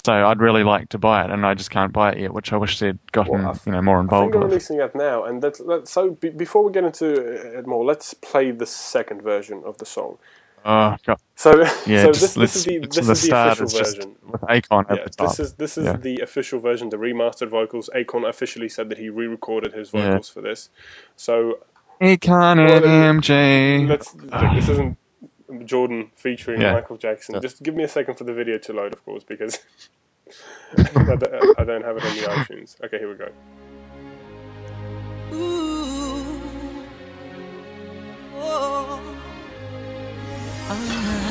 So 0.05 0.11
I'd 0.11 0.39
really 0.39 0.63
like 0.63 0.89
to 0.89 0.97
buy 0.97 1.23
it, 1.23 1.29
and 1.29 1.45
I 1.45 1.53
just 1.53 1.69
can't 1.69 1.93
buy 1.93 2.11
it 2.13 2.19
yet, 2.19 2.33
which 2.33 2.51
I 2.51 2.57
wish 2.57 2.79
they'd 2.79 2.97
gotten 3.11 3.43
Well, 3.43 3.59
you 3.65 3.71
know 3.71 3.81
more 3.81 3.99
involved. 3.99 4.21
I 4.21 4.25
think 4.25 4.33
they're 4.33 4.41
with. 4.41 4.49
releasing 4.51 4.77
that 4.77 4.95
now, 4.95 5.23
and 5.23 5.41
that's, 5.41 5.59
that's 5.67 5.91
so. 5.91 6.11
Be, 6.11 6.29
before 6.29 6.63
we 6.63 6.71
get 6.71 6.83
into 6.83 7.13
it 7.59 7.67
more, 7.67 7.83
let's 7.85 8.13
play 8.15 8.51
the 8.51 8.65
second 8.65 9.21
version 9.21 9.61
of 9.65 9.77
the 9.77 9.85
song. 9.85 10.17
Oh 10.65 10.95
God, 11.05 11.17
So, 11.35 11.59
yeah, 11.85 12.03
so 12.03 12.07
this, 12.11 12.33
this 12.35 12.55
is 12.55 12.65
the 12.65 12.79
this 12.79 12.95
the 12.95 13.01
is 13.01 13.07
the 13.07 13.15
start 13.15 13.59
official 13.59 13.65
is 13.65 13.73
just 13.73 13.95
version. 13.97 14.15
with 14.25 14.41
Akon 14.41 14.89
at 14.89 14.97
Yeah, 14.97 15.03
the 15.03 15.09
top. 15.09 15.27
this 15.29 15.39
is 15.39 15.53
this 15.55 15.77
is 15.77 15.85
Yeah. 15.85 15.97
the 15.97 16.19
official 16.19 16.59
version, 16.59 16.89
the 16.89 16.97
remastered 16.97 17.49
vocals. 17.49 17.89
Akon 17.93 18.27
officially 18.27 18.69
said 18.69 18.87
that 18.89 18.97
he 18.97 19.09
re-recorded 19.09 19.73
his 19.73 19.91
Yeah. 19.93 20.07
vocals 20.07 20.29
for 20.29 20.41
this. 20.41 20.69
So 21.17 21.59
Akon 22.01 22.57
Well, 22.65 22.75
and 22.75 22.83
then- 22.85 23.15
MJ. 23.21 23.87
let's. 23.89 24.15
look, 24.15 24.31
this 24.55 24.69
isn't 24.69 24.97
Jordan 25.65 26.11
featuring 26.15 26.61
Yeah. 26.61 26.73
Michael 26.73 26.97
Jackson. 26.97 27.41
Just 27.41 27.61
give 27.61 27.75
me 27.75 27.83
a 27.83 27.87
second 27.89 28.15
for 28.15 28.23
the 28.23 28.33
video 28.33 28.57
to 28.59 28.73
load, 28.73 28.93
of 28.93 29.03
course, 29.05 29.23
because 29.23 29.59
I 30.77 30.83
don't 31.15 31.59
I 31.59 31.63
don't 31.65 31.83
have 31.83 31.97
it 31.97 32.05
on 32.05 32.15
the 32.15 32.21
iTunes. 32.23 32.81
Okay, 32.83 32.99
here 32.99 33.09
we 33.09 33.15
go. 33.15 33.29
Ooh. 35.33 36.41
Oh. 38.35 39.19
Alright. 40.73 41.13
Akon 41.13 41.22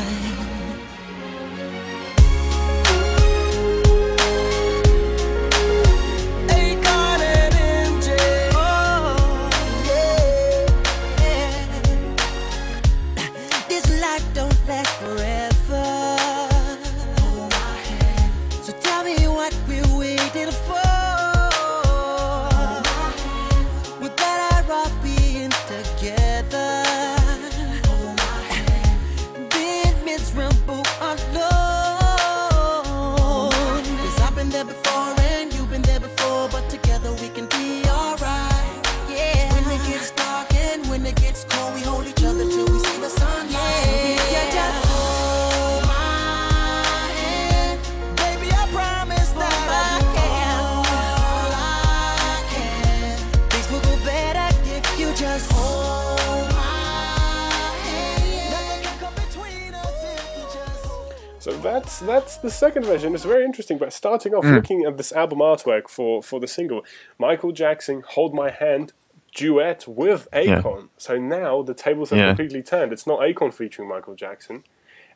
So 61.92 62.06
that's 62.06 62.22
that's 62.22 62.36
the 62.38 62.50
second 62.50 62.84
version. 62.84 63.14
It's 63.14 63.24
very 63.24 63.44
interesting. 63.44 63.78
But 63.78 63.92
starting 63.92 64.32
Mm. 64.32 64.38
off, 64.38 64.44
looking 64.44 64.84
at 64.84 64.96
this 64.96 65.12
album 65.12 65.38
artwork 65.40 65.88
for 65.88 66.22
for 66.22 66.40
the 66.40 66.46
single, 66.48 66.84
Michael 67.18 67.52
Jackson, 67.52 68.02
"Hold 68.08 68.34
My 68.34 68.50
Hand." 68.50 68.92
Duet 69.34 69.88
with 69.88 70.28
Akon. 70.30 70.88
So 70.98 71.16
now 71.16 71.62
the 71.62 71.72
tables 71.72 72.10
have 72.10 72.18
Yeah. 72.18 72.26
completely 72.28 72.62
turned. 72.62 72.92
It's 72.92 73.06
not 73.06 73.20
Akon 73.20 73.50
featuring 73.54 73.88
Michael 73.88 74.14
Jackson. 74.14 74.62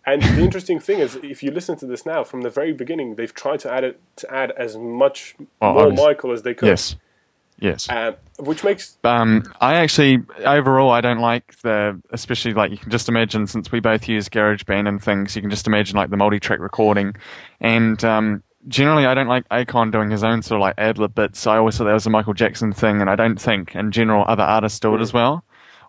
And 0.06 0.22
the 0.22 0.40
interesting 0.40 0.78
thing 0.80 1.00
is, 1.00 1.16
if 1.16 1.42
you 1.42 1.50
listen 1.50 1.76
to 1.76 1.86
this 1.86 2.06
now, 2.06 2.24
from 2.24 2.40
the 2.40 2.48
very 2.48 2.72
beginning, 2.72 3.16
they've 3.16 3.34
tried 3.34 3.60
to 3.60 3.70
add 3.70 3.84
it 3.84 4.00
to 4.16 4.32
add 4.34 4.52
as 4.52 4.78
much 4.78 5.36
Oh, 5.60 5.72
more 5.72 5.82
obvious- 5.82 6.00
Michael 6.00 6.32
as 6.32 6.42
they 6.44 6.54
could. 6.54 6.68
Yes, 6.68 6.96
yes. 7.58 7.88
Um, 7.88 8.16
which 8.38 8.62
makes 8.64 8.98
Um, 9.04 9.52
I 9.60 9.76
actually, 9.76 10.22
overall, 10.44 10.90
I 10.90 11.00
don't 11.00 11.20
like 11.20 11.58
the, 11.62 12.00
especially 12.10 12.54
like 12.54 12.70
you 12.70 12.78
can 12.78 12.90
just 12.90 13.08
imagine 13.08 13.46
since 13.46 13.72
we 13.72 13.80
both 13.80 14.08
use 14.08 14.28
GarageBand 14.28 14.88
and 14.88 15.02
things, 15.02 15.34
you 15.34 15.42
can 15.42 15.50
just 15.50 15.66
imagine 15.66 15.96
like 15.96 16.10
the 16.10 16.16
multi-track 16.16 16.58
recording, 16.58 17.16
and 17.60 18.02
um, 18.04 18.42
generally, 18.68 19.06
I 19.06 19.14
don't 19.14 19.28
like 19.28 19.48
Akon 19.48 19.92
doing 19.92 20.10
his 20.10 20.24
own 20.24 20.42
sort 20.42 20.60
of 20.60 20.62
like 20.62 20.74
ad 20.78 20.98
lib 20.98 21.14
bits. 21.14 21.46
I 21.46 21.56
always 21.56 21.76
thought 21.76 21.84
that 21.84 21.92
was 21.92 22.06
a 22.06 22.10
Michael 22.10 22.34
Jackson 22.34 22.72
thing, 22.72 23.00
and 23.00 23.08
I 23.08 23.16
don't 23.16 23.40
think 23.40 23.74
in 23.74 23.92
general 23.92 24.24
other 24.26 24.42
artists 24.42 24.80
do 24.80 24.94
it 24.94 25.00
as 25.00 25.12
well. 25.12 25.44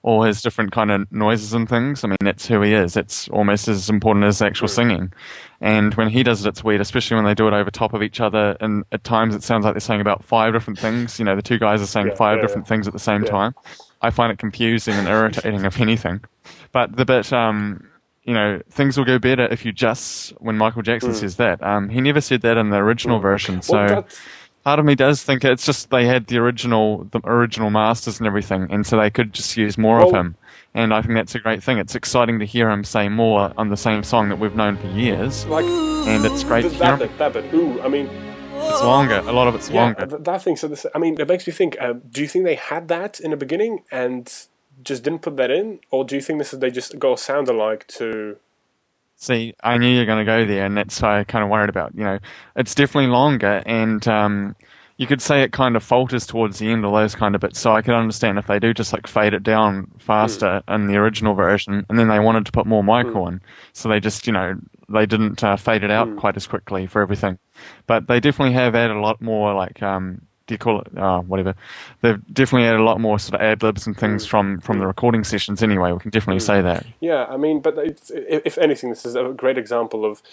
All 0.08 0.24
his 0.24 0.42
different 0.42 0.72
kind 0.72 0.90
of 0.90 1.12
noises 1.12 1.52
and 1.54 1.68
things. 1.68 2.04
I 2.04 2.08
mean, 2.08 2.18
that's 2.22 2.48
who 2.48 2.62
he 2.62 2.74
is. 2.74 2.96
It's 2.96 3.28
almost 3.28 3.68
as 3.68 3.90
important 3.90 4.24
as 4.26 4.42
actual 4.42 4.70
singing. 4.70 5.12
And 5.60 5.94
when 5.96 6.08
he 6.08 6.24
does 6.24 6.46
it, 6.46 6.50
it's 6.50 6.64
weird, 6.64 6.80
especially 6.80 7.16
when 7.16 7.26
they 7.26 7.34
do 7.34 7.48
it 7.48 7.54
over 7.54 7.70
top 7.70 7.94
of 7.94 8.02
each 8.02 8.22
other. 8.22 8.56
And 8.62 8.86
at 8.94 9.04
times, 9.04 9.36
it 9.36 9.44
sounds 9.44 9.66
like 9.66 9.74
they're 9.74 9.82
saying 9.82 10.00
about 10.00 10.24
five 10.24 10.54
different 10.54 10.80
things. 10.80 11.20
You 11.20 11.26
know, 11.26 11.36
the 11.36 11.42
two 11.42 11.60
guys 11.60 11.82
are 11.82 11.86
saying 11.88 12.08
Yeah, 12.08 12.16
five 12.16 12.38
yeah, 12.38 12.44
different 12.44 12.66
yeah. 12.68 12.70
things 12.70 12.88
at 12.88 12.94
the 12.94 13.00
same 13.00 13.26
time. 13.26 13.54
I 14.02 14.10
find 14.10 14.32
it 14.32 14.40
confusing 14.40 14.94
and 14.94 15.08
irritating, 15.10 15.66
if 15.66 15.82
anything. 15.82 16.22
But 16.72 16.96
the 16.96 17.04
bit, 17.04 17.34
um, 17.34 17.86
you 18.24 18.34
know, 18.34 18.62
things 18.70 18.98
will 18.98 19.06
go 19.06 19.20
better 19.20 19.48
if 19.52 19.66
you 19.66 19.74
just, 19.74 20.32
when 20.40 20.58
Michael 20.58 20.84
Jackson 20.84 21.14
says 21.16 21.36
that, 21.38 21.62
um, 21.64 21.90
he 21.90 22.00
never 22.00 22.22
said 22.22 22.42
that 22.44 22.58
in 22.58 22.70
the 22.70 22.78
original 22.78 23.20
version. 23.20 23.62
So 23.62 23.74
Hmm. 23.78 23.86
Well, 23.94 24.02
that's, 24.04 24.22
part 24.68 24.80
of 24.80 24.86
me 24.86 24.96
does 24.96 25.24
think 25.24 25.46
it's 25.46 25.66
just 25.66 25.90
they 25.92 26.06
had 26.06 26.28
the 26.28 26.38
original, 26.38 27.06
the 27.12 27.22
original 27.24 27.70
masters 27.70 28.20
and 28.20 28.28
everything, 28.28 28.68
and 28.70 28.86
so 28.86 28.98
they 29.00 29.10
could 29.10 29.32
just 29.32 29.56
use 29.56 29.78
more 29.78 30.02
of 30.02 30.12
him. 30.12 30.36
And 30.74 30.94
I 30.94 31.02
think 31.02 31.14
that's 31.14 31.36
a 31.36 31.40
great 31.40 31.64
thing. 31.64 31.78
It's 31.78 31.96
exciting 31.96 32.38
to 32.40 32.46
hear 32.46 32.70
him 32.70 32.84
say 32.84 33.08
more 33.08 33.54
on 33.58 33.70
the 33.70 33.78
same 33.78 34.04
song 34.04 34.28
that 34.28 34.40
we've 34.40 34.58
known 34.58 34.76
for 34.76 34.88
years, 34.88 35.46
like 35.46 35.64
and 35.64 36.26
it's 36.26 36.44
great 36.44 36.64
to 36.64 36.70
hear 36.70 36.80
that 36.80 36.94
him. 36.96 37.00
bit, 37.08 37.18
that 37.18 37.32
bit. 37.32 37.54
Ooh, 37.54 37.82
I 37.82 37.88
mean, 37.88 38.10
It's 38.56 38.84
longer. 38.84 39.20
A 39.20 39.32
lot 39.32 39.48
of 39.48 39.56
it's 39.56 39.70
yeah, 39.70 39.84
longer. 39.84 40.06
th- 40.06 40.24
that 40.24 40.42
thing. 40.44 40.58
So 40.58 40.68
this, 40.68 40.86
I 40.94 40.98
mean, 41.00 41.18
it 41.18 41.30
makes 41.30 41.48
me 41.48 41.54
think. 41.54 41.78
Uh, 41.80 41.94
do 42.12 42.22
you 42.22 42.28
think 42.28 42.44
they 42.44 42.56
had 42.56 42.90
that 42.90 43.22
in 43.22 43.32
the 43.32 43.38
beginning 43.38 43.84
and 43.90 44.30
just 44.84 45.02
didn't 45.02 45.22
put 45.22 45.38
that 45.38 45.50
in, 45.50 45.80
or 45.92 46.04
do 46.04 46.14
you 46.16 46.22
think 46.22 46.40
this 46.40 46.52
is 46.54 46.60
they 46.60 46.72
just 46.72 47.00
got 47.00 47.14
a 47.14 47.18
sound 47.18 47.48
alike 47.48 47.88
to? 48.00 48.36
See, 49.20 49.56
I 49.64 49.80
knew 49.80 49.88
you 49.88 50.00
were 50.00 50.06
going 50.06 50.24
to 50.24 50.32
go 50.32 50.46
there, 50.46 50.64
and 50.64 50.78
that's 50.78 51.02
why 51.02 51.20
I 51.20 51.24
kind 51.24 51.44
of 51.44 51.50
worried 51.50 51.70
about. 51.70 51.92
You 51.96 52.04
know, 52.04 52.20
it's 52.56 52.76
definitely 52.76 53.10
longer, 53.10 53.64
and 53.66 54.08
um, 54.08 54.56
you 54.98 55.08
could 55.08 55.24
say 55.24 55.42
it 55.42 55.52
kind 55.52 55.76
of 55.76 55.84
falters 55.84 56.28
towards 56.28 56.60
the 56.60 56.72
end, 56.72 56.86
all 56.86 56.94
those 56.94 57.16
kind 57.16 57.34
of 57.34 57.42
bits. 57.42 57.60
So 57.60 57.74
I 57.74 57.82
can 57.82 57.96
understand 57.96 58.38
if 58.38 58.46
they 58.46 58.60
do 58.60 58.76
just 58.76 58.94
like 58.94 59.08
fade 59.08 59.34
it 59.34 59.42
down 59.42 59.90
faster 59.98 60.62
in 60.68 60.86
the 60.86 60.98
original 60.98 61.34
version, 61.34 61.84
and 61.90 61.98
then 61.98 62.10
they 62.10 62.20
wanted 62.20 62.46
to 62.46 62.52
put 62.52 62.68
more 62.68 62.84
Michael 62.84 63.28
in, 63.28 63.42
so 63.74 63.90
they 63.90 64.00
just, 64.00 64.28
you 64.28 64.34
know, 64.34 64.56
they 64.88 65.08
didn't 65.08 65.44
uh, 65.44 65.58
fade 65.58 65.84
it 65.84 65.90
out 65.90 66.16
quite 66.16 66.38
as 66.38 66.46
quickly 66.46 66.86
for 66.86 67.02
everything. 67.02 67.40
But 67.88 68.08
they 68.08 68.20
definitely 68.20 68.54
have 68.54 68.76
added 68.76 68.96
a 68.96 69.02
lot 69.02 69.20
more, 69.20 69.56
like, 69.56 69.82
um, 69.82 70.22
do 70.48 70.54
you 70.54 70.58
call 70.58 70.82
it, 70.82 70.98
uh, 70.98 71.20
whatever. 71.20 71.54
They've 72.02 72.22
definitely 72.34 72.68
added 72.68 72.80
a 72.80 72.84
lot 72.84 73.00
more 73.00 73.20
sort 73.20 73.40
of 73.40 73.46
ad 73.46 73.62
libs 73.62 73.86
and 73.86 73.96
things 73.96 74.26
from 74.26 74.60
from 74.62 74.80
the 74.80 74.88
recording 74.88 75.24
sessions. 75.24 75.62
Anyway, 75.62 75.92
we 75.92 76.00
can 76.00 76.10
definitely 76.10 76.40
say 76.40 76.62
that. 76.62 76.86
Yeah, 77.02 77.26
I 77.26 77.38
mean, 77.38 77.60
but 77.60 77.78
it's, 77.78 78.10
if, 78.12 78.58
anything, 78.58 78.90
this 78.90 79.06
is 79.06 79.16
a 79.16 79.26
great 79.36 79.58
example 79.58 80.06
of 80.06 80.24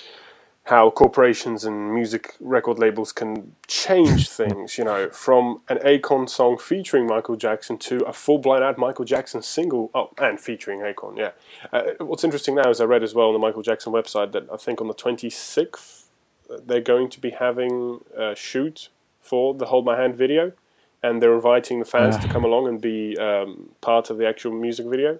how 0.68 0.88
corporations 0.88 1.64
and 1.64 1.92
music 1.92 2.36
record 2.40 2.78
labels 2.78 3.12
can 3.12 3.54
change 3.66 4.28
things. 4.40 4.78
You 4.78 4.84
know, 4.84 5.10
from 5.10 5.62
an 5.68 5.78
Akon 5.78 6.28
song 6.28 6.58
featuring 6.58 7.06
Michael 7.06 7.36
Jackson 7.36 7.76
to 7.78 8.04
a 8.04 8.12
full-blown 8.12 8.62
out 8.62 8.78
Michael 8.78 9.04
Jackson 9.04 9.42
single. 9.42 9.90
Oh, 9.94 10.10
and 10.18 10.40
featuring 10.40 10.80
Akon. 10.80 11.18
Yeah. 11.18 11.32
Uh, 11.72 11.82
what's 11.98 12.22
interesting 12.22 12.54
now 12.54 12.70
is 12.70 12.80
I 12.80 12.84
read 12.84 13.02
as 13.02 13.14
well 13.14 13.26
on 13.26 13.32
the 13.32 13.40
Michael 13.40 13.62
Jackson 13.62 13.92
website 13.92 14.30
that 14.30 14.48
I 14.52 14.56
think 14.56 14.80
on 14.80 14.86
the 14.86 14.94
twenty 14.94 15.28
sixth 15.28 16.02
they're 16.66 16.80
going 16.80 17.08
to 17.10 17.20
be 17.20 17.30
having 17.30 18.00
a 18.16 18.34
shoot 18.34 18.88
for 19.24 19.54
the 19.54 19.66
Hold 19.66 19.84
My 19.84 19.96
Hand 20.00 20.14
video, 20.14 20.52
and 21.02 21.20
they're 21.20 21.34
inviting 21.34 21.78
the 21.80 21.84
fans 21.84 22.16
to 22.18 22.28
come 22.28 22.44
along 22.44 22.68
and 22.68 22.80
be 22.80 23.16
um, 23.18 23.70
part 23.80 24.10
of 24.10 24.18
the 24.18 24.26
actual 24.28 24.52
music 24.52 24.86
video. 24.86 25.18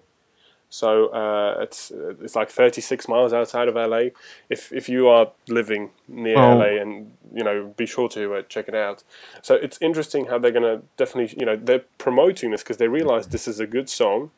So 0.71 1.07
uh, 1.09 1.63
it's 1.65 1.93
it's 2.25 2.35
like 2.35 2.51
36 2.51 3.07
miles 3.07 3.33
outside 3.33 3.69
of 3.69 3.75
LA. 3.77 4.11
If 4.51 4.73
if 4.73 4.89
you 4.89 5.07
are 5.09 5.31
living 5.49 5.91
near 6.09 6.37
Oh. 6.37 6.57
LA, 6.59 6.81
and 6.83 7.13
you 7.33 7.45
know, 7.45 7.73
be 7.77 7.87
sure 7.87 8.09
to 8.09 8.35
uh, 8.35 8.43
check 8.49 8.67
it 8.69 8.75
out. 8.75 9.05
So 9.43 9.55
it's 9.55 9.79
interesting 9.81 10.27
how 10.27 10.39
they're 10.39 10.51
gonna 10.59 10.83
definitely, 10.97 11.37
you 11.39 11.47
know, 11.47 11.57
they're 11.57 11.85
promoting 11.99 12.51
this 12.51 12.63
because 12.63 12.79
they 12.79 12.89
realize 12.89 13.29
this 13.29 13.47
is 13.47 13.61
a 13.61 13.67
good 13.67 13.89
song. 13.89 14.31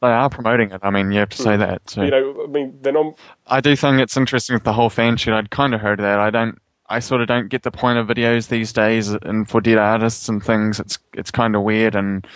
They 0.00 0.08
are 0.08 0.30
promoting 0.30 0.70
it. 0.70 0.80
I 0.82 0.90
mean, 0.90 1.10
you 1.12 1.18
have 1.18 1.28
to 1.30 1.42
say 1.42 1.56
that. 1.56 1.90
So. 1.90 2.02
You 2.04 2.10
know, 2.10 2.44
I 2.44 2.46
mean, 2.46 2.78
they're 2.82 2.92
not. 2.92 3.18
I 3.48 3.60
do 3.60 3.74
think 3.76 4.00
it's 4.00 4.16
interesting 4.16 4.54
with 4.54 4.64
the 4.64 4.72
whole 4.72 4.90
fan 4.90 5.16
shoot. 5.16 5.34
I'd 5.34 5.50
kind 5.50 5.74
of 5.74 5.80
heard 5.80 5.98
that. 5.98 6.18
I 6.20 6.30
don't. 6.30 6.56
I 6.90 6.98
sort 6.98 7.20
of 7.22 7.28
don't 7.28 7.48
get 7.48 7.62
the 7.62 7.70
point 7.70 7.98
of 7.98 8.06
videos 8.08 8.48
these 8.48 8.72
days, 8.72 9.08
and 9.10 9.48
for 9.48 9.60
dead 9.60 9.78
artists 9.78 10.28
and 10.28 10.44
things, 10.44 10.78
it's 10.80 10.98
it's 11.14 11.30
kind 11.30 11.54
of 11.56 11.62
weird, 11.62 11.94
and 11.94 12.26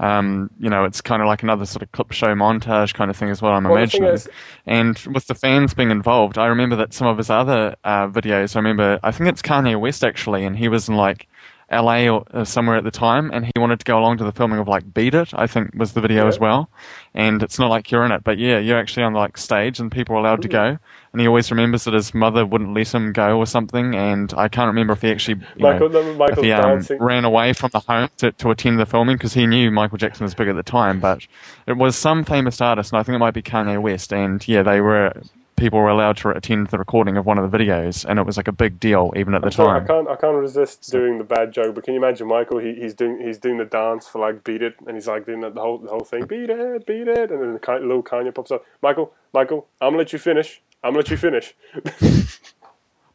um, 0.00 0.50
you 0.58 0.68
know, 0.70 0.84
it's 0.84 1.00
kind 1.00 1.20
of 1.22 1.28
like 1.28 1.42
another 1.42 1.66
sort 1.66 1.82
of 1.82 1.92
clip 1.92 2.10
show 2.12 2.28
montage 2.34 2.94
kind 2.94 3.10
of 3.10 3.16
thing 3.16 3.28
is 3.28 3.42
what 3.42 3.52
I'm 3.52 3.64
Well, 3.64 3.76
imagining. 3.76 4.08
is- 4.08 4.28
and 4.66 4.98
with 5.14 5.26
the 5.26 5.34
fans 5.34 5.74
being 5.74 5.90
involved, 5.90 6.38
I 6.38 6.46
remember 6.46 6.74
that 6.76 6.92
some 6.94 7.06
of 7.06 7.18
his 7.18 7.28
other 7.30 7.76
uh, 7.84 8.08
videos. 8.08 8.56
I 8.56 8.58
remember, 8.60 8.98
I 9.02 9.10
think 9.12 9.28
it's 9.28 9.42
Kanye 9.42 9.78
West 9.78 10.02
actually, 10.02 10.44
and 10.44 10.56
he 10.56 10.68
was 10.68 10.88
in 10.88 10.96
like 10.96 11.28
LA 11.70 12.08
or 12.08 12.24
uh, 12.32 12.44
somewhere 12.44 12.76
at 12.76 12.84
the 12.84 12.90
time, 12.90 13.30
and 13.32 13.44
he 13.44 13.52
wanted 13.56 13.78
to 13.78 13.84
go 13.84 13.98
along 13.98 14.18
to 14.18 14.24
the 14.24 14.32
filming 14.32 14.58
of 14.58 14.68
like 14.68 14.92
Beat 14.92 15.14
It. 15.14 15.30
I 15.34 15.46
think 15.46 15.74
was 15.74 15.92
the 15.92 16.00
video 16.00 16.22
Yeah. 16.22 16.28
as 16.28 16.38
well. 16.38 16.68
And 17.14 17.42
it's 17.42 17.58
not 17.58 17.70
like 17.70 17.90
you're 17.90 18.04
in 18.04 18.12
it, 18.12 18.22
but 18.24 18.38
yeah, 18.38 18.58
you're 18.58 18.78
actually 18.78 19.02
on 19.04 19.14
like 19.14 19.36
stage, 19.36 19.80
and 19.80 19.90
people 19.90 20.16
are 20.16 20.18
allowed 20.18 20.42
to 20.42 20.48
go. 20.48 20.78
And 21.12 21.20
he 21.20 21.26
always 21.26 21.50
remembers 21.50 21.84
that 21.84 21.94
his 21.94 22.14
mother 22.14 22.46
wouldn't 22.46 22.72
let 22.72 22.94
him 22.94 23.12
go 23.12 23.36
or 23.38 23.46
something. 23.46 23.96
And 23.96 24.32
I 24.36 24.48
can't 24.48 24.68
remember 24.68 24.92
if 24.92 25.02
he 25.02 25.10
actually, 25.10 25.40
you 25.56 25.62
Michael, 25.62 25.88
know, 25.88 26.00
if 26.00 26.16
Michael's 26.16 26.44
he 26.44 26.52
um, 26.52 26.86
ran 27.00 27.24
away 27.24 27.52
from 27.52 27.70
the 27.72 27.80
home 27.80 28.08
to, 28.18 28.30
to 28.32 28.50
attend 28.50 28.78
the 28.78 28.86
filming 28.86 29.16
because 29.16 29.34
he 29.34 29.46
knew 29.46 29.70
Michael 29.72 29.98
Jackson 29.98 30.22
was 30.24 30.34
big 30.34 30.48
at 30.48 30.54
the 30.54 30.62
time. 30.62 31.00
But 31.00 31.26
it 31.66 31.76
was 31.76 31.96
some 31.96 32.24
famous 32.24 32.60
artist, 32.60 32.92
and 32.92 33.00
I 33.00 33.02
think 33.02 33.16
it 33.16 33.18
might 33.18 33.34
be 33.34 33.42
Kanye 33.42 33.80
West. 33.82 34.12
And 34.12 34.46
yeah, 34.46 34.62
they 34.62 34.80
were 34.80 35.12
people 35.60 35.78
were 35.78 35.90
allowed 35.90 36.16
to 36.18 36.30
attend 36.30 36.68
the 36.68 36.78
recording 36.78 37.16
of 37.18 37.26
one 37.26 37.38
of 37.38 37.50
the 37.50 37.56
videos, 37.58 38.04
and 38.04 38.18
it 38.18 38.26
was 38.26 38.36
like 38.36 38.48
a 38.48 38.52
big 38.52 38.80
deal 38.80 39.12
even 39.16 39.34
at 39.34 39.42
the 39.42 39.52
Sorry, 39.52 39.76
I 39.76 39.80
time. 39.80 39.86
can't. 39.86 40.08
I 40.08 40.16
can't 40.16 40.36
resist 40.36 40.90
doing 40.90 41.18
the 41.18 41.24
bad 41.24 41.52
joke. 41.52 41.74
But 41.76 41.84
can 41.84 41.94
you 41.94 42.00
imagine 42.00 42.28
Michael? 42.28 42.58
He, 42.58 42.74
he's 42.74 42.94
doing 42.94 43.20
he's 43.20 43.38
doing 43.38 43.58
the 43.58 43.66
dance 43.66 44.08
for 44.08 44.20
like 44.20 44.42
"Beat 44.44 44.62
It," 44.62 44.76
and 44.86 44.96
he's 44.96 45.06
like 45.08 45.26
doing 45.26 45.40
the, 45.42 45.50
the 45.50 45.60
whole 45.60 45.78
the 45.78 45.90
whole 45.90 46.00
thing. 46.04 46.26
Beat 46.26 46.50
it, 46.50 46.86
beat 46.86 47.08
it, 47.08 47.30
and 47.30 47.42
then 47.42 47.52
the 47.54 47.72
little 47.80 48.02
Kanye 48.02 48.34
pops 48.34 48.50
up. 48.50 48.64
Michael, 48.82 49.12
Michael, 49.34 49.66
I'm 49.80 49.88
gonna 49.90 49.98
let 49.98 50.12
you 50.12 50.18
finish. 50.18 50.62
I'm 50.82 50.90
gonna 50.92 50.98
let 50.98 51.10
you 51.10 51.16
finish. 51.16 51.54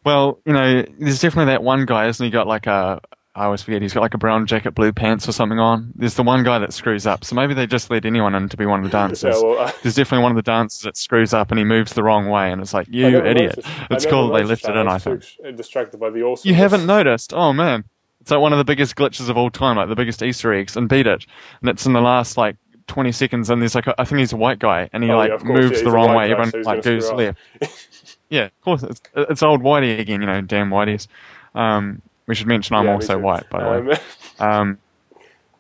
Well, 0.05 0.39
you 0.45 0.53
know, 0.53 0.85
there's 0.99 1.19
definitely 1.19 1.51
that 1.51 1.63
one 1.63 1.85
guy, 1.87 2.07
isn't 2.07 2.23
he? 2.23 2.29
Got 2.29 2.45
like 2.47 2.67
a 2.67 3.01
I 3.35 3.45
always 3.45 3.61
forget. 3.61 3.81
He's 3.81 3.93
got 3.93 3.99
like 3.99 4.13
a 4.13 4.17
brown 4.17 4.45
jacket, 4.47 4.71
blue 4.71 4.93
pants, 4.93 5.27
or 5.27 5.33
something 5.33 5.59
on. 5.59 5.91
There's 5.95 6.13
the 6.13 6.23
one 6.23 6.43
guy 6.43 6.57
that 6.59 6.71
screws 6.73 7.05
up. 7.05 7.25
So 7.25 7.35
maybe 7.35 7.53
they 7.53 7.67
just 7.67 7.89
let 7.89 8.05
anyone 8.05 8.33
in 8.33 8.47
to 8.47 8.55
be 8.55 8.65
one 8.65 8.79
of 8.79 8.85
the 8.85 8.97
dancers. 8.97 9.35
Yeah, 9.35 9.41
well, 9.43 9.59
I- 9.59 9.73
There's 9.83 9.95
definitely 9.95 10.23
one 10.23 10.31
of 10.31 10.37
the 10.37 10.41
dancers 10.49 10.81
that 10.83 10.95
screws 10.95 11.33
up 11.33 11.51
and 11.51 11.59
he 11.59 11.65
moves 11.65 11.93
the 11.93 12.03
wrong 12.03 12.29
way, 12.29 12.51
and 12.51 12.61
it's 12.61 12.73
like 12.73 12.87
you 12.89 13.05
idiot. 13.07 13.59
It's 13.91 14.05
cool 14.05 14.29
that 14.29 14.37
they 14.37 14.43
left 14.45 14.63
it 14.67 14.75
in. 14.77 14.87
I 14.87 14.91
I 14.91 14.93
was 14.93 15.03
too 15.03 15.17
think 15.43 15.57
distracted 15.57 15.99
by 15.99 16.09
the 16.11 16.21
awesome. 16.23 16.47
you 16.47 16.55
haven't 16.55 16.85
noticed. 16.85 17.33
Oh 17.33 17.51
man, 17.51 17.83
it's 18.21 18.31
like 18.31 18.39
one 18.39 18.53
of 18.53 18.57
the 18.57 18.63
biggest 18.63 18.95
glitches 18.95 19.29
of 19.29 19.35
all 19.37 19.49
time, 19.49 19.75
like 19.75 19.89
the 19.89 19.95
biggest 19.95 20.23
Easter 20.23 20.53
eggs. 20.53 20.77
And 20.77 20.87
beat 20.87 21.05
it, 21.05 21.25
and 21.59 21.69
it's 21.69 21.85
in 21.85 21.91
the 21.91 22.01
last 22.01 22.37
like 22.37 22.55
20 22.87 23.11
seconds, 23.11 23.49
and 23.49 23.61
there's 23.61 23.75
like 23.75 23.87
a, 23.87 23.99
I 23.99 24.05
think 24.05 24.19
he's 24.19 24.31
a 24.31 24.37
white 24.37 24.59
guy, 24.59 24.89
and 24.93 25.03
he 25.03 25.09
Oh, 25.11 25.17
like 25.17 25.31
yeah, 25.31 25.37
course, 25.39 25.49
yeah, 25.49 25.61
moves 25.67 25.81
the 25.83 25.91
wrong 25.91 26.15
way. 26.15 26.27
guy, 26.27 26.31
Everyone 26.31 26.51
so 26.51 26.59
like 26.69 26.83
goes 26.83 27.11
left. 27.11 27.37
yeah, 28.29 28.45
of 28.45 28.61
course, 28.61 28.83
it's, 28.83 29.01
it's 29.13 29.43
old 29.43 29.61
Whitey 29.61 29.99
again. 29.99 30.21
You 30.21 30.27
know, 30.27 30.39
damn 30.41 30.69
Whiteys. 30.69 31.07
Um, 31.53 32.01
we 32.27 32.35
should 32.35 32.47
mention 32.47 32.75
I'm 32.75 32.87
Yeah, 32.87 32.89
also 32.89 33.17
white, 33.19 33.49
by 33.49 33.61
the 33.61 33.69
way. 33.69 33.81
Um, 33.81 33.93
Um, 34.39 34.79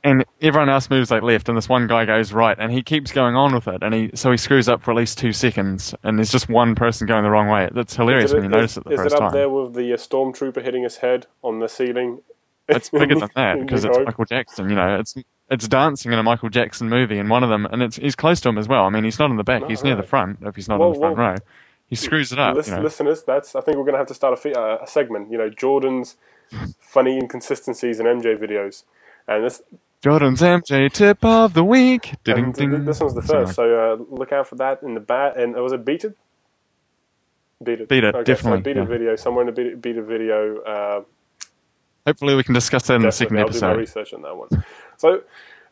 and 0.03 0.25
everyone 0.41 0.69
else 0.69 0.89
moves 0.89 1.11
like 1.11 1.23
left, 1.23 1.49
and 1.49 1.57
this 1.57 1.69
one 1.69 1.87
guy 1.87 2.05
goes 2.05 2.33
right, 2.33 2.57
and 2.59 2.71
he 2.71 2.83
keeps 2.83 3.11
going 3.11 3.35
on 3.35 3.53
with 3.55 3.67
it, 3.67 3.83
and 3.83 3.93
he 3.93 4.11
so 4.15 4.31
he 4.31 4.37
screws 4.37 4.69
up 4.69 4.83
for 4.83 4.91
at 4.91 4.97
least 4.97 5.17
two 5.17 5.33
seconds, 5.33 5.95
and 6.03 6.19
there's 6.19 6.31
just 6.31 6.49
one 6.49 6.75
person 6.75 7.07
going 7.07 7.23
the 7.23 7.31
wrong 7.31 7.49
way. 7.49 7.69
That's 7.73 7.95
hilarious 7.95 8.31
is 8.31 8.33
when 8.33 8.43
it, 8.43 8.45
you 8.45 8.49
notice 8.49 8.77
is, 8.77 8.77
it 8.77 8.83
the 8.85 8.91
is 8.91 8.91
first 8.91 9.05
it 9.05 9.13
up 9.13 9.31
time. 9.31 9.31
there 9.31 9.49
with 9.49 9.73
the 9.73 9.93
uh, 9.93 9.97
stormtrooper 9.97 10.63
hitting 10.63 10.83
his 10.83 10.97
head 10.97 11.27
on 11.43 11.59
the 11.59 11.69
ceiling? 11.69 12.21
It's 12.71 12.89
bigger 12.89 13.15
than 13.15 13.29
that 13.35 13.59
because 13.61 13.85
it's? 13.85 13.99
Michael 14.05 14.25
Jackson. 14.25 14.69
You 14.69 14.75
know, 14.75 14.99
it's 14.99 15.15
it's 15.49 15.67
dancing 15.67 16.13
in 16.13 16.19
a 16.19 16.23
Michael 16.23 16.49
Jackson 16.49 16.89
movie, 16.89 17.19
and 17.19 17.29
one 17.29 17.43
of 17.43 17.49
them, 17.49 17.65
and 17.67 17.83
it's 17.83 17.97
he's 17.97 18.15
close 18.15 18.41
to 18.41 18.49
him 18.49 18.57
as 18.57 18.67
well. 18.67 18.85
I 18.85 18.89
mean, 18.89 19.03
he's 19.05 19.19
not 19.19 19.31
in 19.31 19.37
the 19.37 19.43
back; 19.43 19.61
No, 19.61 19.67
he's 19.67 19.83
near 19.83 19.95
the 19.95 20.03
front. 20.03 20.39
If 20.41 20.55
he's 20.55 20.69
not 20.69 20.81
Well, 20.81 20.89
in 20.89 20.89
the 20.89 20.95
front 20.95 21.15
well, 21.15 21.17
row, 21.17 21.41
he 21.87 21.95
screws 21.95 22.31
it 22.33 22.39
up. 22.39 22.57
Lis- 22.57 22.67
you 22.67 22.73
know. 22.73 22.83
Listeners, 22.83 23.23
that's. 23.23 23.55
I 23.55 23.61
think 23.61 23.77
we're 23.77 23.83
going 23.83 23.93
to 23.93 23.99
have 23.99 24.07
to 24.07 24.13
start 24.15 24.33
a, 24.33 24.37
fe- 24.37 24.53
uh, 24.53 24.79
a 24.83 24.87
segment. 24.87 25.31
You 25.31 25.37
know, 25.37 25.49
Jordan's 25.49 26.17
funny 26.79 27.17
inconsistencies 27.17 27.99
in 27.99 28.05
MJ 28.05 28.37
videos, 28.37 28.83
and 29.27 29.43
this 29.45 29.61
Jordan's 30.05 30.41
MJ 30.41 30.91
tip 30.91 31.25
of 31.25 31.55
the 31.55 31.63
week. 31.63 32.13
Ding, 32.23 32.51
ding. 32.51 32.85
this 32.85 32.99
one's 32.99 33.15
the 33.15 33.23
first. 33.23 33.55
So 33.55 33.63
uh, 33.63 34.15
look 34.15 34.31
out 34.31 34.47
for 34.47 34.55
that 34.55 34.83
in 34.83 34.93
the 34.93 34.99
bat. 34.99 35.35
And 35.35 35.55
was 35.55 35.73
it 35.73 35.83
Beat 35.83 36.03
It? 36.03 36.15
Beat 37.63 37.81
It. 37.81 37.89
Beat 37.89 38.03
It, 38.03 38.13
okay, 38.13 38.23
definitely, 38.23 38.59
So 38.59 38.63
Beat 38.63 38.75
yeah. 38.75 38.83
It 38.83 38.87
video 38.87 39.15
somewhere 39.15 39.47
in 39.47 39.53
the 39.55 39.63
Beat 39.63 39.81
Beat 39.81 39.97
It 39.97 40.03
video. 40.03 40.59
Uh, 40.59 41.01
Hopefully, 42.05 42.35
we 42.35 42.43
can 42.43 42.53
discuss 42.53 42.85
that 42.85 42.97
in 42.97 43.01
the 43.01 43.11
second 43.11 43.37
Definitely, 43.37 43.59
I'll 43.59 43.59
do 43.59 43.65
my 43.65 43.81
episode. 43.81 44.01
research 44.03 44.13
on 44.13 44.21
that 44.21 44.37
one. 44.37 44.49
So, 44.97 45.23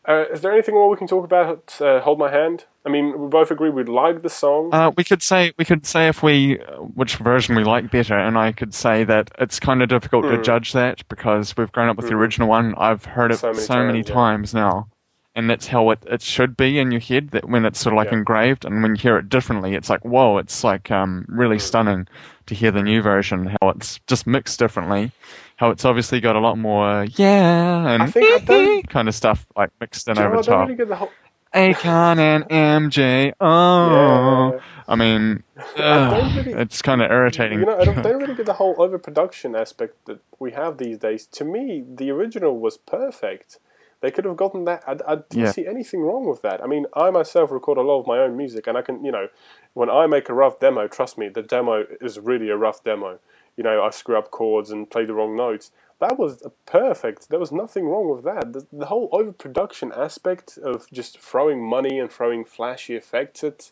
uh, 0.08 0.24
is 0.32 0.40
there 0.42 0.52
anything 0.52 0.74
more 0.74 0.88
we 0.88 0.96
can 0.96 1.06
talk 1.06 1.24
about? 1.24 1.76
Uh, 1.80 2.00
Hold 2.00 2.18
my 2.18 2.30
hand. 2.30 2.66
I 2.86 2.90
mean, 2.90 3.18
we 3.18 3.28
both 3.28 3.50
agree 3.50 3.70
we 3.70 3.84
like 3.84 4.22
the 4.22 4.28
song. 4.28 4.70
Uh, 4.72 4.90
we 4.96 5.04
could 5.04 5.22
say 5.22 5.52
we 5.56 5.64
could 5.64 5.86
say 5.86 6.08
if 6.08 6.22
we 6.22 6.60
uh, 6.60 6.76
which 6.76 7.16
version 7.16 7.56
we 7.56 7.64
like 7.64 7.90
better, 7.90 8.18
and 8.18 8.36
I 8.36 8.52
could 8.52 8.74
say 8.74 9.04
that 9.04 9.30
it's 9.38 9.58
kind 9.58 9.82
of 9.82 9.88
difficult 9.88 10.24
to 10.26 10.42
judge 10.42 10.72
that 10.74 11.06
because 11.08 11.56
we've 11.56 11.72
grown 11.72 11.88
up 11.88 11.96
with 11.96 12.08
the 12.08 12.14
original 12.14 12.48
one. 12.48 12.74
I've 12.76 13.04
heard 13.06 13.30
it 13.32 13.40
Hmm. 13.40 13.54
So 13.54 13.54
so 13.54 13.74
many 13.76 13.86
many, 13.86 14.02
times, 14.02 14.08
yeah. 14.08 14.14
times 14.14 14.54
now, 14.54 14.88
and 15.34 15.48
that's 15.48 15.68
how 15.68 15.88
it, 15.90 16.00
it 16.06 16.20
should 16.20 16.56
be 16.56 16.78
in 16.78 16.90
your 16.92 17.00
head. 17.00 17.30
That 17.30 17.48
when 17.48 17.64
it's 17.64 17.80
sort 17.80 17.94
of 17.94 17.96
like 17.96 18.08
Yeah. 18.12 18.18
engraved, 18.18 18.66
and 18.66 18.82
when 18.82 18.94
you 18.96 19.00
hear 19.00 19.16
it 19.16 19.30
differently, 19.30 19.74
it's 19.74 19.88
like 19.88 20.04
whoa, 20.04 20.36
it's 20.36 20.62
like 20.62 20.90
um, 20.90 21.24
Hmm. 21.26 21.38
really 21.38 21.58
stunning 21.58 22.06
to 22.46 22.54
hear 22.54 22.70
the 22.70 22.82
new 22.82 23.02
version, 23.02 23.56
how 23.60 23.70
it's 23.70 23.98
just 24.06 24.26
mixed 24.26 24.58
differently, 24.58 25.12
how 25.56 25.70
it's 25.70 25.84
obviously 25.84 26.20
got 26.20 26.36
a 26.36 26.40
lot 26.40 26.58
more 26.58 27.06
yeah 27.16 27.88
and 27.88 28.02
I 28.02 28.06
think 28.10 28.50
I 28.50 28.82
kind 28.88 29.08
of 29.08 29.14
stuff 29.14 29.46
like 29.56 29.70
mixed 29.80 30.08
in 30.08 30.16
you 30.16 30.22
over 30.22 30.38
I 30.38 30.42
top. 30.42 30.66
really 30.68 30.76
get 30.76 30.88
the 30.88 30.96
whole. 30.96 31.10
Akon 31.54 32.18
and 32.18 32.44
MJ. 32.48 33.32
Oh, 33.40 34.54
Yeah. 34.54 34.60
I 34.88 34.96
mean, 34.96 35.44
ugh, 35.76 36.36
really- 36.46 36.52
it's 36.60 36.82
kind 36.82 37.00
of 37.00 37.10
irritating. 37.10 37.60
You 37.60 37.66
know, 37.66 37.78
I 37.78 37.84
don't, 37.84 38.02
don't 38.02 38.20
really 38.20 38.34
get 38.34 38.46
the 38.46 38.54
whole 38.54 38.74
overproduction 38.78 39.54
aspect 39.54 40.04
that 40.06 40.18
we 40.40 40.50
have 40.50 40.78
these 40.78 40.98
days. 40.98 41.26
To 41.28 41.44
me, 41.44 41.84
the 41.88 42.10
original 42.10 42.58
was 42.58 42.76
perfect. 42.76 43.58
They 44.04 44.10
could 44.10 44.26
have 44.26 44.36
gotten 44.36 44.66
that. 44.66 44.84
I, 44.86 44.98
I 45.10 45.14
didn't 45.16 45.46
Yeah. 45.46 45.52
see 45.52 45.66
anything 45.66 46.02
wrong 46.02 46.26
with 46.26 46.42
that. 46.42 46.62
I 46.62 46.66
mean, 46.66 46.84
I 46.92 47.08
myself 47.08 47.50
record 47.50 47.78
a 47.78 47.80
lot 47.80 48.00
of 48.00 48.06
my 48.06 48.18
own 48.18 48.36
music, 48.36 48.66
and 48.66 48.76
I 48.76 48.82
can, 48.82 49.02
you 49.02 49.10
know, 49.10 49.28
when 49.72 49.88
I 49.88 50.06
make 50.06 50.28
a 50.28 50.34
rough 50.34 50.60
demo, 50.60 50.88
trust 50.88 51.16
me, 51.16 51.30
the 51.30 51.40
demo 51.42 51.86
is 52.02 52.18
really 52.18 52.50
a 52.50 52.56
rough 52.58 52.84
demo. 52.84 53.18
You 53.56 53.64
know, 53.64 53.82
I 53.82 53.88
screw 53.88 54.18
up 54.18 54.30
chords 54.30 54.70
and 54.70 54.90
play 54.90 55.06
the 55.06 55.14
wrong 55.14 55.34
notes. 55.36 55.70
That 56.00 56.18
was 56.18 56.42
perfect. 56.66 57.30
There 57.30 57.38
was 57.40 57.50
nothing 57.50 57.86
wrong 57.88 58.10
with 58.14 58.24
that. 58.24 58.52
The, 58.52 58.66
the 58.70 58.86
whole 58.86 59.08
overproduction 59.10 59.90
aspect 59.96 60.58
of 60.58 60.86
just 60.92 61.18
throwing 61.18 61.64
money 61.66 61.98
and 61.98 62.12
throwing 62.12 62.44
flashy 62.44 62.96
effects 62.96 63.42
at 63.42 63.70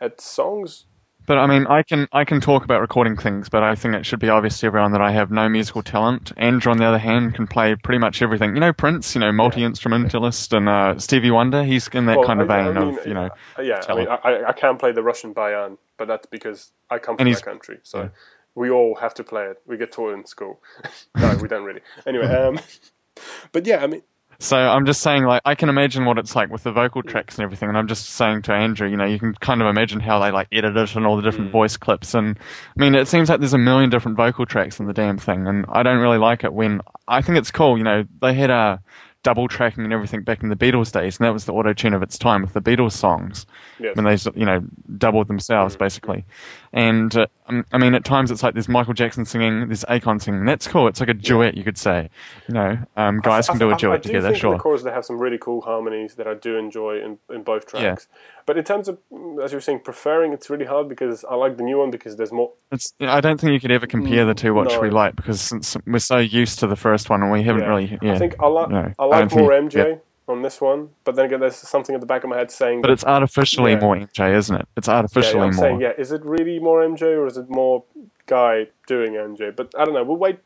at 0.00 0.20
songs 0.20 0.86
But 1.28 1.36
I 1.36 1.46
mean, 1.46 1.66
I 1.66 1.82
can 1.82 2.08
I 2.10 2.24
can 2.24 2.40
talk 2.40 2.64
about 2.64 2.80
recording 2.80 3.14
things, 3.14 3.50
but 3.50 3.62
I 3.62 3.74
think 3.74 3.94
it 3.94 4.06
should 4.06 4.18
be 4.18 4.30
obvious 4.30 4.60
to 4.60 4.66
everyone 4.66 4.92
that 4.92 5.02
I 5.02 5.10
have 5.10 5.30
no 5.30 5.46
musical 5.46 5.82
talent. 5.82 6.32
Andrew, 6.38 6.72
on 6.72 6.78
the 6.78 6.86
other 6.86 6.96
hand, 6.98 7.34
can 7.34 7.46
play 7.46 7.76
pretty 7.76 7.98
much 7.98 8.22
everything. 8.22 8.54
You 8.54 8.60
know, 8.60 8.72
Prince, 8.72 9.14
you 9.14 9.20
know, 9.20 9.30
multi 9.30 9.62
instrumentalist, 9.62 10.54
and 10.54 10.70
uh, 10.70 10.98
Stevie 10.98 11.30
Wonder. 11.30 11.64
He's 11.64 11.86
in 11.88 12.06
that 12.06 12.16
Well, 12.16 12.26
kind 12.26 12.40
of 12.40 12.50
I- 12.50 12.60
I 12.60 12.72
vein 12.72 12.74
mean, 12.74 12.98
of 12.98 13.06
you 13.06 13.12
know. 13.12 13.28
uh, 13.58 13.62
yeah. 13.62 13.82
I 13.86 13.94
mean. 13.94 14.08
I, 14.08 14.44
I 14.48 14.52
can 14.54 14.78
play 14.78 14.90
the 14.92 15.02
Russian 15.02 15.34
bayan, 15.34 15.76
but 15.98 16.08
that's 16.08 16.24
because 16.26 16.72
I 16.88 16.98
come 16.98 17.18
from 17.18 17.30
that 17.30 17.42
country, 17.42 17.80
so 17.82 18.04
yeah. 18.04 18.08
we 18.54 18.70
all 18.70 18.94
have 18.94 19.12
to 19.14 19.22
play 19.22 19.44
it. 19.48 19.60
We 19.66 19.76
get 19.76 19.92
taught 19.92 20.14
in 20.14 20.24
school. 20.24 20.62
no, 21.14 21.36
we 21.42 21.46
don't 21.46 21.64
really. 21.64 21.82
Anyway, 22.06 22.24
um, 22.34 22.58
but 23.52 23.66
yeah, 23.66 23.84
I 23.84 23.86
mean, 23.86 24.02
So 24.40 24.56
I'm 24.56 24.86
just 24.86 25.00
saying, 25.00 25.24
like, 25.24 25.42
I 25.44 25.56
can 25.56 25.68
imagine 25.68 26.04
what 26.04 26.16
it's 26.16 26.36
like 26.36 26.48
with 26.48 26.62
the 26.62 26.70
vocal 26.70 27.02
tracks 27.02 27.36
and 27.36 27.42
everything, 27.42 27.68
and 27.68 27.76
I'm 27.76 27.88
just 27.88 28.10
saying 28.10 28.42
to 28.42 28.52
Andrew, 28.52 28.88
you 28.88 28.96
know, 28.96 29.04
you 29.04 29.18
can 29.18 29.34
kind 29.34 29.60
of 29.60 29.66
imagine 29.66 29.98
how 29.98 30.20
they 30.20 30.30
like 30.30 30.46
edit 30.52 30.76
it 30.76 30.94
and 30.94 31.04
all 31.04 31.16
the 31.16 31.22
Mm. 31.22 31.24
different 31.24 31.50
voice 31.50 31.76
clips, 31.76 32.14
and 32.14 32.38
I 32.38 32.80
mean, 32.80 32.94
it 32.94 33.08
seems 33.08 33.28
like 33.28 33.40
there's 33.40 33.52
a 33.52 33.58
million 33.58 33.90
different 33.90 34.16
vocal 34.16 34.46
tracks 34.46 34.78
in 34.78 34.86
the 34.86 34.92
damn 34.92 35.18
thing, 35.18 35.48
and 35.48 35.66
I 35.68 35.82
don't 35.82 35.98
really 35.98 36.18
like 36.18 36.44
it 36.44 36.52
when 36.52 36.80
I 37.08 37.20
think 37.20 37.36
it's 37.36 37.50
cool, 37.50 37.76
you 37.78 37.82
know, 37.82 38.04
they 38.22 38.32
had 38.32 38.50
a 38.50 38.80
double 39.24 39.48
tracking 39.48 39.82
and 39.82 39.92
everything 39.92 40.22
back 40.22 40.40
in 40.44 40.50
the 40.50 40.56
Beatles 40.56 40.92
days, 40.92 41.18
and 41.18 41.26
that 41.26 41.32
was 41.32 41.44
the 41.44 41.52
auto 41.52 41.72
tune 41.72 41.92
of 41.92 42.02
its 42.04 42.16
time 42.16 42.40
with 42.42 42.52
the 42.52 42.62
Beatles 42.62 42.92
songs 42.92 43.44
yes. 43.80 43.96
when 43.96 44.04
they 44.04 44.16
you 44.38 44.46
know 44.46 44.60
doubled 44.98 45.26
themselves 45.26 45.74
Mm. 45.74 45.78
basically 45.80 46.24
and 46.72 47.16
uh, 47.16 47.26
um, 47.46 47.64
i 47.72 47.78
mean 47.78 47.94
at 47.94 48.04
times 48.04 48.30
it's 48.30 48.42
like 48.42 48.54
there's 48.54 48.68
michael 48.68 48.92
jackson 48.94 49.24
singing 49.24 49.66
there's 49.68 49.84
akon 49.86 50.20
singing 50.20 50.44
that's 50.44 50.66
cool 50.68 50.86
it's 50.86 51.00
like 51.00 51.08
a 51.08 51.14
duet 51.14 51.56
you 51.56 51.64
could 51.64 51.78
say 51.78 52.08
you 52.48 52.54
know 52.54 52.76
um, 52.96 53.20
guys 53.20 53.48
I- 53.48 53.52
can 53.52 53.58
do 53.58 53.68
I- 53.68 53.72
a 53.72 53.74
I 53.74 53.78
duet 53.78 54.02
do 54.02 54.08
together 54.08 54.28
think 54.28 54.40
sure 54.40 54.52
the 54.52 54.58
chorus 54.58 54.82
they 54.82 54.90
have 54.90 55.04
some 55.04 55.18
really 55.18 55.38
cool 55.38 55.60
harmonies 55.62 56.14
that 56.16 56.26
I 56.26 56.34
do 56.34 56.56
enjoy 56.56 57.00
in, 57.02 57.18
in 57.34 57.42
both 57.42 57.64
Yeah. 57.74 57.80
tracks. 57.80 58.08
But 58.46 58.56
in 58.56 58.64
terms 58.64 58.88
of, 58.88 58.98
mm, 59.12 59.44
as 59.44 59.52
you 59.52 59.56
were 59.56 59.60
saying, 59.60 59.80
preferring, 59.80 60.32
it's 60.32 60.48
really 60.48 60.64
hard 60.64 60.88
because 60.88 61.22
I 61.30 61.34
like 61.34 61.58
the 61.58 61.62
new 61.62 61.76
one 61.78 61.90
because 61.90 62.16
there's 62.16 62.32
more. 62.32 62.50
it's 62.72 62.94
i 63.00 63.20
don't 63.20 63.38
think 63.40 63.52
you 63.52 63.60
could 63.60 63.70
ever 63.70 63.86
compare 63.86 64.24
the 64.24 64.34
two 64.34 64.54
what 64.54 64.68
no. 64.68 64.80
we 64.80 64.88
like 64.90 65.16
because 65.16 65.40
since 65.40 65.76
we're 65.86 65.98
so 65.98 66.16
used 66.18 66.58
to 66.60 66.66
the 66.66 66.76
first 66.76 67.10
one 67.10 67.22
and 67.22 67.30
we 67.30 67.42
haven't 67.42 67.62
Yeah. 67.62 67.68
really 67.68 67.98
yeah 68.02 68.14
I 68.14 68.18
think 68.18 68.34
I 68.40 68.46
like 68.46 68.68
no, 68.70 68.92
I 68.98 69.02
I 69.02 69.06
like 69.06 69.30
more 69.34 69.50
MJ 69.50 69.74
yeah. 69.76 69.94
On 70.28 70.42
this 70.42 70.60
one, 70.60 70.90
but 71.04 71.16
then 71.16 71.24
again, 71.24 71.40
there's 71.40 71.56
something 71.56 71.94
at 71.94 72.02
the 72.02 72.06
back 72.06 72.22
of 72.22 72.28
my 72.28 72.36
head 72.36 72.50
saying. 72.50 72.82
but 72.82 72.88
that- 72.88 72.92
it's 72.92 73.04
artificially 73.04 73.72
Yeah. 73.72 73.80
more 73.80 73.96
mj 73.96 74.36
isn't 74.36 74.56
it 74.56 74.68
it's 74.76 74.86
yeah, 74.86 74.92
yeah, 74.92 74.96
artificially 74.98 75.40
I'm 75.40 75.54
more 75.56 75.64
saying, 75.64 75.80
yeah, 75.80 75.92
is 75.96 76.12
it 76.12 76.22
really 76.22 76.58
more 76.58 76.82
MJ 76.82 77.02
or 77.16 77.26
is 77.26 77.38
it 77.38 77.48
more 77.48 77.84
guy 78.26 78.66
doing 78.86 79.12
MJ? 79.14 79.50
But 79.56 79.74
I 79.78 79.86
don't 79.86 79.94
know. 79.94 80.04
We'll 80.04 80.18
wait. 80.18 80.38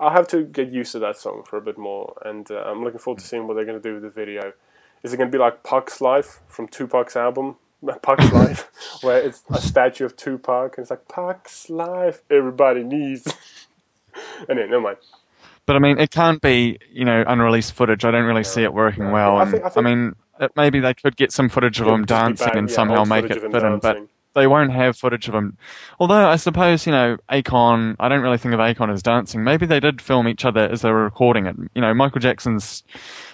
I'll 0.00 0.10
have 0.10 0.26
to 0.28 0.44
get 0.44 0.70
used 0.72 0.92
to 0.92 0.98
that 1.00 1.18
song 1.18 1.42
for 1.44 1.58
a 1.58 1.60
bit 1.60 1.76
more, 1.76 2.14
and 2.24 2.50
uh, 2.50 2.62
I'm 2.64 2.82
looking 2.82 2.98
forward 2.98 3.20
to 3.20 3.26
seeing 3.26 3.46
what 3.46 3.54
they're 3.54 3.66
going 3.66 3.80
to 3.82 3.86
do 3.88 3.92
with 3.94 4.02
the 4.02 4.08
video. 4.08 4.54
Is 5.02 5.12
it 5.12 5.18
going 5.18 5.30
to 5.30 5.36
be 5.36 5.42
like 5.46 5.62
Pac's 5.62 6.00
Life 6.00 6.40
from 6.48 6.66
Tupac's 6.68 7.14
album, 7.16 7.56
Pac's 8.02 8.32
Life, 8.32 8.70
where 9.02 9.20
it's 9.20 9.42
a 9.50 9.60
statue 9.60 10.06
of 10.06 10.16
Tupac, 10.16 10.78
and 10.78 10.84
it's 10.84 10.90
like 10.90 11.06
Pac's 11.08 11.68
Life, 11.68 12.22
everybody 12.30 12.82
needs. 12.82 13.26
And 14.48 14.50
anyway, 14.58 14.68
never 14.70 14.80
mind. 14.80 14.96
But 15.66 15.76
I 15.76 15.78
mean, 15.78 15.98
it 15.98 16.10
can't 16.10 16.40
be, 16.42 16.78
you 16.92 17.04
know, 17.04 17.24
unreleased 17.26 17.72
footage. 17.72 18.04
I 18.04 18.10
don't 18.10 18.26
really 18.26 18.44
see 18.44 18.62
it 18.62 18.74
working 18.74 19.10
well. 19.10 19.38
I 19.38 19.44
think- 19.46 19.64
I 19.64 19.70
I, 19.76 19.80
mean, 19.80 20.14
it, 20.40 20.50
maybe 20.56 20.80
they 20.80 20.92
could 20.94 21.16
get 21.16 21.32
some 21.32 21.48
footage 21.48 21.80
of 21.80 21.86
Yeah, 21.86 21.94
him 21.94 22.04
dancing 22.04 22.46
bad- 22.48 22.56
and 22.56 22.68
yeah, 22.68 22.74
somehow 22.74 23.04
make 23.04 23.26
it 23.30 23.40
fit 23.40 23.62
him, 23.62 23.78
but. 23.80 23.98
They 24.34 24.46
won't 24.46 24.72
have 24.72 24.96
footage 24.96 25.28
of 25.28 25.34
him. 25.34 25.56
Although 25.98 26.28
I 26.28 26.36
suppose, 26.36 26.86
you 26.86 26.92
know, 26.92 27.16
Akon, 27.30 27.96
I 28.00 28.08
don't 28.08 28.20
really 28.20 28.38
think 28.38 28.54
of 28.54 28.60
Akon 28.60 28.92
as 28.92 29.02
dancing. 29.02 29.44
Maybe 29.44 29.64
they 29.66 29.80
did 29.80 30.00
film 30.02 30.28
each 30.28 30.44
other 30.44 30.68
as 30.70 30.82
they 30.82 30.90
were 30.90 31.04
recording 31.04 31.46
it. 31.46 31.56
You 31.74 31.80
know, 31.80 31.94
Michael 31.94 32.20
Jackson's 32.20 32.82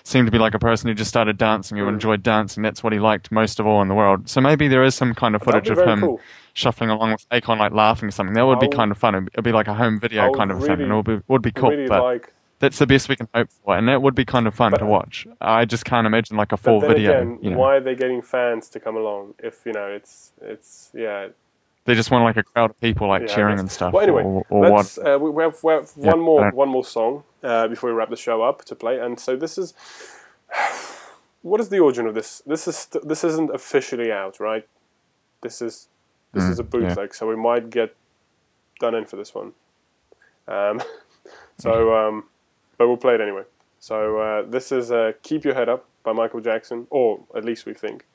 seemed 0.04 0.26
to 0.26 0.30
be 0.32 0.38
like 0.38 0.54
a 0.54 0.58
person 0.58 0.88
who 0.88 0.94
just 0.94 1.08
started 1.08 1.38
dancing, 1.38 1.78
who 1.78 1.88
enjoyed 1.88 2.22
dancing. 2.22 2.62
That's 2.62 2.82
what 2.82 2.92
he 2.92 2.98
liked 2.98 3.32
most 3.32 3.60
of 3.60 3.66
all 3.66 3.82
in 3.82 3.88
the 3.88 3.94
world. 3.94 4.28
So 4.28 4.40
maybe 4.40 4.68
there 4.68 4.82
is 4.84 4.94
some 4.94 5.14
kind 5.14 5.34
of 5.34 5.42
footage 5.42 5.68
of 5.70 5.78
him 5.78 6.00
cool. 6.00 6.20
shuffling 6.54 6.90
along 6.90 7.12
with 7.12 7.28
Akon, 7.30 7.58
like 7.58 7.72
laughing 7.72 8.08
or 8.08 8.12
something. 8.12 8.34
That 8.34 8.46
would 8.46 8.60
be 8.60 8.66
I 8.66 8.68
would- 8.68 8.76
kind 8.76 8.90
of 8.90 8.98
fun. 8.98 9.14
It'd 9.32 9.44
be 9.44 9.52
like 9.52 9.68
a 9.68 9.74
home 9.74 9.98
video 10.00 10.32
kind 10.32 10.50
of 10.50 10.58
thing. 10.60 10.68
really- 10.70 10.82
And 10.84 10.92
it 10.92 10.96
would 10.96 11.04
be, 11.06 11.24
would 11.28 11.42
be 11.42 11.52
cool. 11.52 11.70
really 11.70 11.86
but 11.88 12.02
like. 12.02 12.32
That's 12.60 12.78
the 12.78 12.86
best 12.86 13.08
we 13.08 13.16
can 13.16 13.28
hope 13.34 13.48
for, 13.64 13.76
and 13.76 13.88
that 13.88 14.02
would 14.02 14.14
be 14.14 14.24
kind 14.24 14.46
of 14.46 14.54
fun 14.54 14.72
to 14.72 14.86
watch. 14.86 15.26
I 15.40 15.64
just 15.64 15.84
can't 15.84 16.06
imagine 16.06 16.36
like 16.36 16.52
a 16.52 16.56
But 16.56 16.70
full 16.70 16.80
video. 16.80 17.12
again, 17.12 17.38
you 17.42 17.50
know. 17.50 17.56
why 17.56 17.76
are 17.76 17.80
they 17.80 17.94
getting 17.96 18.22
fans 18.22 18.68
to 18.70 18.80
come 18.80 18.96
along? 18.96 19.34
If 19.38 19.66
you 19.66 19.72
know, 19.72 19.86
it's 19.88 20.32
it's 20.40 20.90
yeah. 20.94 21.28
They 21.86 21.94
just 21.94 22.10
want 22.10 22.24
like 22.24 22.36
a 22.36 22.42
crowd 22.44 22.70
of 22.70 22.80
people 22.80 23.08
like 23.08 23.22
yeah, 23.22 23.34
cheering 23.34 23.58
and 23.58 23.70
stuff. 23.70 23.92
Well, 23.94 24.02
anyway, 24.02 24.22
or, 24.22 24.44
or 24.50 24.70
what? 24.70 24.98
Uh, 24.98 25.18
we, 25.18 25.42
have, 25.42 25.64
we 25.64 25.72
have 25.72 25.90
Yeah, 26.00 26.12
one 26.12 26.20
more 26.20 26.50
one 26.52 26.68
more 26.68 26.84
song 26.84 27.24
uh, 27.42 27.68
before 27.68 27.90
we 27.90 27.96
wrap 27.96 28.10
the 28.10 28.16
show 28.16 28.42
up 28.42 28.64
to 28.66 28.74
play, 28.76 28.98
and 29.00 29.18
so 29.18 29.36
this 29.36 29.58
is. 29.58 29.74
What 31.42 31.60
is 31.60 31.70
the 31.70 31.78
origin 31.78 32.06
of 32.06 32.14
this? 32.14 32.42
This 32.46 32.68
is 32.68 32.76
st- 32.76 33.08
this 33.08 33.24
isn't 33.24 33.54
officially 33.54 34.12
out, 34.12 34.40
right? 34.40 34.68
This 35.42 35.62
is 35.62 35.88
this 36.34 36.50
is 36.50 36.58
a 36.58 36.62
Mm, 36.62 36.68
yeah. 36.82 36.96
bootleg, 36.96 37.14
so 37.14 37.26
we 37.28 37.36
might 37.36 37.70
get 37.70 37.96
done 38.78 38.94
in 38.94 39.06
for 39.06 39.16
this 39.16 39.34
one. 39.34 39.52
Um, 40.48 40.82
so, 41.58 41.94
um, 41.96 42.24
but 42.80 42.88
we'll 42.88 42.96
play 42.96 43.14
it 43.14 43.20
anyway. 43.20 43.42
So 43.78 44.18
uh, 44.18 44.42
this 44.48 44.72
is 44.72 44.90
uh, 44.90 45.12
"Keep 45.22 45.44
Your 45.44 45.52
Head 45.54 45.68
Up" 45.68 45.84
by 46.02 46.12
Michael 46.14 46.40
Jackson, 46.40 46.86
or 46.88 47.20
at 47.36 47.44
least 47.44 47.66
we 47.66 47.74
think. 47.74 48.06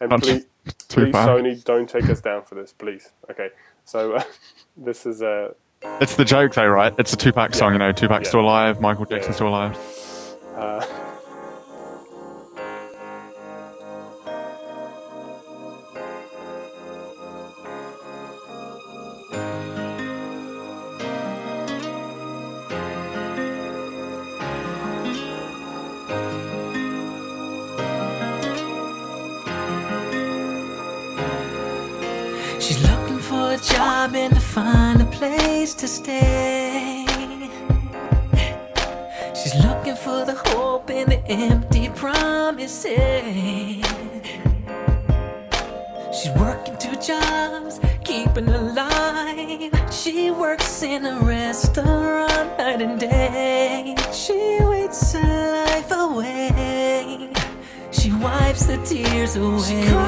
And 0.00 0.10
please, 0.22 0.46
please. 0.88 1.12
Sony, 1.12 1.62
don't 1.64 1.88
take 1.88 2.08
us 2.08 2.20
down 2.20 2.44
for 2.44 2.54
this, 2.54 2.72
please. 2.72 3.10
Okay, 3.28 3.48
so 3.84 4.12
uh, 4.12 4.22
this 4.76 5.06
is 5.06 5.22
uh, 5.22 5.54
It's 6.00 6.14
the 6.14 6.24
joke 6.24 6.54
though, 6.54 6.68
right? 6.68 6.94
It's 7.00 7.12
a 7.12 7.16
Tupac 7.16 7.52
song, 7.56 7.72
you 7.72 7.80
know. 7.80 7.90
Tupac's 7.90 8.26
Yeah. 8.26 8.28
still 8.28 8.40
alive, 8.42 8.80
Michael 8.80 9.06
Jackson's 9.06 9.34
Yeah. 9.34 9.34
still 9.34 9.48
alive. 9.48 10.88
to 35.82 35.88
stay. 35.88 37.04
She's 39.34 39.56
looking 39.64 39.96
for 39.96 40.24
the 40.24 40.40
hope 40.46 40.90
in 40.90 41.08
the 41.08 41.20
empty 41.26 41.88
promises. 41.88 42.86
She's 46.16 46.32
working 46.36 46.76
two 46.78 46.94
jobs, 47.00 47.80
keeping 48.04 48.46
alive. 48.46 49.72
She 49.92 50.30
works 50.30 50.84
in 50.84 51.04
a 51.04 51.18
restaurant 51.18 52.58
night 52.58 52.80
and 52.80 53.00
day. 53.00 53.96
She 54.12 54.58
waits 54.60 55.14
her 55.14 55.64
life 55.66 55.90
away. 55.90 57.32
She 57.90 58.12
wipes 58.12 58.66
the 58.66 58.76
tears 58.84 59.34
away. 59.34 60.01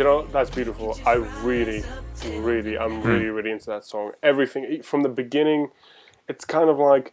You 0.00 0.04
know 0.04 0.26
that's 0.32 0.50
beautiful. 0.50 0.96
I 1.04 1.14
really, 1.44 1.84
really, 2.24 2.78
I'm 2.78 3.02
really, 3.02 3.26
really 3.26 3.50
into 3.50 3.66
that 3.66 3.84
song. 3.84 4.12
Everything 4.22 4.82
from 4.82 5.02
the 5.02 5.10
beginning, 5.10 5.68
it's 6.26 6.46
kind 6.46 6.70
of 6.70 6.78
like 6.78 7.12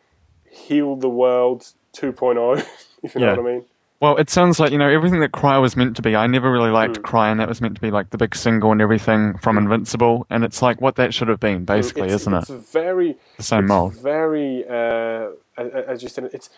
heal 0.50 0.96
the 0.96 1.10
world 1.10 1.74
2.0. 1.94 2.66
If 3.04 3.14
you 3.14 3.22
know 3.22 3.28
Yeah. 3.28 3.36
what 3.36 3.40
I 3.40 3.54
mean. 3.54 3.66
Well, 4.00 4.18
it 4.18 4.30
sounds 4.30 4.60
like 4.60 4.72
you 4.72 4.78
know 4.78 4.90
everything 4.90 5.20
that 5.20 5.32
Cry 5.34 5.58
was 5.58 5.76
meant 5.76 5.96
to 5.98 6.02
be. 6.02 6.16
I 6.16 6.28
never 6.28 6.52
really 6.52 6.70
Hmm. 6.70 6.74
liked 6.76 7.02
Cry, 7.04 7.30
and 7.30 7.40
that 7.40 7.48
was 7.50 7.62
meant 7.62 7.76
to 7.76 7.82
be 7.82 7.92
like 7.92 8.10
the 8.12 8.18
big 8.18 8.36
single 8.36 8.72
and 8.72 8.82
everything 8.82 9.38
from 9.40 9.58
Invincible, 9.58 10.26
and 10.30 10.44
it's 10.44 10.62
like 10.62 10.80
what 10.82 10.96
that 10.96 11.14
should 11.14 11.28
have 11.28 11.40
been, 11.40 11.66
basically, 11.66 12.06
it's, 12.06 12.22
isn't 12.22 12.34
it's 12.34 12.50
it? 12.50 12.56
very 12.72 13.18
The 13.38 13.44
same 13.44 13.66
it's 13.66 13.70
mold. 13.70 13.94
Very, 13.96 14.66
uh, 14.68 15.30
as 15.58 16.04
you 16.04 16.10
said, 16.10 16.30
it's 16.34 16.50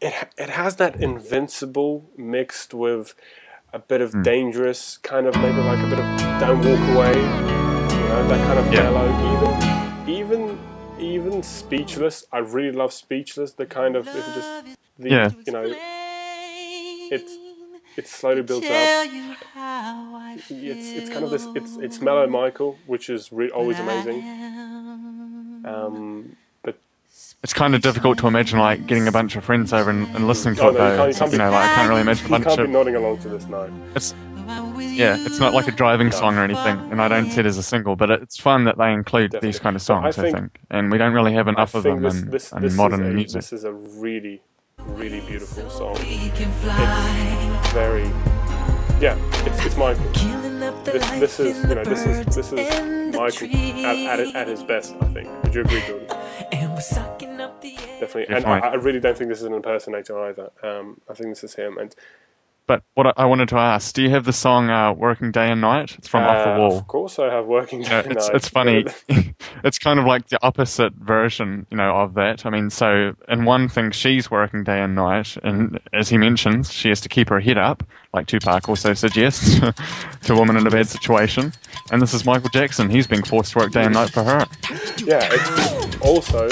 it 0.00 0.14
it 0.38 0.50
has 0.50 0.76
that 0.76 1.00
invincible 1.00 2.10
mixed 2.16 2.72
with 2.74 3.14
a 3.72 3.78
bit 3.78 4.00
of 4.00 4.12
Hmm. 4.12 4.22
dangerous, 4.22 4.98
kind 4.98 5.26
of 5.26 5.34
maybe 5.36 5.58
like 5.58 5.78
a 5.78 5.88
bit 5.88 5.98
of 5.98 6.06
don't 6.40 6.58
walk 6.58 6.96
away, 6.96 7.14
you 7.14 8.08
know, 8.08 8.28
that 8.28 8.46
kind 8.46 8.58
of 8.58 8.72
Yeah. 8.72 8.82
mellow. 8.90 9.08
Even 9.32 10.18
even 10.18 10.58
even 10.98 11.42
speechless. 11.42 12.24
I 12.32 12.38
really 12.38 12.72
love 12.72 12.92
speechless. 12.92 13.52
The 13.52 13.66
kind 13.66 13.96
of 13.96 14.06
if 14.06 14.16
it 14.16 14.34
just 14.34 14.50
the 14.98 15.08
Yeah. 15.10 15.30
you 15.46 15.52
know 15.52 15.64
it's 17.16 17.32
it 17.96 18.06
slowly 18.08 18.42
builds 18.42 18.66
up. 18.66 18.72
It's 20.50 20.50
it's 20.98 21.10
kind 21.10 21.24
of 21.24 21.30
this 21.30 21.46
it's 21.54 21.76
it's 21.76 22.00
mellow 22.00 22.26
Michael, 22.26 22.78
which 22.86 23.08
is 23.10 23.32
re- 23.32 23.50
always 23.50 23.78
amazing. 23.80 24.22
Um, 25.64 26.36
but 26.36 26.41
It's 27.42 27.52
kind 27.52 27.74
of 27.74 27.82
difficult 27.82 28.18
to 28.18 28.28
imagine 28.28 28.58
like 28.60 28.86
getting 28.86 29.08
a 29.08 29.12
bunch 29.12 29.34
of 29.34 29.44
friends 29.44 29.72
over 29.72 29.90
and, 29.90 30.06
and 30.14 30.28
listening 30.28 30.54
to 30.56 30.62
Oh, 30.62 30.68
it 30.68 30.74
no, 30.74 30.96
though. 30.96 31.06
you 31.06 31.14
can't 31.14 31.32
You 31.32 31.38
be- 31.38 31.44
know, 31.44 31.50
like 31.50 31.70
I 31.70 31.74
can't 31.74 31.88
really 31.88 32.00
imagine 32.02 32.26
a 32.26 32.28
you 32.28 32.32
bunch 32.34 32.44
can't 32.44 32.56
be 32.58 32.62
of 32.64 32.70
nodding 32.70 32.94
along 32.94 33.18
to 33.18 33.28
this 33.28 33.46
now. 33.46 33.68
it's 33.96 34.14
yeah, 34.78 35.16
it's 35.20 35.38
not 35.40 35.54
like 35.54 35.66
a 35.66 35.72
driving 35.72 36.10
song 36.12 36.36
or 36.36 36.42
anything, 36.44 36.78
and 36.92 37.00
I 37.00 37.08
don't 37.08 37.30
see 37.30 37.40
it 37.40 37.46
as 37.46 37.56
a 37.58 37.62
single, 37.62 37.96
but 37.96 38.10
it's 38.10 38.38
fun 38.38 38.64
that 38.64 38.76
they 38.76 38.92
include 38.92 39.30
Definitely. 39.32 39.48
these 39.48 39.58
kind 39.58 39.74
of 39.76 39.80
But 39.86 39.92
I 39.94 40.10
songs. 40.10 40.18
I 40.18 40.22
think- 40.22 40.36
think, 40.36 40.60
and 40.70 40.90
we 40.92 40.98
don't 40.98 41.14
really 41.14 41.32
have 41.32 41.48
enough 41.48 41.74
I 41.74 41.78
of 41.78 41.84
them 41.84 42.02
this, 42.02 42.14
in, 42.20 42.30
this, 42.30 42.52
in 42.52 42.62
this 42.62 42.76
modern 42.76 43.04
a, 43.06 43.08
music. 43.10 43.40
This 43.40 43.52
is 43.52 43.64
a 43.64 43.72
really, 43.72 44.42
really 44.78 45.20
beautiful 45.20 45.68
song. 45.70 45.94
We 45.94 46.30
can 46.36 46.50
fly. 46.60 47.58
It's 47.60 47.72
very, 47.72 48.04
yeah, 49.00 49.16
it's, 49.46 49.64
it's 49.66 49.76
Michael. 49.76 50.04
Killing 50.12 50.62
up 50.62 50.84
the 50.84 50.92
This, 50.92 51.10
this 51.10 51.40
is, 51.40 51.68
you 51.68 51.74
know, 51.74 51.84
this 51.84 52.04
is 52.06 52.26
this 52.36 52.52
is 52.52 52.58
and 52.76 53.14
the 53.14 53.18
Michael 53.18 53.48
at, 53.86 54.20
at, 54.20 54.36
at 54.36 54.48
his 54.48 54.62
best. 54.62 54.94
I 55.00 55.06
think. 55.06 55.28
Would 55.44 55.54
you 55.54 55.62
agree, 55.62 55.82
Jordan? 55.86 56.08
And 58.02 58.28
we're 58.28 58.30
sucking 58.32 58.34
up. 58.34 58.34
Definitely. 58.34 58.34
And 58.34 58.46
I, 58.46 58.58
I 58.58 58.74
really 58.74 59.00
don't 59.00 59.16
think 59.16 59.30
this 59.30 59.38
is 59.40 59.44
an 59.44 59.54
impersonator 59.54 60.18
either. 60.28 60.50
Um, 60.62 61.00
I 61.08 61.14
think 61.14 61.30
this 61.30 61.44
is 61.44 61.54
him. 61.54 61.78
And 61.78 61.94
But 62.66 62.82
what 62.94 63.12
I, 63.18 63.24
wanted 63.26 63.48
to 63.50 63.56
ask, 63.56 63.94
do 63.94 64.02
you 64.02 64.10
have 64.10 64.24
the 64.24 64.32
song 64.32 64.70
uh, 64.70 64.92
"Working 64.92 65.32
Day 65.32 65.50
and 65.50 65.60
Night"? 65.60 65.96
It's 65.98 66.08
from 66.08 66.22
Off 66.24 66.44
the 66.44 66.54
uh, 66.54 66.58
Wall. 66.58 66.78
Of 66.78 66.86
course, 66.86 67.18
I 67.18 67.26
have 67.32 67.46
working 67.46 67.82
You 67.82 67.88
know, 67.88 68.02
day 68.02 68.10
it's 68.10 68.26
night. 68.28 68.36
it's 68.36 68.48
funny. 68.48 68.84
it's 69.64 69.78
kind 69.78 69.98
of 69.98 70.06
like 70.06 70.28
the 70.28 70.38
opposite 70.42 70.92
version, 70.94 71.66
you 71.70 71.76
know, 71.76 71.96
of 71.96 72.14
that. 72.14 72.46
I 72.46 72.50
mean, 72.50 72.70
so 72.70 73.14
in 73.28 73.44
one 73.44 73.68
thing, 73.68 73.90
she's 73.90 74.30
working 74.30 74.64
day 74.64 74.80
and 74.80 74.94
night, 74.94 75.36
and 75.42 75.80
as 75.92 76.08
he 76.08 76.18
mentions, 76.18 76.72
she 76.72 76.88
has 76.88 77.00
to 77.02 77.08
keep 77.08 77.28
her 77.30 77.40
head 77.40 77.58
up, 77.58 77.82
like 78.14 78.26
Tupac 78.28 78.68
also 78.68 78.94
suggests 78.94 79.58
to 80.22 80.32
a 80.32 80.36
woman 80.36 80.56
in 80.56 80.66
a 80.66 80.70
bad 80.70 80.88
situation. 80.88 81.52
And 81.90 82.00
this 82.00 82.14
is 82.14 82.24
Michael 82.24 82.50
Jackson. 82.50 82.90
He's 82.90 83.06
being 83.06 83.24
forced 83.24 83.52
to 83.52 83.58
work 83.58 83.72
day 83.72 83.84
and 83.84 83.94
night 83.94 84.10
for 84.10 84.22
her. 84.22 84.46
yeah. 85.04 85.28
It's 85.32 85.96
also 86.00 86.48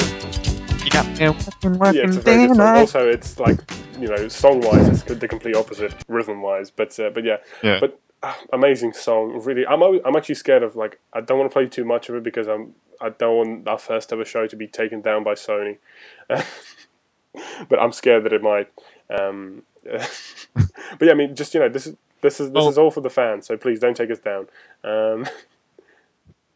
Yeah, 0.92 1.02
yeah, 1.18 1.30
working, 1.68 1.94
Yeah, 1.94 2.06
it's 2.06 2.16
a 2.16 2.20
very 2.20 2.44
and 2.44 2.56
night. 2.56 2.78
Also, 2.80 3.08
it's 3.08 3.38
like 3.38 3.60
you 3.98 4.08
know, 4.08 4.28
song 4.28 4.60
wise, 4.62 4.88
it's 4.88 5.02
the 5.02 5.28
complete 5.28 5.54
opposite 5.56 5.94
rhythm 6.08 6.42
wise. 6.42 6.70
But 6.70 6.98
uh, 6.98 7.10
but 7.10 7.24
yeah, 7.24 7.36
Yeah. 7.62 7.78
but 7.80 8.00
uh, 8.22 8.34
amazing 8.52 8.92
song. 8.92 9.40
Really, 9.44 9.66
I'm 9.66 9.82
al- 9.82 10.00
I'm 10.04 10.16
actually 10.16 10.34
scared 10.36 10.62
of 10.62 10.76
like 10.76 10.98
I 11.12 11.20
don't 11.20 11.38
want 11.38 11.50
to 11.50 11.52
play 11.54 11.66
too 11.66 11.84
much 11.84 12.08
of 12.08 12.14
it 12.16 12.22
because 12.22 12.48
I'm 12.48 12.74
I 13.00 13.10
don't 13.10 13.36
want 13.36 13.68
our 13.68 13.78
first 13.78 14.12
ever 14.12 14.24
show 14.24 14.46
to 14.46 14.56
be 14.56 14.66
taken 14.66 15.00
down 15.00 15.22
by 15.24 15.34
Sony. 15.34 15.78
but 16.28 17.78
I'm 17.78 17.92
scared 17.92 18.24
that 18.24 18.32
it 18.32 18.42
might. 18.42 18.68
Um, 19.10 19.62
but 19.84 21.02
yeah, 21.02 21.12
I 21.12 21.14
mean, 21.14 21.34
just 21.34 21.54
you 21.54 21.60
know, 21.60 21.68
this 21.68 21.86
is 21.86 21.96
this 22.22 22.40
is 22.40 22.48
this 22.48 22.54
Well- 22.54 22.68
is 22.68 22.78
all 22.78 22.90
for 22.90 23.00
the 23.00 23.10
fans. 23.10 23.46
So 23.46 23.56
please 23.56 23.80
don't 23.80 23.96
take 23.96 24.10
us 24.10 24.18
down. 24.18 24.48
Um, 24.84 25.26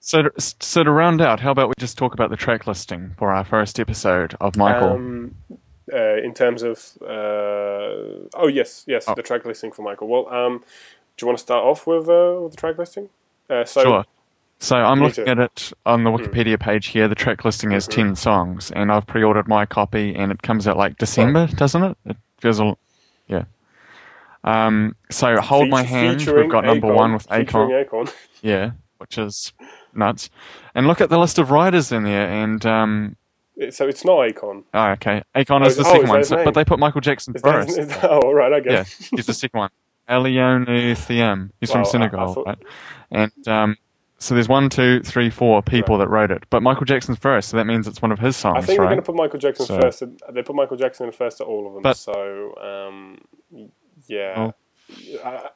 So, 0.07 0.21
to, 0.21 0.31
so 0.39 0.85
to 0.85 0.91
round 0.91 1.23
out, 1.23 1.41
how 1.41 1.51
about 1.51 1.69
we 1.69 1.73
just 1.79 1.97
talk 1.97 2.13
about 2.13 2.29
the 2.29 2.37
track 2.37 2.67
listing 2.67 3.15
for 3.17 3.33
our 3.33 3.43
first 3.43 3.81
episode 3.81 4.35
of 4.39 4.55
Michael? 4.55 4.91
Um, 4.97 5.35
uh, 5.91 6.17
in 6.17 6.35
terms 6.35 6.63
of 6.63 6.79
uh, 7.01 8.29
oh 8.35 8.47
yes 8.53 8.85
yes 8.87 9.05
Oh. 9.09 9.15
the 9.15 9.23
track 9.23 9.47
listing 9.47 9.73
for 9.73 9.81
Michael. 9.81 10.09
Well, 10.09 10.29
um, 10.29 10.59
do 11.17 11.25
you 11.25 11.27
want 11.27 11.39
to 11.39 11.43
start 11.43 11.65
off 11.65 11.87
with, 11.87 12.07
uh, 12.07 12.39
with 12.43 12.51
the 12.53 12.57
track 12.59 12.77
listing? 12.77 13.09
Uh, 13.49 13.65
so 13.65 13.83
Sure. 13.83 14.05
So 14.59 14.77
I'm 14.77 15.01
looking 15.01 15.27
at 15.27 15.39
it 15.39 15.73
on 15.87 16.05
the 16.05 16.11
Wikipedia 16.11 16.61
page 16.61 16.89
here. 16.89 17.09
The 17.09 17.15
track 17.15 17.43
listing 17.47 17.71
has 17.71 17.89
Mm-hmm. 17.89 18.09
10 18.09 18.17
songs, 18.17 18.71
and 18.73 18.93
I've 18.93 19.07
pre 19.07 19.23
ordered 19.23 19.49
my 19.49 19.65
copy, 19.65 20.15
and 20.15 20.31
it 20.31 20.43
comes 20.43 20.69
out 20.69 20.77
like 20.77 20.99
December, 20.99 21.47
doesn't 21.47 21.83
it? 21.83 21.97
It 22.05 22.17
feels 22.41 22.61
a 22.61 22.77
Yeah. 23.27 23.45
Um, 24.45 24.97
so 25.11 25.41
Hold 25.41 25.71
My 25.71 25.83
Hand, 25.83 26.27
we've 26.27 26.51
got 26.51 26.67
number 26.67 26.93
one 26.93 27.15
with 27.15 27.27
Akon. 27.29 27.87
Akon. 27.87 28.13
Yeah, 28.43 28.73
which 28.99 29.17
is 29.17 29.53
nuts. 29.97 30.31
And 30.75 30.87
look 30.87 31.01
at 31.01 31.09
the 31.11 31.19
list 31.19 31.39
of 31.39 31.51
writers 31.51 31.93
in 31.93 32.03
there, 32.05 32.29
and. 32.29 32.65
Um, 32.67 33.17
So 33.71 33.87
it's 33.87 34.05
not 34.05 34.19
Akon. 34.29 34.65
Oh, 34.75 34.89
okay. 34.93 35.23
Akon 35.35 35.63
Oh, 35.63 35.67
is 35.67 35.77
the 35.77 35.83
oh, 35.87 35.93
second 35.93 36.17
is 36.21 36.31
one, 36.31 36.45
but 36.45 36.55
they 36.55 36.65
put 36.65 36.79
Michael 36.79 37.01
Jackson 37.01 37.35
Is 37.37 37.43
that, 37.43 37.53
first. 37.67 37.79
is 37.79 37.89
that, 37.89 38.05
oh, 38.11 38.21
all 38.21 38.35
right, 38.35 38.53
I 38.53 38.61
guess. 38.61 39.01
yeah, 39.01 39.09
he's 39.17 39.27
the 39.27 39.35
second 39.35 39.59
one. 39.59 39.71
Aliaune 40.09 40.67
Thiam. 40.67 41.51
He's 41.61 41.71
Wow, 41.71 41.81
I- 41.81 41.85
from 41.85 41.89
I 41.89 41.91
Senegal, 41.91 42.35
thought- 42.35 42.47
right? 42.47 42.59
And 43.11 43.49
um, 43.49 43.77
so 44.19 44.35
there's 44.35 44.49
one, 44.49 44.69
two, 44.71 45.01
three, 45.03 45.31
four 45.31 45.63
people 45.63 45.99
that 45.99 46.09
wrote 46.09 46.31
it, 46.31 46.45
but 46.51 46.63
Michael 46.63 46.85
Jackson's 46.85 47.19
first, 47.19 47.49
so 47.51 47.57
that 47.57 47.67
means 47.67 47.87
it's 47.87 48.03
one 48.03 48.11
of 48.13 48.19
his 48.19 48.37
songs, 48.37 48.57
I 48.65 48.67
think 48.67 48.79
right? 48.81 48.85
they're 48.87 48.95
going 48.97 49.03
to 49.03 49.07
put 49.07 49.15
Michael 49.15 49.39
Jackson 49.39 49.67
So- 49.67 49.81
first. 49.81 50.03
They 50.33 50.43
put 50.43 50.57
Michael 50.57 50.77
Jackson 50.77 51.07
in 51.07 51.13
first 51.13 51.39
to 51.39 51.45
all 51.45 51.67
of 51.69 51.75
them. 51.75 51.83
But- 51.83 51.97
so 51.97 52.55
um, 52.61 53.69
yeah. 54.09 54.51
I- 55.25 55.49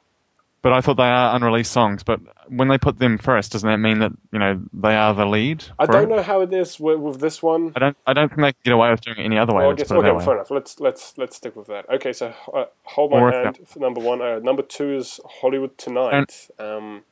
But 0.61 0.73
I 0.73 0.81
thought 0.81 0.97
they 0.97 1.03
are 1.03 1.35
unreleased 1.35 1.71
songs. 1.71 2.03
But 2.03 2.19
when 2.49 2.67
they 2.67 2.77
put 2.77 2.99
them 2.99 3.17
first, 3.17 3.53
doesn't 3.53 3.69
that 3.69 3.77
mean 3.77 3.99
that 3.99 4.11
you 4.31 4.39
know 4.39 4.61
they 4.73 4.95
are 4.95 5.13
the 5.13 5.25
lead? 5.25 5.63
I 5.79 5.85
don't 5.85 6.11
it? 6.11 6.15
know 6.15 6.21
how 6.21 6.41
it 6.41 6.53
is 6.53 6.79
with, 6.79 6.99
with 6.99 7.19
this 7.21 7.41
one. 7.41 7.71
I 7.75 7.79
don't. 7.79 7.97
I 8.05 8.13
don't 8.13 8.29
think 8.29 8.41
they 8.41 8.51
can 8.51 8.61
get 8.65 8.73
away 8.73 8.91
with 8.91 9.01
doing 9.01 9.19
it 9.19 9.23
any 9.23 9.37
other 9.37 9.53
way. 9.53 9.59
Well, 9.59 9.67
I 9.67 9.69
let's 9.69 9.83
guess 9.83 9.91
okay, 9.91 10.11
that 10.11 10.25
fair 10.25 10.33
enough. 10.35 10.51
Let's 10.51 10.79
let's 10.79 11.17
let's 11.17 11.35
stick 11.37 11.55
with 11.55 11.67
that. 11.67 11.89
Okay, 11.89 12.11
so 12.11 12.33
uh, 12.53 12.65
hold 12.83 13.11
my 13.11 13.31
hand 13.31 13.59
for 13.65 13.79
number 13.79 14.01
one. 14.01 14.21
Uh, 14.21 14.39
number 14.39 14.61
two 14.61 14.95
is 14.95 15.19
Hollywood 15.25 15.77
Tonight. 15.77 16.49
Um, 16.59 17.03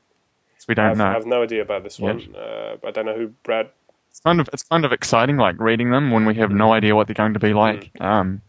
We 0.67 0.75
don't 0.75 0.87
have, 0.87 0.97
know. 0.97 1.05
I 1.05 1.13
have 1.13 1.25
no 1.25 1.43
idea 1.43 1.61
about 1.61 1.83
this 1.83 1.99
one. 1.99 2.35
Uh, 2.35 2.75
I 2.85 2.91
don't 2.91 3.05
know 3.05 3.15
who 3.15 3.27
Brad. 3.43 3.69
it's 4.09 4.19
kind 4.19 4.41
of 4.41 4.49
it's 4.51 4.63
kind 4.63 4.83
of 4.83 4.91
exciting, 4.91 5.37
like 5.37 5.59
reading 5.59 5.91
them 5.91 6.11
when 6.11 6.25
we 6.25 6.35
have 6.35 6.51
no 6.51 6.73
idea 6.73 6.95
what 6.95 7.07
they're 7.07 7.13
going 7.13 7.33
to 7.33 7.39
be 7.39 7.53
like. 7.53 7.93
Mm. 7.93 8.05
Um, 8.05 8.41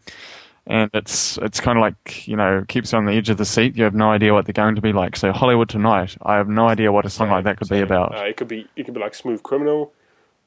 and 0.67 0.89
it's 0.93 1.37
it's 1.39 1.59
kind 1.59 1.77
of 1.77 1.81
like 1.81 2.27
you 2.27 2.35
know 2.35 2.63
keeps 2.67 2.91
you 2.91 2.97
on 2.97 3.05
the 3.05 3.13
edge 3.13 3.29
of 3.29 3.37
the 3.37 3.45
seat. 3.45 3.75
You 3.77 3.83
have 3.85 3.95
no 3.95 4.11
idea 4.11 4.33
what 4.33 4.45
they're 4.45 4.53
going 4.53 4.75
to 4.75 4.81
be 4.81 4.93
like. 4.93 5.15
So 5.15 5.31
Hollywood 5.31 5.69
Tonight, 5.69 6.17
I 6.23 6.35
have 6.35 6.47
no 6.49 6.67
idea 6.67 6.91
what 6.91 7.05
a 7.05 7.09
song 7.09 7.29
like 7.29 7.45
that 7.45 7.57
could 7.57 7.69
be 7.69 7.81
about. 7.81 8.15
Uh, 8.15 8.23
it 8.25 8.37
could 8.37 8.47
be 8.47 8.67
it 8.75 8.85
could 8.85 8.93
be 8.93 8.99
like 8.99 9.15
Smooth 9.15 9.43
Criminal, 9.43 9.93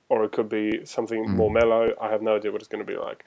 or 0.09 0.25
it 0.25 0.33
could 0.33 0.49
be 0.49 0.85
something 0.87 1.25
Hmm. 1.25 1.37
more 1.37 1.51
mellow. 1.51 1.95
I 2.01 2.11
have 2.11 2.23
no 2.23 2.37
idea 2.37 2.53
what 2.53 2.63
it's 2.63 2.69
going 2.69 2.85
to 2.85 2.91
be 2.93 2.99
like. 2.99 3.25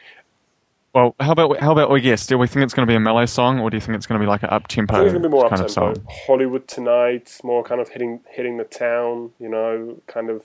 Well, 0.94 1.16
how 1.20 1.32
about 1.34 1.50
we- 1.52 1.58
how 1.60 1.72
about 1.74 1.90
we 1.92 2.02
guess? 2.02 2.28
Do 2.28 2.38
we 2.38 2.48
think 2.48 2.64
it's 2.64 2.74
going 2.74 2.88
to 2.88 2.92
be 2.92 2.96
a 2.96 3.00
mellow 3.02 3.26
song, 3.26 3.60
or 3.60 3.70
do 3.70 3.78
you 3.78 3.82
think 3.82 3.98
it's 3.98 4.08
going 4.08 4.20
to 4.20 4.26
be 4.26 4.30
like 4.30 4.44
an 4.44 4.50
up 4.52 4.68
tempo 4.68 5.04
it's 5.04 5.14
going 5.14 5.24
to 5.24 5.30
be 5.30 5.34
more 5.34 5.46
up 5.46 5.50
kind 5.50 5.62
of 5.62 5.68
tempo. 5.68 5.96
song? 5.96 5.96
Hollywood 6.28 6.68
Tonight, 6.68 7.40
more 7.44 7.64
kind 7.64 7.82
of 7.82 7.90
hitting 7.90 8.22
hitting 8.30 8.58
the 8.58 8.64
town. 8.66 9.32
You 9.40 9.50
know, 9.50 10.02
kind 10.08 10.30
of. 10.30 10.44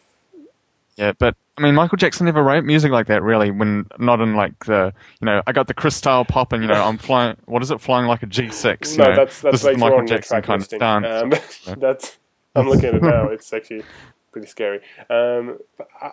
Yeah, 1.01 1.13
but 1.19 1.35
I 1.57 1.63
mean, 1.63 1.75
Michael 1.75 1.97
Jackson 1.97 2.27
never 2.27 2.43
wrote 2.43 2.63
music 2.65 2.93
like 2.93 3.07
that, 3.07 3.23
really. 3.23 3.51
When 3.51 3.87
not 3.99 4.21
in 4.21 4.35
like 4.35 4.67
the, 4.67 4.93
you 5.21 5.25
know, 5.25 5.41
I 5.47 5.53
got 5.53 5.67
the 5.67 5.73
crystal 5.73 6.27
pop, 6.27 6.53
and 6.53 6.63
you 6.63 6.69
know, 6.69 6.85
I'm 6.85 6.99
flying. 6.99 7.39
What 7.47 7.63
is 7.63 7.71
it? 7.71 7.81
Flying 7.81 8.07
like 8.07 8.23
a 8.23 8.27
G6. 8.27 8.93
you 8.93 8.99
no, 8.99 9.05
know? 9.09 9.17
that's 9.17 9.41
that's 9.41 9.65
like 9.65 9.79
Michael 9.79 9.97
on 9.97 10.01
in 10.01 10.07
the 10.07 10.15
Jackson 10.15 10.43
kind 10.43 10.61
listing. 10.61 10.83
of 10.83 11.03
dance. 11.03 11.69
Um, 11.69 11.75
that's 11.81 12.19
I'm 12.55 12.69
looking 12.69 12.85
at 12.85 12.95
it 12.97 13.03
now. 13.03 13.29
It's 13.29 13.51
actually 13.53 13.83
pretty 14.31 14.47
scary. 14.47 14.81
Um, 15.09 15.59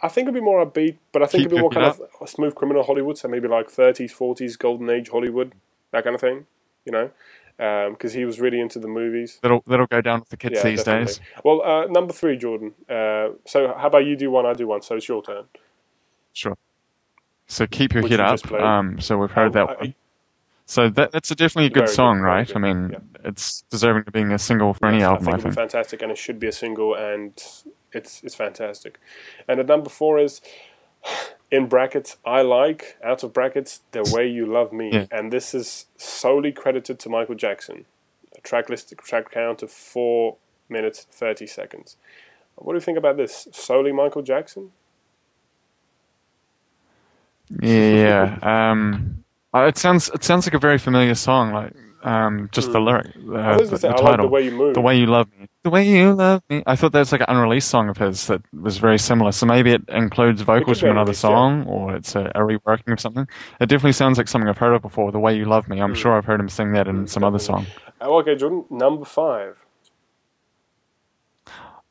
I- 0.02 0.08
think 0.08 0.26
it'd 0.26 0.34
be 0.34 0.42
more 0.42 0.66
upbeat, 0.66 0.96
but 1.12 1.22
I 1.22 1.26
think 1.26 1.44
Keep 1.44 1.48
it'd 1.48 1.58
be 1.58 1.62
more 1.62 1.70
kind 1.70 1.94
feet 1.94 2.06
of 2.22 2.30
smooth 2.30 2.56
criminal 2.56 2.84
Hollywood, 2.84 3.18
so 3.18 3.28
maybe 3.28 3.50
like 3.50 3.68
30s, 3.70 4.12
40s, 4.16 4.58
golden 4.58 4.90
age 4.90 5.10
Hollywood, 5.10 5.54
that 5.92 6.06
kind 6.06 6.16
of 6.16 6.22
thing. 6.22 6.46
You 6.86 6.94
know, 6.94 7.12
because 7.58 8.14
he 8.14 8.24
was 8.26 8.40
really 8.40 8.60
into 8.60 8.80
the 8.80 8.88
movies. 8.88 9.40
that'll 9.42 9.64
that'll 9.68 9.88
go 9.88 10.02
down 10.02 10.20
with 10.20 10.30
the 10.30 10.38
kids 10.38 10.56
Yeah, 10.58 10.64
these 10.70 10.84
definitely. 10.84 11.06
days. 11.06 11.20
Well, 11.44 11.62
uh, 11.64 11.86
number 11.88 12.14
three, 12.14 12.38
Jordan. 12.38 12.74
Uh, 12.90 13.30
so 13.46 13.74
how 13.78 13.88
about 13.88 14.06
you 14.06 14.16
do 14.16 14.30
one, 14.32 14.46
I 14.46 14.54
do 14.54 14.68
one. 14.68 14.82
So 14.82 14.96
it's 14.96 15.08
your 15.08 15.24
turn. 15.24 15.46
Sure. 16.34 16.56
So 17.48 17.66
keep 17.66 17.94
your 17.94 18.04
Which 18.04 18.12
head 18.12 18.20
you 18.20 18.26
up. 18.26 18.62
Um, 18.62 19.00
so 19.00 19.18
we've 19.18 19.32
heard 19.32 19.48
Um, 19.48 19.68
that 19.68 19.70
I- 19.70 19.74
one. 19.84 19.96
So 20.70 20.90
that 20.90 21.12
that's 21.14 21.32
a 21.32 21.36
definitely 21.36 21.68
a 21.68 21.70
good 21.70 21.76
Very 21.76 21.88
good, 21.88 21.96
song, 21.96 22.20
right? 22.20 22.46
good, 22.46 22.58
I 22.58 22.60
mean, 22.60 22.90
yeah. 22.92 23.00
it's 23.30 23.62
deserving 23.70 24.04
of 24.06 24.12
being 24.12 24.34
a 24.34 24.38
single 24.38 24.74
for 24.74 24.88
any 24.88 25.02
album. 25.02 25.30
I 25.30 25.32
I 25.32 25.34
think 25.36 25.40
it'll 25.40 25.44
think. 25.44 25.56
fantastic, 25.56 26.02
and 26.02 26.12
it 26.12 26.18
should 26.18 26.40
be 26.42 26.48
a 26.48 26.52
single, 26.52 26.94
and 26.94 27.32
it's 27.94 28.22
it's 28.22 28.36
fantastic. 28.36 29.00
And 29.48 29.62
at 29.62 29.66
number 29.68 29.90
four 29.90 30.20
is 30.20 30.42
in 31.52 31.68
brackets. 31.68 32.18
I 32.26 32.42
like 32.42 32.98
out 33.04 33.24
of 33.24 33.34
brackets 33.34 33.82
the 33.92 34.04
way 34.14 34.28
you 34.28 34.46
love 34.46 34.74
me, 34.74 34.90
Yeah. 34.92 35.06
and 35.12 35.32
this 35.32 35.54
is 35.54 35.86
solely 35.98 36.52
credited 36.52 37.00
to 37.00 37.10
Michael 37.10 37.36
Jackson. 37.36 37.86
A 38.38 38.42
track 38.42 38.70
list, 38.70 38.94
track 38.98 39.32
count 39.32 39.64
of 39.64 39.72
four 39.72 40.38
minutes 40.70 41.06
thirty 41.10 41.48
seconds. 41.48 41.96
What 42.56 42.74
do 42.74 42.78
you 42.78 42.82
think 42.82 42.98
about 42.98 43.18
this? 43.18 43.48
Solely 43.52 43.92
Michael 43.92 44.22
Jackson? 44.24 44.72
Yeah. 47.62 48.38
um, 48.42 49.24
uh, 49.54 49.66
it 49.68 49.78
sounds 49.78 50.10
it 50.10 50.24
sounds 50.24 50.46
like 50.46 50.54
a 50.54 50.60
very 50.60 50.78
familiar 50.78 51.16
song. 51.16 51.54
Like 51.54 51.74
um, 52.08 52.50
just 52.52 52.72
the 52.72 52.80
lyric, 52.80 53.08
uh, 53.08 53.12
Hmm. 53.12 53.66
the, 53.66 53.78
the 53.78 53.88
I 53.88 53.92
like 53.92 54.02
title, 54.02 54.26
The 54.28 54.32
Way 54.32 54.46
You 54.46 54.52
Move. 54.52 54.74
The 54.76 54.82
way 54.82 54.98
you 54.98 55.06
love 55.08 55.28
me, 55.38 55.48
the 55.64 55.70
way 55.70 55.88
you 55.88 56.14
love 56.14 56.42
me. 56.50 56.64
I 56.66 56.76
thought 56.76 56.92
that 56.94 57.00
was 57.00 57.12
like 57.12 57.22
an 57.22 57.28
unreleased 57.30 57.68
song 57.70 57.90
of 57.90 57.98
his 57.98 58.28
that 58.28 58.42
was 58.54 58.78
very 58.78 58.98
similar. 58.98 59.32
So 59.34 59.46
maybe 59.46 59.72
it 59.72 59.82
includes 59.90 60.42
vocals 60.42 60.78
be 60.78 60.82
from 60.88 60.92
another 60.92 61.12
unreleased, 61.12 61.24
yeah. 61.24 61.30
song, 61.30 61.66
or 61.68 61.96
it's 61.96 62.16
a, 62.16 62.26
a 62.36 62.40
reworking 62.40 62.94
of 62.94 63.00
something. 63.00 63.28
It 63.60 63.68
definitely 63.68 63.92
sounds 63.94 64.18
like 64.18 64.28
something 64.28 64.48
I've 64.50 64.58
heard 64.58 64.74
of 64.74 64.82
before. 64.82 65.12
The 65.12 65.20
way 65.20 65.36
you 65.36 65.46
love 65.46 65.68
me. 65.68 65.82
I'm 65.82 65.90
Hmm. 65.92 65.96
sure 65.96 66.18
I've 66.18 66.26
heard 66.26 66.40
him 66.40 66.50
sing 66.50 66.72
that 66.74 66.88
in 66.88 67.08
some 67.08 67.24
other 67.24 67.40
song. 67.40 67.66
Oh, 68.02 68.20
okay, 68.22 68.36
Jordan. 68.36 68.66
Number 68.70 69.06
five. 69.06 69.58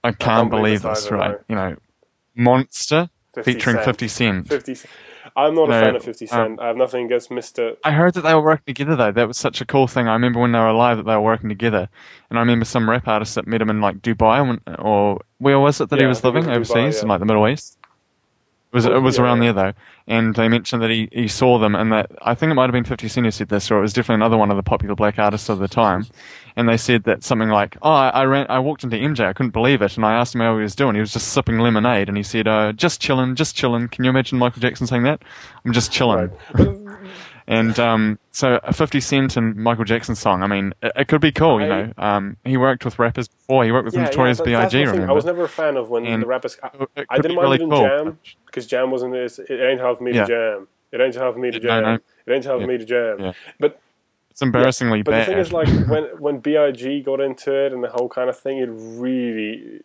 I 0.05 0.13
can't 0.13 0.51
believe 0.51 0.83
believe 0.83 0.83
this 0.83 1.07
either, 1.07 1.17
Right? 1.17 1.31
no. 1.31 1.45
You 1.49 1.57
know, 1.57 1.77
Monster 2.37 3.11
50 3.35 3.53
featuring 3.53 3.77
Cent. 3.77 3.85
50 3.87 4.09
Cent. 4.09 4.49
50 4.49 4.75
I'm 5.37 5.55
not 5.55 5.69
a 5.69 5.73
fan 5.73 5.97
of 5.97 6.03
50 6.03 6.27
Cent. 6.27 6.53
um, 6.53 6.59
I 6.61 6.69
have 6.69 6.77
nothing 6.77 7.05
against 7.05 7.31
Mr. 7.31 7.77
I 7.85 7.93
heard 7.93 8.15
that 8.15 8.23
they 8.23 8.35
were 8.35 8.43
working 8.43 8.75
together 8.75 8.97
though. 8.97 9.13
That 9.13 9.29
was 9.29 9.37
such 9.37 9.61
a 9.61 9.67
cool 9.67 9.87
thing. 9.87 10.09
I 10.09 10.15
remember 10.15 10.41
when 10.41 10.53
they 10.53 10.59
were 10.59 10.69
alive 10.69 10.97
that 10.97 11.05
they 11.05 11.15
were 11.15 11.21
working 11.21 11.49
together, 11.51 11.89
and 12.31 12.39
I 12.39 12.43
remember 12.43 12.65
some 12.65 12.89
rap 12.89 13.07
artists 13.07 13.35
that 13.35 13.47
met 13.47 13.61
him 13.61 13.71
in 13.71 13.81
like 13.81 13.99
Dubai 14.01 14.59
or 14.79 15.21
where 15.39 15.59
was 15.61 15.81
it 15.81 15.91
that 15.91 15.97
Yeah, 15.97 16.05
he 16.05 16.07
was 16.07 16.25
living 16.25 16.47
was 16.47 16.47
Dubai, 16.47 16.57
overseas 16.57 16.97
yeah. 16.97 17.03
in 17.03 17.09
like 17.09 17.21
the 17.21 17.27
Middle 17.27 17.47
East. 17.49 17.79
It 18.77 18.85
was 18.85 18.85
it 18.87 19.01
was 19.01 19.17
Yeah, 19.17 19.25
around 19.25 19.41
yeah. 19.43 19.53
there 19.53 19.73
though, 19.73 19.79
and 20.07 20.35
they 20.35 20.49
mentioned 20.49 20.83
that 20.83 20.91
he, 20.91 21.09
he 21.11 21.29
saw 21.29 21.59
them, 21.59 21.75
and 21.75 21.91
that 21.93 22.11
I 22.21 22.35
think 22.35 22.51
it 22.51 22.57
might 22.57 22.65
have 22.65 22.73
been 22.73 22.85
Fifty 22.85 23.09
Cent 23.09 23.25
who 23.25 23.31
said 23.31 23.49
this, 23.49 23.71
or 23.71 23.79
it 23.79 23.81
was 23.81 23.95
definitely 23.95 24.17
another 24.17 24.37
one 24.37 24.51
of 24.51 24.59
the 24.59 24.63
popular 24.63 24.95
black 24.95 25.19
artists 25.19 25.49
of 25.49 25.61
the 25.61 25.67
time, 25.67 26.05
and 26.57 26.69
they 26.69 26.77
said 26.77 27.05
that 27.05 27.25
something 27.25 27.49
like, 27.49 27.79
"Oh, 27.81 27.91
I, 27.91 28.09
I 28.11 28.25
ran, 28.25 28.45
I 28.51 28.59
walked 28.59 28.85
into 28.85 28.99
MJ, 28.99 29.21
I 29.21 29.33
couldn't 29.33 29.53
believe 29.53 29.81
it, 29.81 29.97
and 29.97 30.05
I 30.05 30.13
asked 30.13 30.35
him 30.35 30.43
how 30.43 30.55
he 30.57 30.63
was 30.63 30.75
doing. 30.75 30.95
He 30.95 31.01
was 31.01 31.15
just 31.15 31.29
sipping 31.29 31.59
lemonade, 31.59 32.09
and 32.09 32.19
he 32.19 32.23
said, 32.23 32.47
uh, 32.47 32.73
just 32.73 33.01
chilling, 33.01 33.35
just 33.35 33.57
chilling." 33.57 33.89
Can 33.89 34.05
you 34.05 34.11
imagine 34.11 34.37
Michael 34.39 34.61
Jackson 34.61 34.87
saying 34.87 35.05
that? 35.05 35.23
I'm 35.65 35.73
just 35.73 35.91
chilling. 35.91 36.31
And 37.49 37.79
um, 37.79 38.19
so 38.33 38.59
a 38.65 38.73
50 38.73 39.01
Cent 39.01 39.37
and 39.37 39.55
Michael 39.57 39.85
Jackson 39.85 40.15
song, 40.17 40.43
I 40.43 40.49
mean, 40.49 40.75
it, 40.83 40.93
it 40.97 41.09
could 41.09 41.21
be 41.21 41.31
cool, 41.31 41.61
you 41.61 41.67
I- 41.67 41.83
know. 41.83 41.93
Um, 41.97 42.37
he 42.45 42.57
worked 42.57 42.85
with 42.85 42.99
rappers 42.99 43.29
before. 43.29 43.65
He 43.65 43.71
worked 43.71 43.85
with 43.87 43.95
Notorious 43.95 44.39
that- 44.39 44.45
B.I.G., 44.45 44.79
remember? 44.85 45.09
I 45.09 45.13
was 45.13 45.25
never 45.25 45.45
a 45.45 45.49
fan 45.49 45.77
of 45.77 45.89
when 45.89 46.05
And 46.07 46.23
the 46.23 46.27
rappers. 46.27 46.59
I, 46.63 46.71
I 47.09 47.19
didn't 47.19 47.37
mind 47.37 47.49
really 47.51 47.59
cool. 47.59 47.81
Jam 47.83 48.19
because 48.47 48.67
Jam 48.67 48.91
wasn't 48.91 49.13
this. 49.13 49.39
It 49.39 49.61
ain't 49.61 49.81
half 49.81 50.01
me 50.01 50.13
Yeah. 50.13 50.25
to 50.25 50.29
jam. 50.57 50.69
It 50.93 51.01
ain't 51.01 51.15
half 51.15 51.37
me 51.37 51.51
to 51.53 51.61
jam. 51.61 51.83
no. 51.83 51.95
It 51.95 52.33
ain't 52.33 52.45
half 52.45 52.61
Yeah. 52.61 52.67
me 52.67 52.79
to 52.79 52.85
jam. 52.85 53.17
Yeah. 53.21 53.33
But 53.61 53.81
It's 54.31 54.43
embarrassingly 54.43 55.03
but 55.03 55.13
bad. 55.13 55.21
the 55.23 55.31
thing 55.31 55.39
is, 55.39 55.53
like 55.53 55.69
when 55.89 56.05
when 56.19 56.39
Big 56.41 57.05
got 57.05 57.21
into 57.21 57.55
it 57.55 57.73
and 57.73 57.83
the 57.85 57.91
whole 57.91 58.09
kind 58.09 58.29
of 58.29 58.37
thing, 58.39 58.59
it 58.59 58.69
really, 58.73 59.83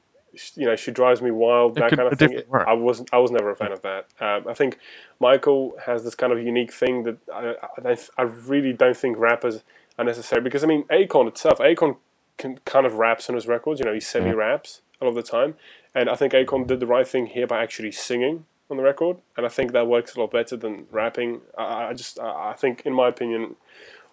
you 0.56 0.66
know, 0.66 0.76
she 0.76 0.92
drives 0.92 1.22
me 1.22 1.32
wild. 1.32 1.78
It 1.78 1.82
that 1.82 1.92
kind 1.92 2.12
of 2.12 2.18
thing. 2.18 2.42
worked. 2.48 2.68
I 2.68 2.74
wasn't. 2.74 3.10
I 3.14 3.18
was 3.18 3.32
never 3.32 3.52
a 3.52 3.56
fan 3.56 3.72
of 3.72 3.82
that. 3.82 4.08
Um, 4.20 4.48
I 4.48 4.54
think 4.54 4.78
Michael 5.20 5.76
has 5.86 6.04
this 6.04 6.16
kind 6.16 6.32
of 6.32 6.42
unique 6.42 6.72
thing 6.72 7.04
that 7.04 7.18
I, 7.34 7.56
I, 7.86 7.98
I 8.18 8.22
really 8.24 8.74
don't 8.74 8.96
think 8.96 9.18
rappers 9.18 9.64
are 9.98 10.06
necessary 10.06 10.42
because 10.42 10.64
I 10.64 10.68
mean, 10.68 10.84
Akon 10.84 11.28
itself, 11.28 11.60
Akon 11.60 11.98
can 12.38 12.58
kind 12.66 12.86
of 12.86 12.96
raps 12.96 13.30
on 13.30 13.36
his 13.36 13.48
records. 13.48 13.80
You 13.80 13.86
know, 13.86 13.94
he 13.94 14.00
semi 14.00 14.32
raps 14.32 14.82
a 15.00 15.06
lot 15.06 15.10
of 15.10 15.16
the 15.16 15.24
time, 15.24 15.56
and 15.94 16.10
I 16.10 16.16
think 16.16 16.34
Akon 16.34 16.68
did 16.68 16.80
the 16.80 16.88
right 16.88 17.08
thing 17.08 17.28
here 17.28 17.48
by 17.48 17.62
actually 17.62 17.92
singing 17.92 18.46
on 18.70 18.78
the 18.78 18.84
record, 18.84 19.18
and 19.36 19.46
I 19.46 19.50
think 19.50 19.74
that 19.74 19.88
works 19.88 20.16
a 20.16 20.20
lot 20.20 20.32
better 20.32 20.56
than 20.56 20.88
rapping. 20.92 21.42
I, 21.58 21.88
I 21.90 21.94
just, 21.94 22.20
I 22.20 22.52
I 22.52 22.54
think, 22.54 22.84
in 22.86 22.94
my 22.94 23.10
opinion, 23.10 23.56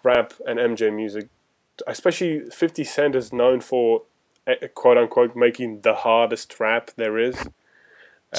rap 0.03 0.33
and 0.45 0.59
MJ 0.59 0.93
music, 0.93 1.29
especially 1.87 2.49
50 2.49 2.83
Cent 2.83 3.15
is 3.15 3.31
known 3.31 3.61
for 3.61 4.03
quote 4.73 4.97
unquote 4.97 5.35
making 5.35 5.81
the 5.81 5.93
hardest 5.93 6.59
rap 6.59 6.91
there 6.95 7.17
is, 7.17 7.47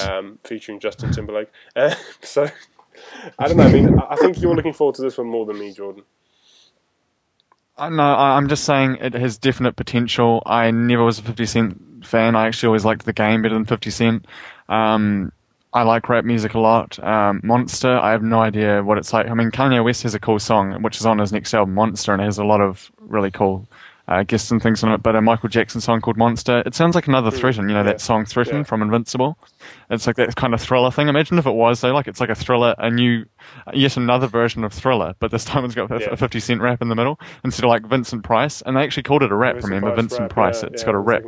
um, 0.02 0.38
featuring 0.44 0.80
Justin 0.80 1.12
Timberlake. 1.12 1.50
Uh, 1.74 1.94
so 2.22 2.48
I 3.38 3.48
don't 3.48 3.56
know. 3.56 3.64
I 3.64 3.72
mean, 3.72 3.98
I 3.98 4.16
think 4.16 4.40
you're 4.40 4.54
looking 4.54 4.72
forward 4.72 4.96
to 4.96 5.02
this 5.02 5.18
one 5.18 5.28
more 5.28 5.46
than 5.46 5.58
me, 5.58 5.72
Jordan. 5.72 6.02
Uh, 7.76 7.88
no, 7.88 8.02
I'm 8.02 8.48
just 8.48 8.64
saying 8.64 8.98
it 9.00 9.14
has 9.14 9.38
definite 9.38 9.74
potential. 9.74 10.42
I 10.44 10.70
never 10.70 11.02
was 11.02 11.18
a 11.18 11.22
50 11.22 11.46
Cent 11.46 12.06
fan. 12.06 12.36
I 12.36 12.46
actually 12.46 12.66
always 12.68 12.84
liked 12.84 13.06
the 13.06 13.12
game 13.12 13.40
better 13.40 13.54
than 13.54 13.64
50 13.64 13.90
Cent. 13.90 14.26
Um, 14.68 15.32
I 15.72 15.82
like 15.82 16.08
rap 16.08 16.24
music 16.24 16.54
a 16.54 16.58
lot. 16.58 17.02
Um, 17.02 17.40
Monster, 17.42 17.96
I 17.96 18.10
have 18.10 18.22
no 18.22 18.40
idea 18.40 18.82
what 18.82 18.98
it's 18.98 19.12
like. 19.12 19.28
I 19.28 19.34
mean, 19.34 19.50
Kanye 19.50 19.82
West 19.82 20.02
has 20.02 20.14
a 20.14 20.20
cool 20.20 20.38
song, 20.38 20.82
which 20.82 20.98
is 20.98 21.06
on 21.06 21.18
his 21.18 21.32
next 21.32 21.54
album, 21.54 21.74
Monster, 21.74 22.12
and 22.12 22.20
it 22.20 22.26
has 22.26 22.38
a 22.38 22.44
lot 22.44 22.60
of 22.60 22.90
really 22.98 23.30
cool 23.30 23.66
uh, 24.08 24.22
guests 24.24 24.50
and 24.50 24.62
things 24.62 24.82
on 24.84 24.92
it. 24.92 25.02
But 25.02 25.16
a 25.16 25.20
Michael 25.22 25.48
Jackson 25.48 25.80
song 25.80 26.00
called 26.00 26.16
Monster, 26.16 26.62
it 26.66 26.74
sounds 26.74 26.94
like 26.94 27.06
another 27.06 27.30
Threaten. 27.30 27.68
You 27.68 27.74
know, 27.74 27.80
Hmm. 27.82 27.86
yeah, 27.86 27.92
that 27.92 28.00
song 28.00 28.24
Threaten 28.24 28.58
yeah. 28.58 28.62
from 28.64 28.82
Invincible? 28.82 29.38
It's 29.90 30.06
like 30.06 30.16
that 30.16 30.36
kind 30.36 30.54
of 30.54 30.60
thriller 30.60 30.90
thing. 30.90 31.08
Imagine 31.08 31.38
if 31.38 31.46
it 31.46 31.54
was, 31.54 31.80
though, 31.80 31.92
like 31.92 32.08
it's 32.08 32.20
like 32.20 32.30
a 32.30 32.34
thriller, 32.34 32.74
a 32.78 32.90
new, 32.90 33.24
yet 33.74 33.96
another 33.96 34.26
version 34.26 34.64
of 34.64 34.72
Thriller, 34.72 35.14
but 35.18 35.30
this 35.30 35.44
time 35.44 35.64
it's 35.64 35.74
got 35.74 35.90
a, 35.90 35.98
Yeah. 36.00 36.08
a 36.12 36.16
50 36.16 36.40
Cent 36.40 36.60
rap 36.60 36.80
in 36.82 36.88
the 36.88 36.94
middle 36.94 37.18
instead 37.44 37.64
of 37.64 37.68
like 37.70 37.84
Vincent 37.86 38.22
Price. 38.24 38.62
And 38.62 38.76
they 38.76 38.82
actually 38.82 39.02
called 39.04 39.22
it 39.22 39.32
a 39.32 39.36
rap, 39.36 39.54
Vincent 39.54 39.72
remember? 39.72 39.90
Price 39.90 40.00
Vincent 40.02 40.20
rap, 40.22 40.30
Price. 40.30 40.62
It's 40.62 40.84
got 40.84 40.94
a 40.94 40.98
rap. 40.98 41.22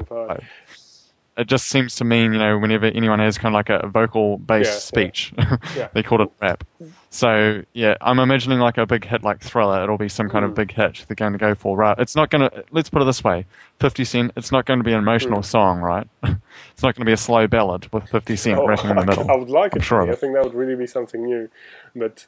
Second 1.36 1.38
part. 1.38 1.38
vibe. 1.38 1.40
It 1.42 1.48
just 1.48 1.68
seems 1.68 1.96
to 1.96 2.04
mean, 2.04 2.32
you 2.32 2.38
know, 2.38 2.58
whenever 2.58 2.86
anyone 2.86 3.18
has 3.18 3.38
kind 3.38 3.54
of 3.54 3.58
like 3.58 3.70
a 3.70 3.86
vocal 3.88 4.38
based 4.38 4.68
Yeah, 4.94 5.02
yeah. 5.04 5.10
speech, 5.10 5.32
Yeah. 5.76 5.88
they 5.94 6.02
call 6.02 6.22
it 6.22 6.30
rap. 6.40 6.64
So, 7.10 7.62
yeah, 7.74 7.96
I'm 8.00 8.18
imagining 8.18 8.58
like 8.58 8.78
a 8.78 8.86
big 8.86 9.04
hit 9.04 9.22
like 9.22 9.40
Thriller. 9.40 9.82
It'll 9.82 9.98
be 9.98 10.08
some 10.08 10.28
kind 10.30 10.44
Mm. 10.44 10.48
of 10.48 10.54
big 10.54 10.72
hit 10.72 11.04
they're 11.08 11.14
going 11.14 11.32
to 11.32 11.38
go 11.38 11.54
for. 11.54 11.76
Right? 11.76 11.98
It's 11.98 12.16
not 12.16 12.30
going 12.30 12.48
to, 12.50 12.64
let's 12.70 12.90
put 12.90 13.02
it 13.02 13.04
this 13.04 13.22
way 13.22 13.46
50 13.80 14.04
Cent, 14.04 14.32
it's 14.36 14.52
not 14.52 14.64
going 14.64 14.78
to 14.80 14.84
be 14.84 14.92
an 14.92 14.98
emotional 14.98 15.40
Mm. 15.40 15.44
song, 15.44 15.80
right? 15.80 16.06
it's 16.22 16.82
not 16.82 16.94
going 16.94 17.02
to 17.02 17.04
be 17.04 17.12
a 17.12 17.16
slow 17.16 17.46
ballad 17.46 17.92
with 17.92 18.08
50 18.08 18.36
Cent 18.36 18.58
Oh, 18.58 18.66
rapping 18.66 18.90
in 18.90 18.96
the 18.96 19.04
middle. 19.06 19.30
I 19.30 19.34
would 19.36 19.50
like 19.50 19.74
I'm 19.74 19.80
it 19.80 19.84
sure 19.84 20.00
to 20.00 20.06
be. 20.06 20.12
I 20.12 20.16
think 20.16 20.34
that 20.34 20.44
would 20.44 20.54
really 20.54 20.76
be 20.76 20.86
something 20.86 21.24
new. 21.24 21.48
But 21.94 22.26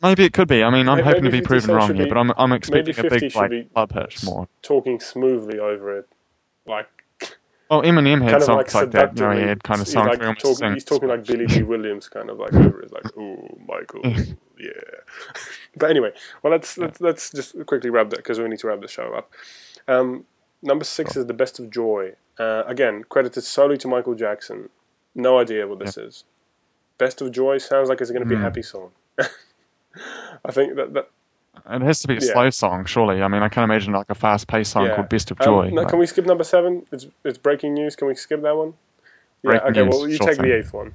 Maybe 0.00 0.24
it 0.24 0.32
could 0.32 0.46
be. 0.48 0.62
I 0.62 0.70
mean, 0.70 0.88
I'm 0.88 0.98
Maybe 0.98 1.08
hoping 1.08 1.24
to 1.24 1.30
be 1.30 1.40
proven 1.40 1.74
wrong 1.74 1.88
should 1.88 1.96
here, 1.96 2.06
but 2.06 2.16
I'm, 2.18 2.32
I'm 2.36 2.52
expecting 2.52 2.92
a 2.92 3.02
50 3.02 3.08
big 3.08 3.32
should 3.32 3.38
like 3.38 3.50
be 3.50 3.64
club 3.64 3.92
hit 3.92 4.22
more. 4.24 4.48
talking 4.62 5.00
smoothly 5.00 5.58
over 5.58 5.98
it, 5.98 6.08
like 6.66 6.86
Well, 7.70 7.82
Eminem 7.82 8.22
had 8.22 8.30
kind 8.32 8.42
of 8.42 8.48
like 8.48 8.70
songs 8.70 8.82
like 8.84 8.90
that. 8.92 9.14
Know, 9.16 9.30
he 9.32 9.42
had 9.42 9.62
kind 9.62 9.80
of 9.80 9.86
he's 9.86 9.92
songs 9.92 10.08
like 10.08 10.18
where 10.20 10.28
he 10.34 10.42
almost 10.42 10.60
talking, 10.60 10.72
he's 10.74 10.84
talking 10.84 11.08
like 11.08 11.24
Billy 11.26 11.46
Dee 11.46 11.62
Williams, 11.72 12.08
kind 12.08 12.30
of 12.30 12.38
like 12.38 12.54
over 12.54 12.80
it, 12.80 12.92
like 12.92 13.16
"Ooh, 13.18 13.58
Michael, 13.68 14.00
yeah." 14.58 14.70
but 15.76 15.90
anyway, 15.90 16.12
well, 16.42 16.50
let's 16.50 16.78
let's 16.78 17.00
let's 17.00 17.30
just 17.30 17.54
quickly 17.66 17.90
wrap 17.90 18.08
that 18.10 18.16
because 18.16 18.38
we 18.40 18.48
need 18.48 18.58
to 18.60 18.68
wrap 18.68 18.80
the 18.80 18.88
show 18.88 19.12
up. 19.14 19.30
Um, 19.86 20.24
number 20.62 20.84
six 20.84 21.16
is 21.16 21.26
"The 21.26 21.34
Best 21.34 21.58
of 21.58 21.70
Joy." 21.70 22.12
Uh, 22.38 22.62
again, 22.66 23.04
credited 23.08 23.44
solely 23.44 23.76
to 23.78 23.88
Michael 23.88 24.14
Jackson. 24.14 24.70
No 25.14 25.38
idea 25.38 25.66
what 25.66 25.78
this 25.78 25.98
is. 25.98 26.24
"Best 26.96 27.20
of 27.20 27.32
Joy" 27.32 27.58
sounds 27.58 27.88
like 27.90 28.00
it's 28.00 28.10
going 28.10 28.22
to 28.22 28.28
be 28.28 28.34
Hmm. 28.34 28.40
a 28.40 28.44
happy 28.44 28.62
song. 28.62 28.92
I 29.18 30.52
think 30.52 30.76
that 30.76 30.94
that 30.94 31.10
It 31.70 31.82
has 31.82 32.00
to 32.00 32.08
be 32.08 32.14
a 32.16 32.20
Yeah. 32.20 32.32
slow 32.32 32.50
song, 32.50 32.84
surely. 32.84 33.22
I 33.22 33.28
mean, 33.28 33.42
I 33.42 33.48
can't 33.48 33.64
imagine 33.64 33.92
like 33.92 34.10
a 34.10 34.14
fast-paced 34.14 34.70
song 34.72 34.86
yeah. 34.86 34.96
called 34.96 35.08
"Best 35.08 35.30
of 35.30 35.40
Um, 35.40 35.44
Joy." 35.44 35.70
no, 35.70 35.82
Like, 35.82 35.90
can 35.90 35.98
we 35.98 36.06
skip 36.06 36.26
number 36.26 36.44
seven? 36.44 36.86
It's 36.92 37.06
it's 37.24 37.38
breaking 37.38 37.74
news. 37.74 37.96
Can 37.96 38.08
we 38.08 38.14
skip 38.14 38.42
that 38.42 38.56
one? 38.56 38.74
Yeah. 39.42 39.58
Okay. 39.68 39.82
news, 39.82 39.94
Well, 39.94 40.08
you 40.08 40.18
take 40.18 40.36
thing. 40.36 40.46
the 40.46 40.56
eighth 40.56 40.72
one. 40.72 40.94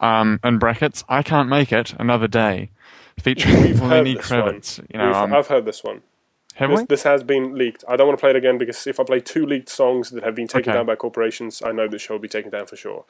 um, 0.00 0.38
in 0.44 0.58
brackets, 0.58 1.04
I 1.08 1.22
can't 1.22 1.48
make 1.48 1.72
it 1.72 1.94
another 1.98 2.28
day, 2.28 2.70
featuring 3.20 3.62
We've 3.62 3.80
Lenny 3.80 4.14
one. 4.16 4.24
Kravitz. 4.24 4.84
You 4.92 4.98
know, 4.98 5.12
um, 5.12 5.32
I've 5.32 5.46
heard 5.46 5.64
this 5.64 5.82
one. 5.82 6.02
have 6.56 6.70
This, 6.70 6.80
we? 6.80 6.86
this 6.86 7.02
has 7.04 7.22
been 7.22 7.54
leaked. 7.56 7.84
I 7.88 7.96
don't 7.96 8.06
want 8.08 8.18
to 8.18 8.20
play 8.20 8.30
it 8.30 8.36
again 8.36 8.58
because 8.58 8.86
if 8.86 9.00
I 9.00 9.04
play 9.04 9.20
two 9.20 9.46
leaked 9.46 9.68
songs 9.68 10.10
that 10.10 10.22
have 10.24 10.34
been 10.34 10.46
taken 10.48 10.70
Okay. 10.70 10.78
down 10.78 10.86
by 10.86 10.96
corporations, 10.96 11.62
I 11.64 11.72
know 11.72 11.88
the 11.88 11.98
show 11.98 12.14
will 12.14 12.20
be 12.20 12.28
taken 12.28 12.50
down 12.50 12.66
for 12.66 12.76
sure. 12.76 13.04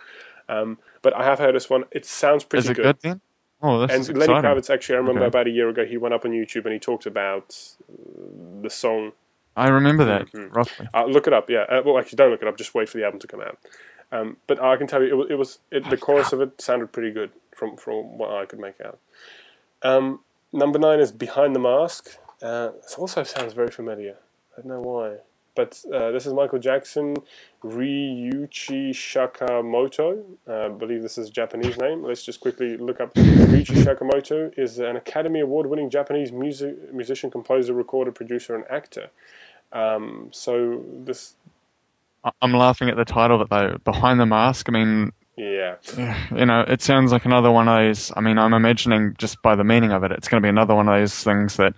Um, 0.49 0.79
but 1.03 1.15
I 1.17 1.25
have 1.25 1.39
heard 1.39 1.55
this 1.55 1.69
one. 1.71 1.85
It 1.91 2.05
sounds 2.05 2.45
pretty 2.45 2.65
Is 2.65 2.71
it 2.71 2.75
good 2.75 2.99
then? 3.01 3.21
Oh, 3.67 3.81
this 3.87 3.99
is 3.99 4.09
And 4.11 4.19
Lenny 4.19 4.35
exciting. 4.35 4.51
Kravitz, 4.51 4.69
actually, 4.73 4.97
I 4.97 4.99
remember 4.99 5.21
Okay. 5.23 5.29
about 5.29 5.47
a 5.47 5.51
year 5.51 5.69
ago, 5.71 5.85
he 5.87 5.97
went 5.97 6.13
up 6.15 6.25
on 6.27 6.33
YouTube 6.33 6.65
and 6.65 6.75
he 6.75 6.79
talked 6.79 7.07
about 7.07 7.57
uh, 7.91 8.61
the 8.63 8.69
song. 8.69 9.13
I 9.57 9.69
remember 9.69 10.05
that 10.05 10.27
Mhm. 10.33 10.55
roughly. 10.55 10.87
Uh, 10.93 11.07
look 11.07 11.27
it 11.27 11.33
up, 11.33 11.49
yeah. 11.49 11.63
Uh, 11.63 11.81
well, 11.85 11.99
actually, 11.99 12.17
don't 12.17 12.31
look 12.31 12.43
it 12.43 12.49
up. 12.49 12.59
Just 12.59 12.75
wait 12.75 12.89
for 12.91 12.99
the 12.99 13.05
album 13.05 13.21
to 13.21 13.27
come 13.27 13.41
out. 13.41 13.57
Um, 14.13 14.37
but 14.47 14.61
I 14.63 14.77
can 14.77 14.87
tell 14.87 15.03
you, 15.03 15.09
it 15.09 15.15
was, 15.17 15.31
it 15.31 15.35
was 15.39 15.59
it, 15.71 15.89
the 15.91 15.97
chorus 15.97 16.33
of 16.33 16.41
it 16.43 16.61
sounded 16.61 16.93
pretty 16.93 17.11
good 17.11 17.31
from 17.55 17.77
from 17.77 18.19
what 18.19 18.31
I 18.31 18.45
could 18.45 18.59
make 18.61 18.81
out. 18.81 18.99
Um, 19.83 20.21
number 20.53 20.79
nine 20.79 21.01
is 21.01 21.11
"Behind 21.11 21.55
the 21.57 21.61
Mask." 21.61 22.19
Uh, 22.43 22.73
this 22.83 22.95
also 22.97 23.23
sounds 23.23 23.55
very 23.55 23.71
familiar. 23.71 24.17
I 24.57 24.61
don't 24.61 24.67
know 24.69 24.81
why, 24.83 25.17
but 25.55 25.83
uh, 25.93 26.11
this 26.11 26.27
is 26.27 26.33
Michael 26.33 26.59
Jackson, 26.59 27.17
Ryuichi 27.63 28.91
Sakamoto. 28.91 30.25
Uh, 30.49 30.67
I 30.67 30.69
believe 30.69 31.03
this 31.03 31.19
is 31.19 31.29
a 31.29 31.33
Japanese 31.33 31.79
name. 31.79 32.03
Let's 32.03 32.25
just 32.25 32.41
quickly 32.41 32.77
look 32.77 33.01
up. 33.01 33.15
Ryuichi 33.15 33.85
Sakamoto 33.85 34.57
is 34.59 34.79
an 34.79 34.97
Academy 34.97 35.41
Award-winning 35.41 35.91
Japanese 35.91 36.33
music 36.33 36.93
musician, 36.93 37.31
composer, 37.31 37.73
recorder, 37.73 38.13
producer, 38.13 38.55
and 38.55 38.65
actor. 38.71 39.11
Um, 39.73 40.29
so 40.33 40.83
this, 40.93 41.35
I'm 42.41 42.53
laughing 42.53 42.89
at 42.89 42.97
the 42.97 43.05
title 43.05 43.43
it 43.43 43.51
though. 43.51 43.77
Behind 43.85 44.19
the 44.19 44.27
mask. 44.27 44.69
I 44.69 44.73
mean, 44.73 45.13
yeah, 45.37 45.77
you 46.35 46.47
know, 46.47 46.65
it 46.67 46.81
sounds 46.83 47.13
like 47.13 47.25
another 47.25 47.51
one 47.51 47.69
of 47.69 47.77
those. 47.77 48.13
I 48.17 48.21
mean, 48.21 48.39
I'm 48.39 48.55
imagining 48.55 49.15
just 49.19 49.43
by 49.43 49.57
the 49.57 49.65
meaning 49.65 49.93
of 49.93 50.05
it, 50.05 50.13
it's 50.13 50.29
going 50.29 50.43
to 50.43 50.45
be 50.45 50.51
another 50.51 50.75
one 50.75 50.89
of 50.89 50.99
those 50.99 51.23
things 51.23 51.57
that 51.57 51.75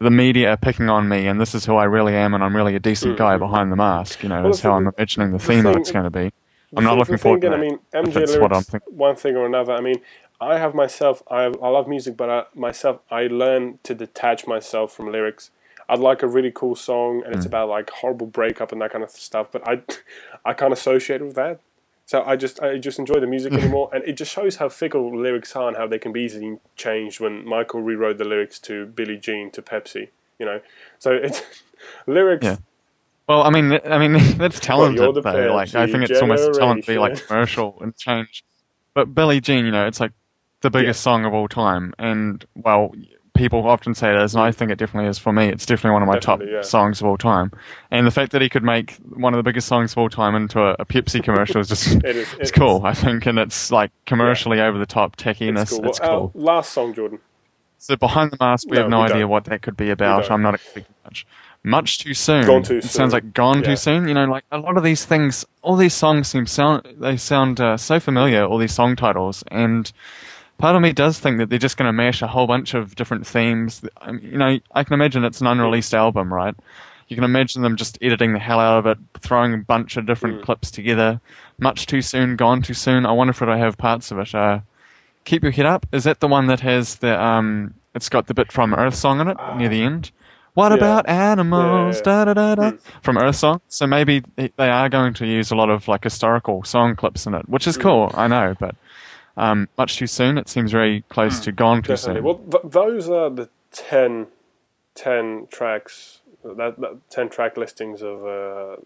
the 0.00 0.10
media 0.10 0.50
are 0.50 0.56
picking 0.56 0.88
on 0.88 1.08
me, 1.08 1.26
and 1.26 1.40
this 1.40 1.54
is 1.54 1.64
who 1.66 1.76
I 1.76 1.84
really 1.84 2.14
am, 2.14 2.34
and 2.34 2.42
I'm 2.42 2.56
really 2.56 2.74
a 2.74 2.80
decent 2.80 3.18
guy 3.18 3.36
behind 3.36 3.70
the 3.70 3.76
mask. 3.76 4.22
You 4.22 4.28
know, 4.30 4.36
Mm. 4.36 4.42
Well, 4.42 4.50
that's 4.52 4.62
how 4.62 4.72
I'm 4.72 4.86
imagining 4.96 5.32
the 5.32 5.38
the 5.38 5.44
theme 5.44 5.66
of 5.66 5.74
thing- 5.74 5.80
it's 5.82 5.92
going 5.92 6.04
to 6.04 6.10
be. 6.10 6.32
I'm 6.76 6.84
not 6.84 6.96
looking 6.98 7.16
forward 7.18 7.40
thing 7.42 7.50
to 7.50 7.56
that. 7.56 7.62
I 7.64 7.68
mean, 7.68 7.78
MJ 7.92 8.12
that's 8.14 8.36
what 8.38 8.52
I'm 8.52 8.64
lyrics, 8.72 8.86
one 8.88 9.16
thing 9.16 9.36
or 9.36 9.44
another. 9.44 9.72
I 9.72 9.80
mean, 9.80 10.00
I 10.40 10.56
have 10.58 10.74
myself. 10.74 11.22
I 11.30 11.44
I 11.44 11.68
love 11.68 11.86
music, 11.88 12.16
but 12.16 12.30
I, 12.30 12.44
myself, 12.54 13.00
I 13.10 13.26
learn 13.26 13.78
to 13.82 13.94
detach 13.94 14.46
myself 14.46 14.92
from 14.92 15.10
lyrics. 15.12 15.50
I'd 15.88 15.98
like 15.98 16.22
a 16.22 16.28
really 16.28 16.52
cool 16.54 16.76
song, 16.76 17.22
and 17.26 17.34
it's 17.34 17.44
Mm. 17.44 17.48
about 17.48 17.68
like 17.68 17.90
horrible 17.90 18.28
breakup 18.28 18.70
and 18.72 18.80
that 18.80 18.92
kind 18.92 19.02
of 19.04 19.10
stuff. 19.10 19.48
But 19.50 19.66
I, 19.68 19.82
I 20.44 20.52
can't 20.54 20.72
associate 20.72 21.20
with 21.20 21.34
that. 21.34 21.58
So 22.10 22.24
I 22.24 22.34
just 22.34 22.60
I 22.60 22.76
just 22.76 22.98
enjoy 22.98 23.20
the 23.20 23.28
music 23.28 23.52
mm-hmm. 23.52 23.62
anymore, 23.62 23.88
and 23.92 24.02
it 24.02 24.14
just 24.14 24.32
shows 24.32 24.56
how 24.56 24.68
fickle 24.68 25.16
lyrics 25.16 25.54
are 25.54 25.68
and 25.68 25.76
how 25.76 25.86
they 25.86 26.00
can 26.00 26.10
be 26.10 26.22
easily 26.22 26.58
changed. 26.74 27.20
When 27.20 27.46
Michael 27.46 27.82
rewrote 27.82 28.18
the 28.18 28.24
lyrics 28.24 28.58
to 28.66 28.86
Billie 28.86 29.16
Jean 29.16 29.52
to 29.52 29.62
Pepsi, 29.62 30.08
you 30.36 30.44
know, 30.44 30.60
so 30.98 31.12
it's 31.12 31.40
lyrics. 32.08 32.44
Yeah. 32.44 32.56
Well, 33.28 33.44
I 33.44 33.50
mean, 33.50 33.78
I 33.84 33.98
mean, 34.04 34.14
that's 34.38 34.58
talented 34.58 35.14
the 35.14 35.20
though. 35.20 35.54
Like, 35.54 35.72
I 35.76 35.86
think 35.86 36.10
it's 36.10 36.20
almost 36.20 36.58
talent 36.58 36.84
to 36.84 36.92
be 36.94 36.98
like 36.98 37.24
commercial 37.28 37.78
and 37.80 37.96
change. 37.96 38.42
But 38.92 39.14
Billie 39.14 39.40
Jean, 39.40 39.64
you 39.64 39.70
know, 39.70 39.86
it's 39.86 40.00
like 40.00 40.10
the 40.62 40.70
biggest 40.70 41.02
song 41.02 41.24
of 41.24 41.32
all 41.32 41.46
time, 41.46 41.94
and 41.96 42.44
well, 42.56 42.92
people 43.40 43.66
often 43.66 43.94
say 43.94 44.10
it 44.14 44.22
is, 44.22 44.34
and 44.34 44.42
I 44.44 44.52
think 44.52 44.70
it 44.70 44.78
definitely 44.78 45.08
is 45.08 45.18
for 45.18 45.32
me. 45.32 45.48
It's 45.48 45.64
definitely 45.64 45.94
one 45.94 46.02
of 46.02 46.08
my 46.08 46.18
top 46.18 46.42
yeah. 46.46 46.60
songs 46.60 47.00
of 47.00 47.06
all 47.06 47.16
time. 47.16 47.50
And 47.90 48.06
the 48.06 48.10
fact 48.10 48.32
that 48.32 48.42
he 48.42 48.50
could 48.50 48.62
make 48.62 48.96
one 49.14 49.32
of 49.32 49.38
the 49.38 49.42
biggest 49.42 49.66
songs 49.66 49.92
of 49.92 49.98
all 49.98 50.10
time 50.10 50.34
into 50.34 50.60
a, 50.60 50.76
a 50.78 50.84
Pepsi 50.84 51.22
commercial 51.24 51.58
is 51.60 51.68
just 51.68 51.86
It 52.04 52.16
is- 52.16 52.32
it's 52.38 52.50
it 52.50 52.54
cool. 52.54 52.82
I 52.84 52.92
think, 52.92 53.24
and 53.24 53.38
it's 53.38 53.70
like 53.72 53.90
commercially 54.04 54.60
over 54.60 54.78
the 54.78 54.84
top 54.86 55.16
techiness. 55.16 55.62
It's 55.62 55.70
cool. 55.78 55.88
It's 55.88 55.98
cool. 55.98 56.30
last 56.34 56.72
song, 56.72 56.92
Jordan. 56.92 57.18
So 57.78 57.96
behind 57.96 58.30
the 58.30 58.36
mask, 58.38 58.68
we 58.68 58.76
No, 58.76 58.82
have 58.82 58.90
no 58.90 58.98
we 58.98 59.04
idea 59.04 59.18
don't. 59.20 59.30
what 59.30 59.44
that 59.46 59.62
could 59.62 59.76
be 59.76 59.88
about. 59.88 60.30
I'm 60.30 60.42
not 60.42 60.54
expecting 60.54 60.94
much. 61.02 61.26
Much 61.62 61.98
too 61.98 62.12
soon. 62.12 62.44
Gone 62.46 62.62
too 62.62 62.76
it 62.76 62.84
sounds 62.84 63.12
like 63.14 63.32
gone 63.32 63.60
Yeah. 63.60 63.68
too 63.68 63.76
soon. 63.76 64.06
You 64.06 64.12
know, 64.14 64.24
like 64.26 64.44
a 64.52 64.58
lot 64.58 64.76
of 64.76 64.82
these 64.82 65.04
things, 65.06 65.46
all 65.62 65.76
these 65.76 65.94
songs 65.94 66.28
seem 66.28 66.46
sound 66.46 66.86
they 66.98 67.16
sound 67.16 67.58
uh, 67.60 67.76
so 67.78 67.98
familiar. 68.00 68.44
All 68.44 68.58
these 68.58 68.74
song 68.74 68.96
titles, 68.96 69.42
and 69.50 69.90
part 70.60 70.76
of 70.76 70.82
me 70.82 70.92
does 70.92 71.18
think 71.18 71.38
that 71.38 71.48
they're 71.50 71.58
just 71.58 71.76
going 71.76 71.88
to 71.88 71.92
mash 71.92 72.22
a 72.22 72.26
whole 72.26 72.46
bunch 72.46 72.74
of 72.74 72.94
different 72.94 73.26
themes. 73.26 73.82
I 74.00 74.12
mean, 74.12 74.22
you 74.32 74.38
know, 74.38 74.58
I 74.74 74.84
can 74.84 74.94
imagine 74.94 75.24
it's 75.24 75.40
an 75.40 75.46
unreleased 75.46 75.94
album, 75.94 76.32
right? 76.32 76.54
You 77.08 77.16
can 77.16 77.24
imagine 77.24 77.62
them 77.62 77.76
just 77.76 77.98
editing 78.00 78.32
the 78.34 78.38
hell 78.38 78.60
out 78.60 78.78
of 78.78 78.86
it, 78.86 78.98
throwing 79.18 79.52
a 79.52 79.58
bunch 79.58 79.96
of 79.96 80.06
different 80.06 80.44
clips 80.44 80.70
together. 80.70 81.20
Much 81.58 81.86
too 81.86 82.02
soon, 82.02 82.36
gone 82.36 82.62
too 82.62 82.74
soon. 82.74 83.04
I 83.04 83.10
wonder 83.12 83.32
if 83.32 83.42
it'll 83.42 83.56
have 83.58 83.76
parts 83.76 84.12
of 84.12 84.18
it. 84.20 84.32
Uh, 84.34 84.60
Keep 85.24 85.42
Your 85.42 85.52
Head 85.52 85.66
Up. 85.66 85.86
Is 85.92 86.04
that 86.04 86.20
the 86.20 86.28
one 86.28 86.46
that 86.46 86.60
has 86.60 86.96
the 86.96 87.20
um? 87.20 87.74
It's 87.94 88.08
got 88.08 88.28
the 88.28 88.34
bit 88.34 88.52
from 88.52 88.72
Earth 88.74 88.94
Song 88.94 89.20
in 89.20 89.26
it 89.28 89.36
near 89.56 89.68
the 89.68 89.82
end. 89.82 90.12
What 90.54 90.70
Yeah. 90.70 90.76
about 90.76 91.08
animals? 91.08 91.96
Yeah, 91.96 92.02
Da 92.02 92.24
da 92.26 92.34
da 92.34 92.54
da. 92.54 92.70
Mm. 92.70 92.78
From 93.02 93.18
Earth 93.18 93.36
Song. 93.36 93.60
So 93.68 93.86
maybe 93.88 94.22
they 94.36 94.52
they 94.56 94.68
are 94.70 94.88
going 94.88 95.12
to 95.14 95.26
use 95.26 95.50
a 95.50 95.56
lot 95.56 95.68
of 95.70 95.88
like 95.88 96.04
historical 96.04 96.62
song 96.64 96.94
clips 96.94 97.26
in 97.26 97.34
it, 97.34 97.48
which 97.48 97.66
is 97.66 97.76
cool. 97.76 98.12
I 98.14 98.28
know, 98.28 98.54
but 98.60 98.76
um, 99.40 99.68
much 99.78 99.96
too 99.96 100.06
soon. 100.06 100.36
It 100.38 100.48
seems 100.48 100.70
very 100.70 101.02
close 101.08 101.40
to 101.40 101.52
gone 101.52 101.82
too 101.82 101.94
Definitely. 101.94 102.16
soon. 102.20 102.24
Well, 102.24 102.60
th- 102.60 102.72
those 102.72 103.08
are 103.08 103.30
the 103.30 103.48
10, 103.72 104.26
10 104.94 105.48
tracks. 105.50 106.18
That, 106.42 106.80
that 106.80 107.10
ten 107.10 107.28
track 107.28 107.58
listings 107.58 108.00
of 108.00 108.24
uh, 108.24 108.76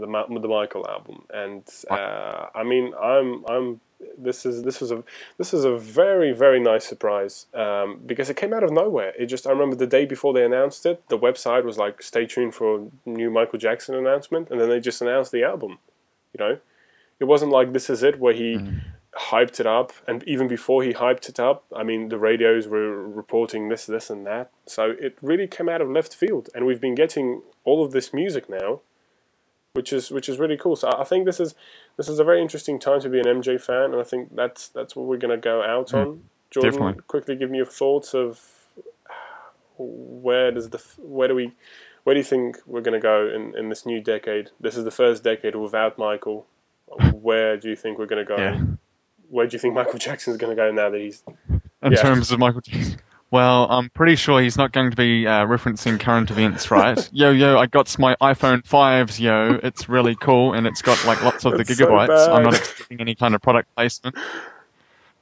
the 0.00 0.08
Ma- 0.08 0.26
the 0.26 0.48
Michael 0.48 0.84
album, 0.88 1.22
and 1.32 1.62
uh, 1.88 2.46
I 2.52 2.64
mean, 2.64 2.94
I'm 3.00 3.44
I'm 3.48 3.80
this 4.18 4.44
is 4.44 4.64
this 4.64 4.80
was 4.80 4.90
a 4.90 5.04
this 5.38 5.54
is 5.54 5.64
a 5.64 5.76
very 5.76 6.32
very 6.32 6.58
nice 6.58 6.84
surprise 6.84 7.46
um, 7.54 8.00
because 8.04 8.28
it 8.28 8.36
came 8.36 8.52
out 8.52 8.64
of 8.64 8.72
nowhere. 8.72 9.12
It 9.16 9.26
just 9.26 9.46
I 9.46 9.50
remember 9.50 9.76
the 9.76 9.86
day 9.86 10.04
before 10.04 10.32
they 10.32 10.44
announced 10.44 10.84
it, 10.84 11.00
the 11.08 11.16
website 11.16 11.62
was 11.62 11.78
like, 11.78 12.02
"Stay 12.02 12.26
tuned 12.26 12.56
for 12.56 12.80
a 12.80 13.08
new 13.08 13.30
Michael 13.30 13.60
Jackson 13.60 13.94
announcement," 13.94 14.50
and 14.50 14.60
then 14.60 14.68
they 14.68 14.80
just 14.80 15.00
announced 15.00 15.30
the 15.30 15.44
album. 15.44 15.78
You 16.36 16.38
know, 16.44 16.58
it 17.20 17.24
wasn't 17.26 17.52
like 17.52 17.72
this 17.72 17.88
is 17.88 18.02
it 18.02 18.18
where 18.18 18.34
he 18.34 18.58
hyped 19.16 19.58
it 19.60 19.66
up 19.66 19.92
and 20.06 20.22
even 20.24 20.46
before 20.46 20.82
he 20.82 20.92
hyped 20.92 21.28
it 21.28 21.40
up 21.40 21.64
i 21.74 21.82
mean 21.82 22.10
the 22.10 22.18
radios 22.18 22.68
were 22.68 23.08
reporting 23.08 23.68
this 23.68 23.86
this 23.86 24.10
and 24.10 24.26
that. 24.26 24.50
So 24.66 24.94
it 25.00 25.16
really 25.22 25.46
came 25.46 25.68
out 25.68 25.80
of 25.80 25.88
left 25.88 26.14
field 26.14 26.50
and 26.54 26.66
we've 26.66 26.80
been 26.80 26.94
getting 26.94 27.42
all 27.64 27.84
of 27.84 27.92
this 27.92 28.12
music 28.12 28.48
now 28.48 28.80
which 29.72 29.92
is 29.92 30.10
which 30.10 30.28
is 30.28 30.38
really 30.38 30.56
cool. 30.56 30.76
So 30.76 30.90
i 30.98 31.04
think 31.04 31.24
this 31.24 31.40
is 31.40 31.54
this 31.96 32.08
is 32.08 32.18
a 32.18 32.24
very 32.24 32.40
interesting 32.42 32.78
time 32.78 33.00
to 33.00 33.08
be 33.08 33.18
an 33.20 33.26
mj 33.26 33.60
fan 33.60 33.92
and 33.92 33.96
i 33.96 34.02
think 34.02 34.34
that's 34.34 34.68
that's 34.68 34.96
what 34.96 35.06
we're 35.06 35.18
going 35.18 35.38
to 35.38 35.42
go 35.52 35.62
out 35.62 35.90
hmm. 35.90 35.96
on. 35.96 36.22
Jordan 36.50 36.72
definitely. 36.72 37.02
quickly 37.06 37.36
give 37.36 37.50
me 37.50 37.58
your 37.58 37.66
thoughts 37.66 38.14
of 38.14 38.40
where 39.78 40.50
does 40.50 40.70
the 40.70 40.82
where 40.98 41.28
do 41.28 41.34
we 41.34 41.52
where 42.04 42.14
do 42.14 42.20
you 42.20 42.24
think 42.24 42.58
we're 42.66 42.82
going 42.82 42.94
to 42.94 43.00
go 43.00 43.28
in, 43.28 43.56
in 43.58 43.68
this 43.68 43.84
new 43.84 44.00
decade? 44.00 44.50
This 44.60 44.76
is 44.76 44.84
the 44.84 44.92
first 44.92 45.24
decade 45.24 45.56
without 45.56 45.98
michael. 45.98 46.46
Where 47.12 47.56
do 47.56 47.68
you 47.68 47.74
think 47.74 47.98
we're 47.98 48.06
going 48.06 48.24
to 48.24 48.36
go? 48.36 48.36
Yeah. 48.36 48.60
Where 49.30 49.46
do 49.46 49.54
you 49.54 49.58
think 49.58 49.74
Michael 49.74 49.98
Jackson's 49.98 50.36
going 50.36 50.54
to 50.54 50.60
go 50.60 50.70
now 50.70 50.90
that 50.90 51.00
he's? 51.00 51.22
in 51.82 51.92
Yeah. 51.92 52.02
terms 52.02 52.30
of 52.32 52.38
Michael 52.38 52.60
Jackson. 52.60 52.98
Well, 53.32 53.66
I'm 53.68 53.90
pretty 53.90 54.14
sure 54.14 54.40
he's 54.40 54.56
not 54.56 54.70
going 54.72 54.90
to 54.90 54.96
be 54.96 55.26
uh, 55.26 55.46
referencing 55.46 55.98
current 55.98 56.30
events, 56.30 56.70
right? 56.70 57.08
yo, 57.12 57.30
yo, 57.32 57.58
I 57.58 57.66
got 57.66 57.98
my 57.98 58.14
iPhone 58.22 58.62
5s, 58.62 59.18
yo. 59.18 59.58
It's 59.64 59.88
really 59.88 60.14
cool, 60.14 60.52
and 60.54 60.66
it's 60.66 60.80
got 60.80 61.04
like 61.04 61.22
lots 61.24 61.44
of 61.44 61.58
the 61.58 61.64
so 61.64 61.74
gigabytes. 61.74 62.28
I'm 62.32 62.44
not 62.44 62.54
expecting 62.54 63.00
any 63.00 63.16
kind 63.16 63.34
of 63.34 63.42
product 63.42 63.74
placement. 63.74 64.16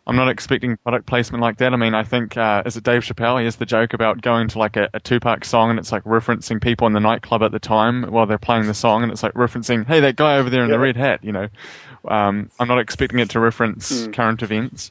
I'm 0.07 0.17
not 0.17 0.29
expecting 0.29 0.77
product 0.77 1.07
placement 1.07 1.41
like 1.41 1.57
that. 1.57 1.73
I 1.73 1.77
mean, 1.77 1.95
I 1.95 2.05
think 2.05 2.37
uh, 2.37 2.63
is 2.67 2.77
it 2.77 2.85
Dave 2.85 3.03
Chappelle? 3.05 3.39
He 3.39 3.47
has 3.47 3.57
the 3.57 3.65
joke 3.65 3.95
about 3.95 4.21
going 4.21 4.49
to 4.49 4.59
like 4.59 4.77
a, 4.77 4.91
a 4.93 5.01
Tupac 5.01 5.47
song, 5.47 5.71
and 5.71 5.79
it's 5.79 5.93
like 5.93 6.05
referencing 6.05 6.61
people 6.63 6.87
in 6.87 6.93
the 6.93 7.01
nightclub 7.01 7.43
at 7.43 7.53
the 7.53 7.59
time 7.59 8.03
while 8.13 8.27
they're 8.27 8.37
playing 8.37 8.67
the 8.67 8.75
song, 8.75 9.03
and 9.03 9.11
it's 9.11 9.23
like 9.23 9.33
referencing, 9.33 9.87
hey, 9.87 10.01
that 10.01 10.17
guy 10.17 10.37
over 10.37 10.51
there 10.51 10.63
in 10.63 10.71
the 10.71 10.79
red 10.79 10.99
hat. 10.99 11.25
You 11.25 11.33
know, 11.33 11.49
um, 12.09 12.51
I'm 12.59 12.69
not 12.69 12.79
expecting 12.79 13.19
it 13.19 13.31
to 13.31 13.41
reference 13.41 14.05
Hmm. 14.05 14.13
current 14.13 14.43
events. 14.43 14.91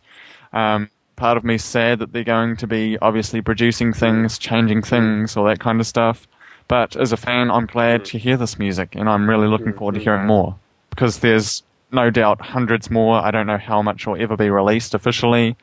Um, 0.52 0.90
part 1.16 1.38
of 1.38 1.44
me's 1.44 1.64
sad 1.64 2.00
that 2.00 2.12
they're 2.14 2.24
going 2.24 2.58
to 2.58 2.68
be 2.68 2.98
obviously 3.02 3.42
producing 3.42 3.94
things, 3.94 4.38
changing 4.38 4.82
things, 4.82 5.38
all 5.38 5.46
that 5.46 5.60
kind 5.60 5.80
of 5.80 5.88
stuff. 5.88 6.28
But 6.68 6.96
as 6.96 7.12
a 7.12 7.18
fan, 7.18 7.52
I'm 7.52 7.66
glad 7.66 8.06
to 8.06 8.18
hear 8.18 8.38
this 8.38 8.58
music, 8.58 8.96
and 8.96 9.10
I'm 9.10 9.30
really 9.30 9.48
looking 9.48 9.74
forward 9.74 9.96
to 9.96 10.02
hearing 10.02 10.26
more 10.26 10.56
because 10.90 11.20
there's 11.20 11.62
no 11.92 12.10
doubt 12.10 12.42
hundreds 12.42 12.90
more. 12.90 13.16
I 13.18 13.32
don't 13.32 13.46
know 13.48 13.58
how 13.58 13.82
much 13.82 14.08
will 14.08 14.20
ever 14.20 14.36
be 14.38 14.50
released 14.50 14.94
officially. 14.96 15.56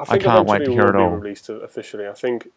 I 0.00 0.04
think 0.04 0.24
can't 0.24 0.46
wait 0.46 0.64
to 0.64 0.70
hear 0.72 0.86
it 0.88 0.96
all. 0.96 1.10
released 1.10 1.48
officially. 1.48 2.06
I 2.06 2.12
think 2.12 2.48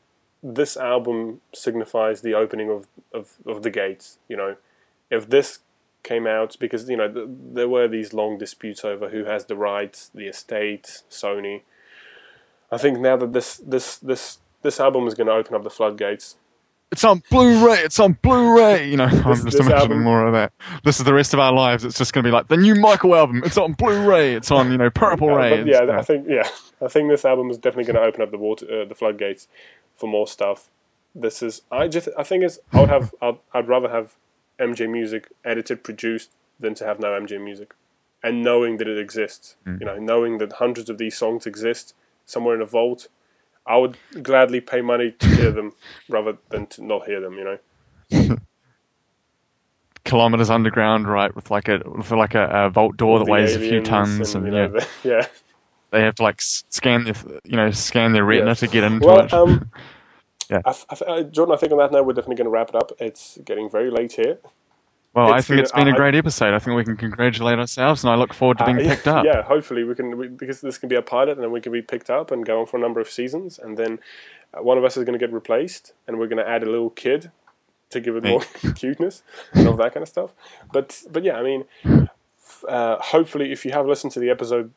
this 0.44 0.76
album 0.76 1.42
signifies 1.54 2.22
the 2.22 2.34
opening 2.34 2.70
of, 2.70 2.88
of, 3.14 3.30
of 3.46 3.64
the 3.64 3.70
gates. 3.70 4.18
You 4.28 4.38
know, 4.38 4.56
if 5.10 5.30
this 5.30 5.60
came 6.04 6.26
out 6.28 6.58
because 6.60 6.90
you 6.90 6.98
know 6.98 7.12
th- 7.12 7.28
there 7.30 7.70
were 7.70 7.88
these 7.88 8.14
long 8.14 8.38
disputes 8.38 8.84
over 8.84 9.10
who 9.10 9.26
has 9.26 9.46
the 9.46 9.56
rights, 9.56 10.10
the 10.14 10.28
estate, 10.28 11.04
Sony. 11.10 11.62
I 12.72 12.78
think 12.78 13.00
now 13.00 13.18
that 13.18 13.34
this 13.34 13.58
this 13.58 13.98
this 13.98 14.40
this 14.62 14.80
album 14.80 15.08
is 15.08 15.14
going 15.14 15.28
to 15.28 15.34
open 15.34 15.56
up 15.56 15.64
the 15.64 15.70
floodgates. 15.70 16.38
It's 16.92 17.06
on 17.06 17.24
Blu-ray. 17.32 17.80
It's 17.80 18.00
on 18.02 18.18
Blu-ray. 18.22 18.90
You 18.90 18.98
know, 18.98 19.06
I'm 19.26 19.36
just 19.36 19.56
imagining 19.56 19.72
album- 19.78 20.04
more 20.04 20.28
of 20.28 20.34
that. 20.34 20.52
This 20.84 21.00
is 21.00 21.06
the 21.06 21.14
rest 21.14 21.34
of 21.34 21.40
our 21.40 21.54
lives. 21.54 21.86
It's 21.86 21.98
just 21.98 22.12
going 22.12 22.24
to 22.26 22.28
be 22.28 22.34
like 22.34 22.50
the 22.50 22.58
new 22.58 22.76
Michael 22.76 23.16
album. 23.16 23.42
It's 23.46 23.58
on 23.58 23.72
Blu-ray. 23.74 24.34
It's 24.36 24.52
on 24.52 24.72
you 24.72 24.78
know 24.78 24.90
Purple 24.90 25.30
Uh, 25.30 25.38
Ray. 25.38 25.64
yeah, 25.64 25.98
I 25.98 26.02
think 26.02 26.28
yeah, 26.28 26.50
I 26.82 26.88
think 26.90 27.10
this 27.10 27.24
album 27.24 27.50
is 27.50 27.58
definitely 27.58 27.86
going 27.94 27.96
to 28.04 28.08
open 28.08 28.22
up 28.22 28.32
the 28.32 28.38
water, 28.38 28.66
uh, 28.82 28.86
the 28.86 28.96
floodgates 28.96 29.48
for 29.96 30.08
more 30.08 30.28
stuff. 30.28 30.70
This 31.16 31.42
is 31.42 31.62
I 31.72 31.88
just 31.88 32.10
I 32.18 32.24
think 32.24 32.44
it's 32.44 32.60
I 32.74 32.80
would 32.82 32.90
have 32.90 33.14
I'd, 33.22 33.38
I'd 33.54 33.68
rather 33.70 33.90
have 33.90 34.16
MJ 34.62 34.90
music 34.90 35.28
edited, 35.44 35.84
produced 35.84 36.30
than 36.60 36.76
to 36.76 36.86
have 36.86 37.00
no 37.00 37.08
MJ 37.20 37.44
music, 37.44 37.74
and 38.24 38.44
knowing 38.44 38.78
that 38.78 38.88
it 38.88 38.98
exists. 39.00 39.56
Hmm. 39.66 39.78
You 39.80 39.86
know, 39.88 39.98
knowing 39.98 40.38
that 40.38 40.54
hundreds 40.54 40.90
of 40.90 40.98
these 40.98 41.18
songs 41.18 41.46
exist 41.48 41.94
somewhere 42.26 42.56
in 42.56 42.62
a 42.62 42.66
vault. 42.66 43.08
I 43.66 43.78
would 43.78 43.98
gladly 44.24 44.60
pay 44.62 44.82
money 44.82 45.12
to 45.20 45.28
hear 45.28 45.52
them 45.52 45.74
rather 46.10 46.38
than 46.50 46.66
to 46.68 46.84
not 46.84 47.06
hear 47.06 47.20
them. 47.22 47.34
You 47.40 47.58
know, 48.10 48.38
kilometers 50.06 50.50
underground, 50.50 51.08
right, 51.08 51.34
with 51.36 51.52
like 51.52 51.68
a 51.68 51.82
with 51.86 52.12
like 52.12 52.36
a, 52.36 52.48
a 52.48 52.70
vault 52.70 52.98
door 52.98 53.20
that 53.20 53.28
weighs 53.28 53.56
a 53.56 53.60
few 53.60 53.82
tons, 53.82 54.34
and, 54.36 54.48
you 54.48 54.54
yeah, 54.54 54.68
know, 54.68 54.74
the- 54.74 54.88
yeah. 55.04 55.28
they 55.92 56.02
have 56.02 56.16
to 56.16 56.24
like 56.24 56.42
scan 56.42 57.04
their 57.04 57.16
you 57.44 57.56
know 57.56 57.72
scan 57.72 58.14
their 58.14 58.24
retina 58.26 58.48
Yeah. 58.52 58.54
to 58.56 58.68
get 58.68 58.84
into 58.84 59.08
Well, 59.08 59.26
it. 59.26 59.34
um, 59.34 59.70
Yeah. 60.52 60.62
I, 60.66 60.76
I, 60.90 61.06
uh, 61.06 61.24
Jordan, 61.24 61.56
I 61.56 61.58
think 61.58 61.72
on 61.72 61.78
that 61.80 61.92
note, 61.92 62.06
we're 62.06 62.14
definitely 62.14 62.36
going 62.36 62.46
to 62.46 62.52
wrap 62.52 62.70
it 62.70 62.76
up. 62.76 62.92
It's 63.00 63.40
getting 63.46 63.70
very 63.70 63.90
late 63.90 64.14
here. 64.14 64.38
well, 65.14 65.34
I 65.34 65.42
think 65.42 65.62
it's 65.62 65.72
been 65.72 65.88
a 65.88 65.94
great 65.96 66.14
episode. 66.16 66.54
I 66.54 66.60
think 66.60 66.76
we 66.76 66.84
can 66.84 66.98
congratulate 66.98 67.58
ourselves, 67.58 68.04
and 68.04 68.12
I 68.12 68.16
look 68.16 68.34
forward 68.34 68.58
to 68.60 68.66
being 68.66 68.80
Uh, 68.80 68.90
picked 68.90 69.08
up. 69.08 69.26
Yeah, 69.26 69.42
hopefully 69.44 69.84
we 69.84 69.96
can 69.96 70.18
we, 70.18 70.28
because 70.28 70.62
this 70.62 70.78
can 70.78 70.90
be 70.90 70.96
a 70.96 71.02
pilot, 71.02 71.32
and 71.32 71.44
then 71.44 71.52
we 71.52 71.62
can 71.62 71.72
be 71.72 71.82
picked 71.82 72.10
up 72.10 72.32
and 72.32 72.46
go 72.46 72.60
on 72.60 72.66
for 72.66 72.78
a 72.78 72.80
number 72.82 73.00
of 73.00 73.10
seasons, 73.10 73.58
and 73.60 73.78
then 73.78 74.00
uh, 74.54 74.62
one 74.62 74.78
of 74.78 74.84
us 74.84 74.98
is 74.98 75.04
going 75.06 75.18
to 75.18 75.26
get 75.26 75.34
replaced, 75.34 75.94
and 76.08 76.20
we're 76.20 76.28
going 76.28 76.44
to 76.44 76.48
add 76.48 76.64
a 76.64 76.70
little 76.70 76.90
kid 76.90 77.32
to 77.92 78.00
give 78.00 78.16
it 78.16 78.24
more 78.24 78.42
cuteness 78.76 79.24
and 79.54 79.68
all 79.68 79.76
that 79.76 79.94
kind 79.94 80.02
of 80.02 80.10
stuff. 80.10 80.34
But 80.72 81.02
but 81.10 81.24
yeah, 81.24 81.36
I 81.38 81.44
mean, 81.44 81.66
uh, 82.68 82.98
hopefully, 83.00 83.52
if 83.52 83.64
you 83.66 83.72
have 83.72 83.86
listened 83.86 84.12
to 84.14 84.20
the 84.20 84.30
episode 84.30 84.72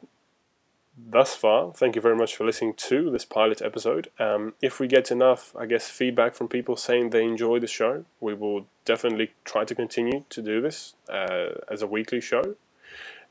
thus 0.96 1.34
far, 1.34 1.72
thank 1.72 1.96
you 1.96 2.02
very 2.02 2.16
much 2.16 2.36
for 2.36 2.44
listening 2.44 2.74
to 2.74 3.10
this 3.10 3.24
pilot 3.24 3.60
episode. 3.62 4.10
Um, 4.18 4.54
if 4.62 4.80
we 4.80 4.86
get 4.86 5.10
enough, 5.10 5.54
I 5.56 5.66
guess, 5.66 5.88
feedback 5.88 6.34
from 6.34 6.48
people 6.48 6.76
saying 6.76 7.10
they 7.10 7.24
enjoy 7.24 7.58
the 7.60 7.66
show, 7.66 8.04
we 8.20 8.34
will 8.34 8.66
definitely 8.84 9.32
try 9.44 9.64
to 9.64 9.74
continue 9.74 10.24
to 10.30 10.42
do 10.42 10.60
this 10.60 10.94
uh, 11.08 11.60
as 11.70 11.82
a 11.82 11.86
weekly 11.86 12.20
show. 12.20 12.56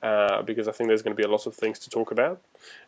Uh, 0.01 0.41
because 0.41 0.67
I 0.67 0.73
think 0.73 0.89
there's 0.89 1.01
going 1.01 1.15
to 1.15 1.21
be 1.21 1.25
a 1.25 1.31
lot 1.31 1.47
of 1.47 1.55
things 1.55 1.79
to 1.79 1.89
talk 1.89 2.11
about, 2.11 2.41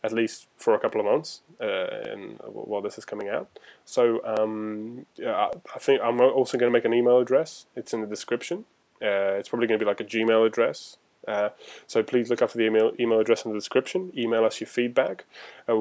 at 0.04 0.12
least 0.12 0.48
for 0.58 0.76
a 0.76 0.80
couple 0.80 1.00
of 1.00 1.06
months, 1.06 1.44
uh, 1.62 2.14
while 2.46 2.82
this 2.82 2.98
is 2.98 3.06
coming 3.06 3.30
out. 3.30 3.48
So 3.86 4.20
um, 4.26 5.06
yeah, 5.16 5.48
I 5.74 5.80
think 5.80 6.02
I'm 6.04 6.20
also 6.20 6.58
going 6.58 6.70
to 6.70 6.74
make 6.74 6.84
an 6.84 6.94
email 6.94 7.20
address. 7.20 7.68
It's 7.74 7.94
in 7.94 8.02
the 8.02 8.08
description. 8.08 8.66
Uh, 9.02 9.40
it's 9.40 9.48
probably 9.48 9.68
going 9.68 9.80
to 9.80 9.86
be 9.86 9.88
like 9.88 10.02
a 10.02 10.04
Gmail 10.04 10.46
address. 10.46 10.98
Uh, 11.28 11.50
so 11.88 12.04
please 12.04 12.30
look 12.30 12.42
up 12.42 12.52
for 12.52 12.58
the 12.58 12.66
email 12.66 12.92
email 13.00 13.20
address 13.20 13.46
in 13.46 13.52
the 13.52 13.58
description. 13.58 14.12
Email 14.18 14.46
us 14.46 14.60
your 14.60 14.68
feedback. 14.68 15.26
Uh, 15.68 15.76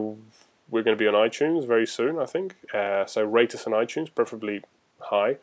we're 0.71 0.83
going 0.83 0.97
to 0.97 1.03
be 1.03 1.07
on 1.07 1.15
iTunes 1.15 1.67
very 1.67 1.87
soon, 1.87 2.19
I 2.19 2.27
think. 2.27 2.57
Uh, 2.73 3.05
so 3.07 3.23
rate 3.23 3.55
us 3.55 3.67
on 3.67 3.73
iTunes, 3.73 4.15
preferably 4.15 4.63
high. 4.99 5.37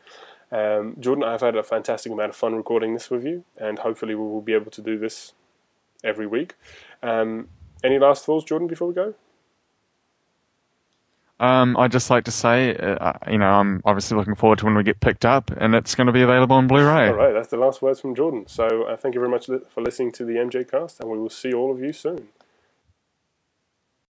Um, 0.50 0.96
Jordan, 1.00 1.24
I've 1.24 1.40
had 1.40 1.56
a 1.56 1.62
fantastic 1.62 2.12
amount 2.12 2.30
of 2.30 2.36
fun 2.36 2.54
recording 2.54 2.92
this 2.92 3.08
with 3.10 3.24
you, 3.24 3.44
and 3.56 3.78
hopefully 3.78 4.14
we 4.14 4.22
will 4.22 4.42
be 4.42 4.52
able 4.52 4.70
to 4.72 4.82
do 4.82 4.98
this 4.98 5.32
every 6.04 6.26
week. 6.26 6.54
Um, 7.02 7.48
any 7.82 7.98
last 7.98 8.26
thoughts, 8.26 8.44
Jordan, 8.44 8.68
before 8.68 8.88
we 8.88 8.94
go? 8.94 9.14
Um, 11.42 11.76
I'd 11.76 11.90
just 11.90 12.08
like 12.08 12.24
to 12.26 12.30
say, 12.30 12.76
uh, 12.76 13.14
you 13.28 13.36
know, 13.36 13.48
I'm 13.48 13.82
obviously 13.84 14.16
looking 14.16 14.36
forward 14.36 14.60
to 14.60 14.64
when 14.64 14.76
we 14.76 14.84
get 14.84 15.00
picked 15.00 15.24
up, 15.24 15.50
and 15.50 15.74
it's 15.74 15.96
going 15.96 16.06
to 16.06 16.12
be 16.12 16.22
available 16.22 16.54
on 16.54 16.68
Blu-ray. 16.68 17.08
All 17.08 17.14
right, 17.14 17.32
that's 17.32 17.48
the 17.48 17.56
last 17.56 17.82
words 17.82 18.00
from 18.00 18.14
Jordan. 18.14 18.46
So 18.46 18.84
uh, 18.84 18.96
thank 18.96 19.16
you 19.16 19.20
very 19.20 19.30
much 19.30 19.46
for 19.46 19.82
listening 19.82 20.12
to 20.12 20.24
the 20.24 20.34
MJ 20.34 20.70
Cast, 20.70 21.00
and 21.00 21.10
we 21.10 21.18
will 21.18 21.28
see 21.28 21.52
all 21.52 21.72
of 21.72 21.80
you 21.80 21.92
soon. 21.92 22.28